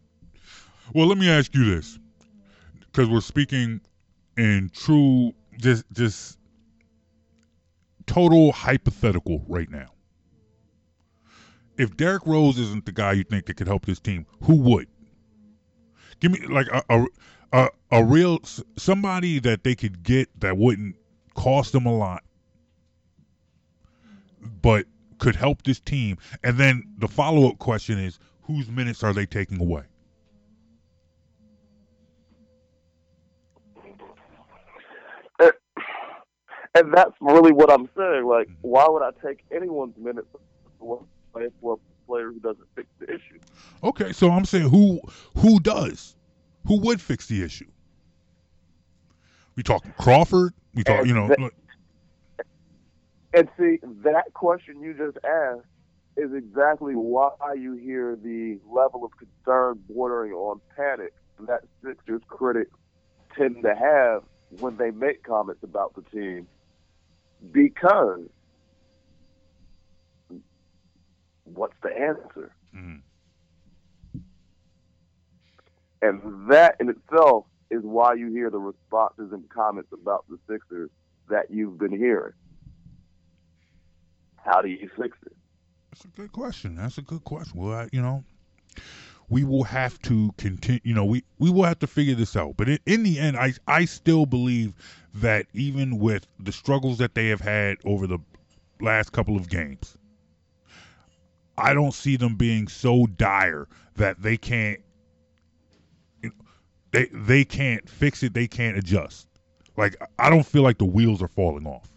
Well, 0.94 1.08
let 1.08 1.18
me 1.18 1.30
ask 1.30 1.54
you 1.56 1.64
this, 1.76 1.98
because 2.80 3.08
we're 3.10 3.22
speaking 3.22 3.82
in 4.38 4.70
true, 4.74 5.34
just 5.62 5.86
just 5.94 6.38
total 8.06 8.52
hypothetical 8.52 9.44
right 9.48 9.70
now. 9.70 9.92
If 11.78 11.96
Derrick 11.96 12.26
Rose 12.26 12.60
isn't 12.60 12.86
the 12.86 12.92
guy 12.92 13.14
you 13.14 13.24
think 13.24 13.46
that 13.46 13.56
could 13.56 13.68
help 13.68 13.86
this 13.86 14.00
team, 14.00 14.26
who 14.44 14.56
would? 14.58 14.88
Give 16.20 16.32
me 16.32 16.46
like 16.48 16.68
a 16.68 16.84
a 16.90 17.06
a, 17.54 17.70
a 17.92 18.04
real 18.04 18.40
somebody 18.78 19.40
that 19.40 19.64
they 19.64 19.76
could 19.76 20.04
get 20.04 20.30
that 20.40 20.58
wouldn't 20.58 20.96
cost 21.34 21.72
them 21.72 21.86
a 21.86 21.96
lot, 21.96 22.24
but 24.62 24.86
could 25.18 25.36
help 25.36 25.64
this 25.64 25.80
team. 25.80 26.18
And 26.44 26.58
then 26.58 26.84
the 26.98 27.08
follow 27.08 27.50
up 27.50 27.60
question 27.60 28.00
is, 28.00 28.20
whose 28.44 28.70
minutes 28.70 29.04
are 29.04 29.14
they 29.14 29.26
taking 29.26 29.62
away? 29.62 29.84
And 36.76 36.94
that's 36.94 37.12
really 37.20 37.52
what 37.52 37.70
I'm 37.70 37.90
saying. 37.98 38.26
Like, 38.26 38.48
mm-hmm. 38.48 38.62
why 38.62 38.88
would 38.88 39.04
I 39.04 39.10
take 39.26 39.44
anyone's 39.54 39.98
minutes 39.98 40.28
away 40.80 41.02
for 41.60 41.74
a 41.74 42.08
player 42.08 42.32
who 42.32 42.40
doesn't 42.40 42.66
fix 42.76 42.88
the 43.00 43.08
issue? 43.08 43.40
Okay, 43.84 44.14
so 44.14 44.32
I'm 44.32 44.46
saying 44.46 44.70
who 44.70 45.02
who 45.38 45.60
does? 45.60 46.16
Who 46.68 46.80
would 46.82 47.02
fix 47.02 47.28
the 47.28 47.44
issue? 47.44 47.70
We 49.56 49.64
talking 49.64 49.94
Crawford? 50.00 50.54
We 50.74 50.84
talk, 50.84 51.00
And 51.00 51.08
you 51.08 51.14
know, 51.14 51.28
that- 51.28 51.52
And 53.34 53.50
see, 53.58 53.80
that 54.04 54.34
question 54.34 54.82
you 54.82 54.94
just 54.94 55.18
asked 55.26 55.66
is 56.16 56.34
exactly 56.34 56.94
why 56.96 57.32
you 57.58 57.74
hear 57.74 58.16
the 58.16 58.60
level 58.66 59.04
of 59.04 59.12
concern 59.18 59.84
bordering 59.90 60.34
on 60.34 60.62
panic 60.76 61.14
that 61.48 61.64
Sixers 61.84 62.22
critics 62.28 62.72
tend 63.36 63.64
to 63.64 63.76
have 63.76 64.24
when 64.60 64.78
they 64.78 64.92
make 64.92 65.24
comments 65.24 65.64
about 65.64 65.96
the 65.96 66.02
team. 66.04 66.48
Because 67.52 68.22
what's 71.46 71.74
the 71.84 71.90
answer? 71.90 72.54
mm, 72.76 73.02
And 76.02 76.50
that 76.52 76.76
in 76.80 76.90
itself 76.90 77.46
is 77.70 77.82
why 77.84 78.14
you 78.14 78.30
hear 78.32 78.50
the 78.50 78.58
responses 78.60 79.32
and 79.32 79.48
comments 79.50 79.90
about 79.94 80.26
the 80.30 80.38
Sixers 80.50 80.90
that 81.30 81.46
you've 81.50 81.78
been 81.78 81.96
hearing. 81.98 82.34
How 84.44 84.62
do 84.62 84.70
you 84.70 84.90
fix 84.98 85.18
it? 85.26 85.34
that's 85.92 86.06
a 86.06 86.08
good 86.10 86.32
question. 86.32 86.76
That's 86.76 86.98
a 86.98 87.02
good 87.02 87.24
question. 87.24 87.60
Well, 87.60 87.74
I, 87.74 87.90
you 87.92 88.02
know, 88.02 88.24
we 89.32 89.46
will 89.46 89.64
have 89.64 90.00
to 90.02 90.34
continue. 90.38 90.82
You 90.84 90.94
know, 90.94 91.06
we 91.06 91.24
we 91.40 91.50
will 91.50 91.64
have 91.64 91.80
to 91.80 91.88
figure 91.88 92.16
this 92.16 92.36
out. 92.36 92.58
But 92.58 92.68
in, 92.68 92.80
in 92.86 93.04
the 93.04 93.18
end, 93.18 93.38
I 93.38 93.54
I 93.66 93.86
still 93.86 94.26
believe 94.26 94.74
that 95.16 95.48
even 95.54 95.98
with 95.98 96.28
the 96.38 96.52
struggles 96.52 96.98
that 97.00 97.16
they 97.16 97.30
have 97.30 97.40
had 97.40 97.78
over 97.86 98.06
the 98.06 98.20
last 98.82 99.14
couple 99.14 99.38
of 99.38 99.50
games, 99.50 99.98
I 101.58 101.74
don't 101.74 101.94
see 101.94 102.18
them 102.18 102.36
being 102.36 102.68
so 102.68 103.06
dire 103.06 103.68
that 103.96 104.22
they 104.22 104.36
can't 104.36 104.82
they 106.92 107.06
they 107.14 107.46
can't 107.46 107.90
fix 107.90 108.24
it, 108.24 108.34
they 108.34 108.50
can't 108.50 108.78
adjust. 108.78 109.30
Like 109.78 109.96
I 110.20 110.30
don't 110.30 110.46
feel 110.46 110.62
like 110.62 110.78
the 110.78 110.86
wheels 110.86 111.24
are 111.24 111.30
falling 111.30 111.66
off. 111.66 111.88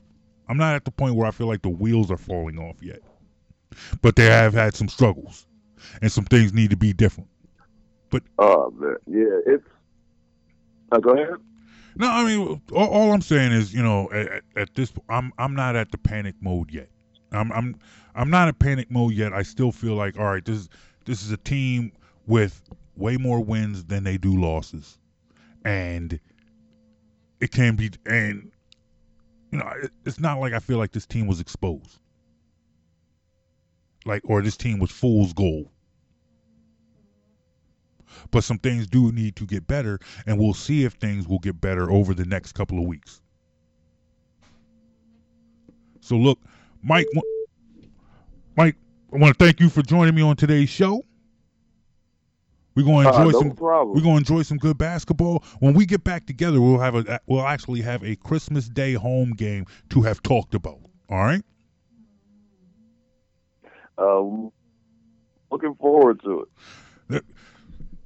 I'm 0.48 0.56
not 0.56 0.76
at 0.76 0.84
the 0.84 0.92
point 0.92 1.16
where 1.16 1.26
I 1.26 1.32
feel 1.32 1.48
like 1.48 1.62
the 1.62 1.68
wheels 1.68 2.12
are 2.12 2.16
falling 2.16 2.60
off 2.60 2.80
yet. 2.80 3.00
But 4.02 4.14
they 4.14 4.26
have 4.26 4.54
had 4.54 4.76
some 4.76 4.88
struggles 4.88 5.48
and 6.02 6.10
some 6.10 6.24
things 6.24 6.52
need 6.52 6.70
to 6.70 6.76
be 6.76 6.92
different. 6.92 7.28
But 8.10 8.22
oh 8.38 8.70
man, 8.76 8.96
yeah, 9.06 9.38
it's. 9.46 9.66
Uh, 10.92 10.98
go 10.98 11.10
ahead. 11.10 11.34
No, 11.96 12.08
I 12.08 12.24
mean 12.24 12.60
all, 12.72 12.88
all 12.88 13.12
I'm 13.12 13.22
saying 13.22 13.52
is, 13.52 13.72
you 13.72 13.82
know, 13.82 14.10
at, 14.12 14.42
at 14.56 14.74
this 14.74 14.92
I'm 15.08 15.32
I'm 15.38 15.54
not 15.54 15.76
at 15.76 15.90
the 15.90 15.98
panic 15.98 16.34
mode 16.40 16.70
yet. 16.70 16.88
I'm 17.32 17.52
I'm 17.52 17.76
I'm 18.14 18.30
not 18.30 18.48
in 18.48 18.54
panic 18.54 18.90
mode 18.90 19.12
yet. 19.12 19.32
I 19.32 19.42
still 19.42 19.72
feel 19.72 19.94
like 19.94 20.18
all 20.18 20.24
right, 20.24 20.44
this 20.44 20.58
is 20.58 20.68
this 21.04 21.22
is 21.22 21.30
a 21.30 21.36
team 21.36 21.92
with 22.26 22.62
way 22.96 23.16
more 23.16 23.40
wins 23.40 23.84
than 23.84 24.04
they 24.04 24.16
do 24.16 24.40
losses. 24.40 24.98
And 25.64 26.18
it 27.40 27.50
can 27.50 27.76
be 27.76 27.90
and 28.06 28.50
you 29.50 29.58
know, 29.58 29.70
it, 29.82 29.92
it's 30.04 30.20
not 30.20 30.40
like 30.40 30.52
I 30.52 30.58
feel 30.58 30.78
like 30.78 30.92
this 30.92 31.06
team 31.06 31.26
was 31.26 31.40
exposed. 31.40 31.98
Like 34.04 34.22
or 34.24 34.42
this 34.42 34.56
team 34.56 34.78
was 34.78 34.90
fool's 34.90 35.32
gold. 35.32 35.68
But 38.30 38.44
some 38.44 38.58
things 38.58 38.86
do 38.86 39.12
need 39.12 39.36
to 39.36 39.46
get 39.46 39.66
better 39.66 39.98
and 40.26 40.38
we'll 40.38 40.54
see 40.54 40.84
if 40.84 40.94
things 40.94 41.26
will 41.28 41.38
get 41.38 41.60
better 41.60 41.90
over 41.90 42.14
the 42.14 42.24
next 42.24 42.52
couple 42.52 42.78
of 42.78 42.84
weeks. 42.86 43.20
So 46.00 46.16
look, 46.16 46.38
Mike, 46.82 47.06
Mike, 48.56 48.76
I 49.12 49.16
want 49.16 49.38
to 49.38 49.44
thank 49.44 49.60
you 49.60 49.68
for 49.70 49.82
joining 49.82 50.14
me 50.14 50.22
on 50.22 50.36
today's 50.36 50.68
show. 50.68 51.02
We're 52.74 52.84
going 52.84 53.06
to 53.06 53.12
Uh, 53.14 53.18
enjoy 53.18 53.30
no 53.30 53.38
some. 53.38 53.50
problem. 53.52 53.96
We're 53.96 54.02
going 54.02 54.16
to 54.24 54.32
enjoy 54.32 54.42
some 54.42 54.58
good 54.58 54.76
basketball. 54.76 55.44
When 55.60 55.74
we 55.74 55.86
get 55.86 56.02
back 56.02 56.26
together, 56.26 56.60
we'll 56.60 56.80
have 56.80 56.96
a. 56.96 57.20
We'll 57.26 57.46
actually 57.46 57.80
have 57.82 58.02
a 58.02 58.16
Christmas 58.16 58.68
Day 58.68 58.94
home 58.94 59.30
game 59.30 59.66
to 59.90 60.02
have 60.02 60.22
talked 60.24 60.54
about. 60.54 60.80
All 61.08 61.18
right. 61.18 61.42
Um, 63.96 64.50
looking 65.52 65.74
forward 65.76 66.20
to 66.24 66.40
it. 66.40 66.48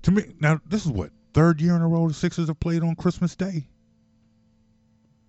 To 0.09 0.15
me, 0.15 0.25
now 0.41 0.59
this 0.67 0.87
is 0.87 0.91
what 0.91 1.11
third 1.35 1.61
year 1.61 1.77
in 1.77 1.83
a 1.83 1.87
row 1.87 2.09
the 2.09 2.15
Sixers 2.15 2.49
have 2.49 2.59
played 2.61 2.83
on 2.83 2.97
Christmas 2.97 3.37
Day. 3.37 3.69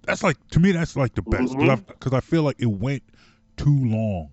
That's 0.03 0.23
like 0.23 0.37
to 0.51 0.59
me, 0.61 0.71
that's 0.71 0.95
like 0.95 1.13
the 1.15 1.21
best 1.21 1.51
mm-hmm. 1.51 1.83
because 1.85 2.13
I 2.13 2.21
feel 2.21 2.43
like 2.43 2.55
it 2.59 2.67
went 2.67 3.03
too 3.57 3.77
long. 3.83 4.31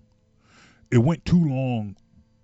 It 0.89 0.99
went 0.99 1.25
too 1.25 1.49
long 1.49 1.97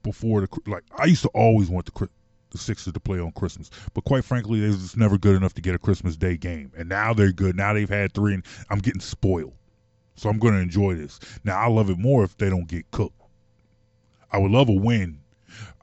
before 0.04 0.42
the 0.42 0.50
like. 0.68 0.84
I 0.98 1.06
used 1.06 1.22
to 1.22 1.30
always 1.30 1.70
want 1.70 1.86
the 1.86 2.10
the 2.50 2.58
Sixers 2.58 2.92
to 2.92 3.00
play 3.00 3.20
on 3.20 3.32
Christmas, 3.32 3.72
but 3.94 4.04
quite 4.04 4.26
frankly, 4.26 4.60
they 4.60 4.68
was 4.68 4.82
just 4.82 4.98
never 4.98 5.18
good 5.18 5.38
enough 5.38 5.54
to 5.54 5.62
get 5.62 5.74
a 5.74 5.80
Christmas 5.80 6.18
Day 6.18 6.36
game. 6.36 6.74
And 6.78 6.90
now 6.90 7.14
they're 7.14 7.32
good. 7.32 7.56
Now 7.56 7.74
they've 7.74 7.88
had 7.88 8.12
three, 8.12 8.34
and 8.34 8.44
I'm 8.70 8.80
getting 8.80 9.00
spoiled. 9.00 9.54
So 10.18 10.28
I'm 10.28 10.40
going 10.40 10.56
to 10.56 10.60
enjoy 10.60 10.96
this. 10.96 11.22
Now 11.46 11.58
I 11.58 11.70
love 11.70 11.90
it 11.90 11.98
more 11.98 12.26
if 12.26 12.36
they 12.36 12.50
don't 12.50 12.68
get 12.68 12.92
cooked. 12.92 13.22
I 14.30 14.40
would 14.40 14.52
love 14.52 14.68
a 14.68 14.74
win. 14.74 15.22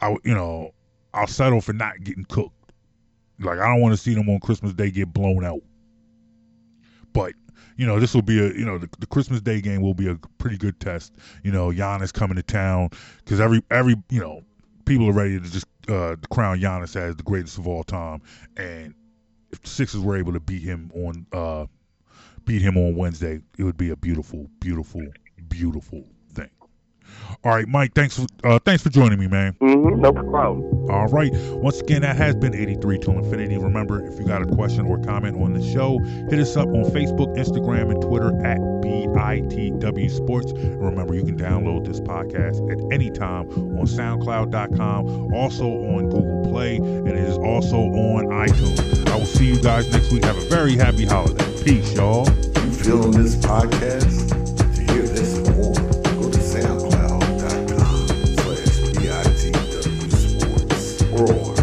I 0.01 0.11
would- 0.11 0.21
you 0.23 0.35
know 0.35 0.75
I'll 1.13 1.27
settle 1.27 1.61
for 1.61 1.73
not 1.73 2.03
getting 2.03 2.25
cooked. 2.25 2.73
Like 3.39 3.59
I 3.59 3.67
don't 3.67 3.81
want 3.81 3.93
to 3.95 3.97
see 4.01 4.15
them 4.15 4.29
on 4.29 4.41
Christmas 4.41 4.73
Day 4.73 4.91
get 4.91 5.13
blown 5.13 5.45
out. 5.45 5.63
But 7.13 7.33
you 7.77 7.87
know, 7.87 7.99
this 7.99 8.15
will 8.15 8.23
be 8.23 8.39
a, 8.39 8.53
you 8.53 8.65
know, 8.65 8.79
the, 8.79 8.89
the 8.99 9.07
Christmas 9.07 9.41
Day 9.41 9.61
game 9.61 9.81
will 9.81 9.95
be 9.95 10.09
a 10.09 10.15
pretty 10.39 10.59
good 10.59 10.79
test. 10.81 11.15
You 11.43 11.51
know, 11.51 11.69
Giannis 11.69 12.13
coming 12.13 12.37
to 12.37 12.43
town 12.43 12.91
because 13.25 13.41
every 13.41 13.63
every 13.71 13.97
you 14.11 14.21
know 14.21 14.43
people 14.85 15.09
are 15.09 15.15
ready 15.15 15.41
to 15.41 15.51
just 15.51 15.67
uh, 15.89 16.17
crown 16.31 16.61
Giannis 16.61 16.97
as 16.97 17.17
the 17.17 17.23
greatest 17.23 17.59
of 17.59 17.67
all 17.67 17.83
time, 17.83 18.21
and 18.57 18.95
if 19.51 19.63
the 19.63 19.69
Sixers 19.69 20.03
were 20.03 20.17
able 20.17 20.33
to 20.33 20.41
beat 20.41 20.63
him 20.63 20.91
on 20.95 21.27
uh, 21.33 21.67
beat 22.45 22.63
him 22.63 22.77
on 22.77 22.97
Wednesday, 22.97 23.41
it 23.59 23.65
would 23.65 23.77
be 23.77 23.91
a 23.91 23.97
beautiful, 23.97 24.49
beautiful, 24.61 25.03
beautiful. 25.49 26.05
All 27.43 27.53
right, 27.53 27.67
Mike. 27.67 27.95
Thanks 27.95 28.17
for 28.19 28.27
uh, 28.45 28.59
thanks 28.59 28.83
for 28.83 28.91
joining 28.91 29.19
me, 29.19 29.27
man. 29.27 29.55
Mm-hmm, 29.63 30.01
no 30.01 30.13
problem. 30.13 30.91
All 30.91 31.07
right. 31.07 31.33
Once 31.53 31.81
again, 31.81 32.03
that 32.03 32.17
has 32.17 32.35
been 32.35 32.55
83 32.55 32.99
to 32.99 33.11
Infinity. 33.13 33.57
Remember, 33.57 34.05
if 34.07 34.19
you 34.19 34.27
got 34.27 34.43
a 34.43 34.47
question 34.47 34.85
or 34.85 34.99
comment 34.99 35.41
on 35.41 35.55
the 35.55 35.73
show, 35.73 35.99
hit 36.29 36.39
us 36.39 36.57
up 36.57 36.69
on 36.69 36.85
Facebook, 36.91 37.35
Instagram, 37.39 37.93
and 37.93 38.03
Twitter 38.03 38.29
at 38.45 38.59
BITW 38.59 40.11
Sports. 40.11 40.53
And 40.53 40.83
remember, 40.85 41.15
you 41.15 41.25
can 41.25 41.39
download 41.39 41.87
this 41.87 42.01
podcast 42.01 42.71
at 42.71 42.93
any 42.93 43.11
time 43.11 43.49
on 43.79 43.87
SoundCloud.com, 43.87 45.33
also 45.33 45.67
on 45.67 46.11
Google 46.11 46.51
Play, 46.51 46.77
and 46.77 47.09
it 47.09 47.17
is 47.17 47.39
also 47.39 47.79
on 47.79 48.27
iTunes. 48.27 49.09
I 49.09 49.17
will 49.17 49.25
see 49.25 49.47
you 49.47 49.63
guys 49.63 49.91
next 49.93 50.13
week. 50.13 50.25
Have 50.25 50.37
a 50.37 50.49
very 50.49 50.77
happy 50.77 51.07
holiday. 51.07 51.63
Peace, 51.63 51.95
y'all. 51.95 52.29
You 52.29 52.73
feeling 52.73 53.13
this 53.13 53.37
podcast? 53.37 54.50
roar. 61.21 61.60